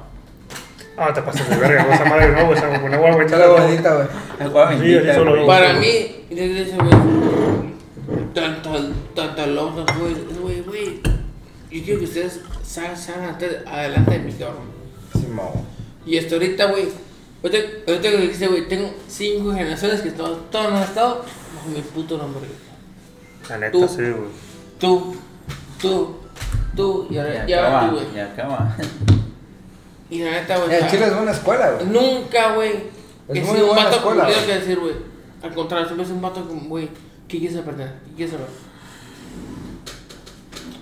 [0.98, 3.26] Ah, te pasas de verga, cosa madre, no, güey, o sea, con agua, güey.
[3.26, 4.08] Échale bonita, güey.
[4.40, 5.48] Agua Sí, bendita, güey.
[5.48, 7.72] Para mí, dice, güey.
[8.34, 8.70] Tanta,
[9.16, 10.16] tanta losa, güey.
[10.42, 11.02] Güey, güey.
[11.72, 14.81] Yo quiero que ustedes salgan, salgan ante- adelante de mi cabrón.
[15.32, 15.48] Simón.
[16.06, 16.90] Y hasta ahorita, güey.
[17.44, 21.24] Ahorita, ahorita que dijiste, güey, tengo cinco generaciones que todos, todos han estado
[21.56, 22.42] bajo mi puto nombre.
[23.50, 23.88] La neta, Tú.
[23.88, 24.30] sí, güey.
[24.80, 25.16] Tú,
[25.82, 26.16] tú,
[26.76, 28.14] tú, y ahora Ya va tú, acaba, güey.
[28.16, 28.76] ya acaba.
[30.10, 30.76] Y la neta, güey.
[30.76, 31.86] El chile es buena escuela, güey.
[31.88, 32.72] Nunca, güey.
[33.30, 34.94] Es muy un buena vato escuela, que decir, güey.
[35.42, 36.90] Al contrario, siempre es un vato como, güey,
[37.28, 37.94] ¿qué quieres aprender?
[38.10, 38.48] ¿Qué quieres saber?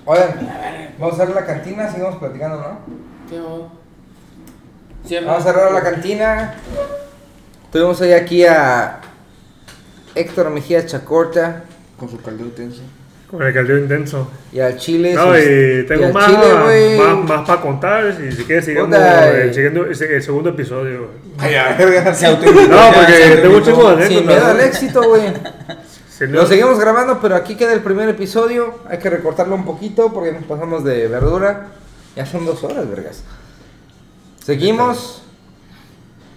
[0.06, 2.80] Oigan, vamos a cerrar la cantina, seguimos platicando, ¿no?
[3.30, 3.40] ¿Qué
[5.26, 6.54] Vamos a cerrar la cantina.
[7.72, 9.00] Tuvimos hoy aquí a
[10.16, 11.64] Héctor Mejía Chacorta
[12.00, 12.82] Con su caldeo tenso.
[13.30, 14.28] Con el caldeo intenso.
[14.52, 15.14] y al Chile.
[15.14, 18.16] No, sus- y tengo más, Chile, más, más para contar.
[18.28, 21.08] Y si quieres, sigamos el, siguiendo- el segundo episodio.
[21.38, 21.54] Ay.
[22.16, 25.22] Se No, porque se tengo un chingo de Sin miedo al éxito, güey.
[26.10, 28.80] Si no- Lo seguimos grabando, pero aquí queda el primer episodio.
[28.90, 31.68] Hay que recortarlo un poquito porque nos pasamos de verdura.
[32.16, 33.24] Ya son dos horas, vergas.
[34.50, 35.22] Seguimos.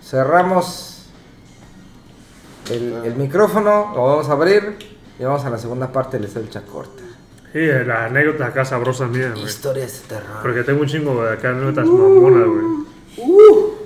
[0.04, 1.06] Cerramos
[2.70, 3.92] el, el micrófono.
[3.94, 4.76] Lo vamos a abrir.
[5.18, 7.02] Y vamos a la segunda parte del Estel Chacorta.
[7.54, 9.46] Sí, las anécdotas acá sabrosas mías, güey.
[9.46, 10.42] Historias de terror.
[10.42, 12.64] Porque tengo un chingo de acá anécdotas mamonas, güey.
[13.16, 13.81] Uh.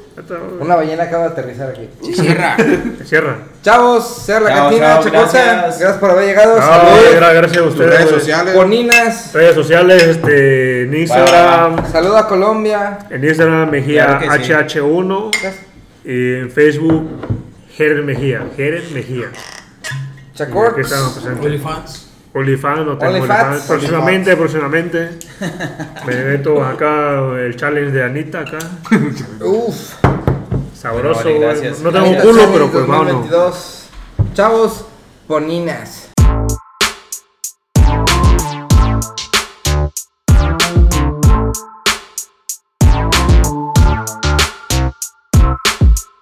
[0.60, 1.88] Una ballena acaba de aterrizar aquí.
[2.02, 2.56] Se cierra.
[3.04, 3.36] Cierra.
[3.62, 5.78] Chavos, sea la cantina, gracias.
[5.78, 6.56] Gracias por haber llegado.
[6.56, 7.16] No, Salud.
[7.16, 7.90] gra- gracias a ustedes.
[7.90, 8.18] redes güey.
[8.20, 8.54] sociales.
[8.54, 9.32] Boninas.
[9.34, 12.98] Redes sociales, este, en Instagram, Saludos a Colombia.
[13.10, 14.52] en Instagram Mejía Claro que sí.
[14.52, 15.30] HH1
[16.04, 17.08] y en Facebook
[17.76, 19.26] Jeren Mejía, Jeren Mejía.
[20.34, 20.72] Chacort.
[20.72, 21.44] Aquí estamos presentes.
[21.44, 22.02] OnlyFans.
[22.32, 23.42] OnlyFans, no tengo OnlyFans.
[23.48, 23.66] OnlyFans.
[23.66, 25.08] Próximamente, próximamente.
[26.06, 28.58] Me meto acá el challenge de Anita acá.
[29.40, 29.94] Uf.
[30.78, 31.80] Sabroso, Vale, gracias.
[31.80, 32.86] No tengo Ahorita culo, pero pues.
[32.86, 33.86] 2022.
[34.34, 34.84] Chavos,
[35.26, 36.05] boninas.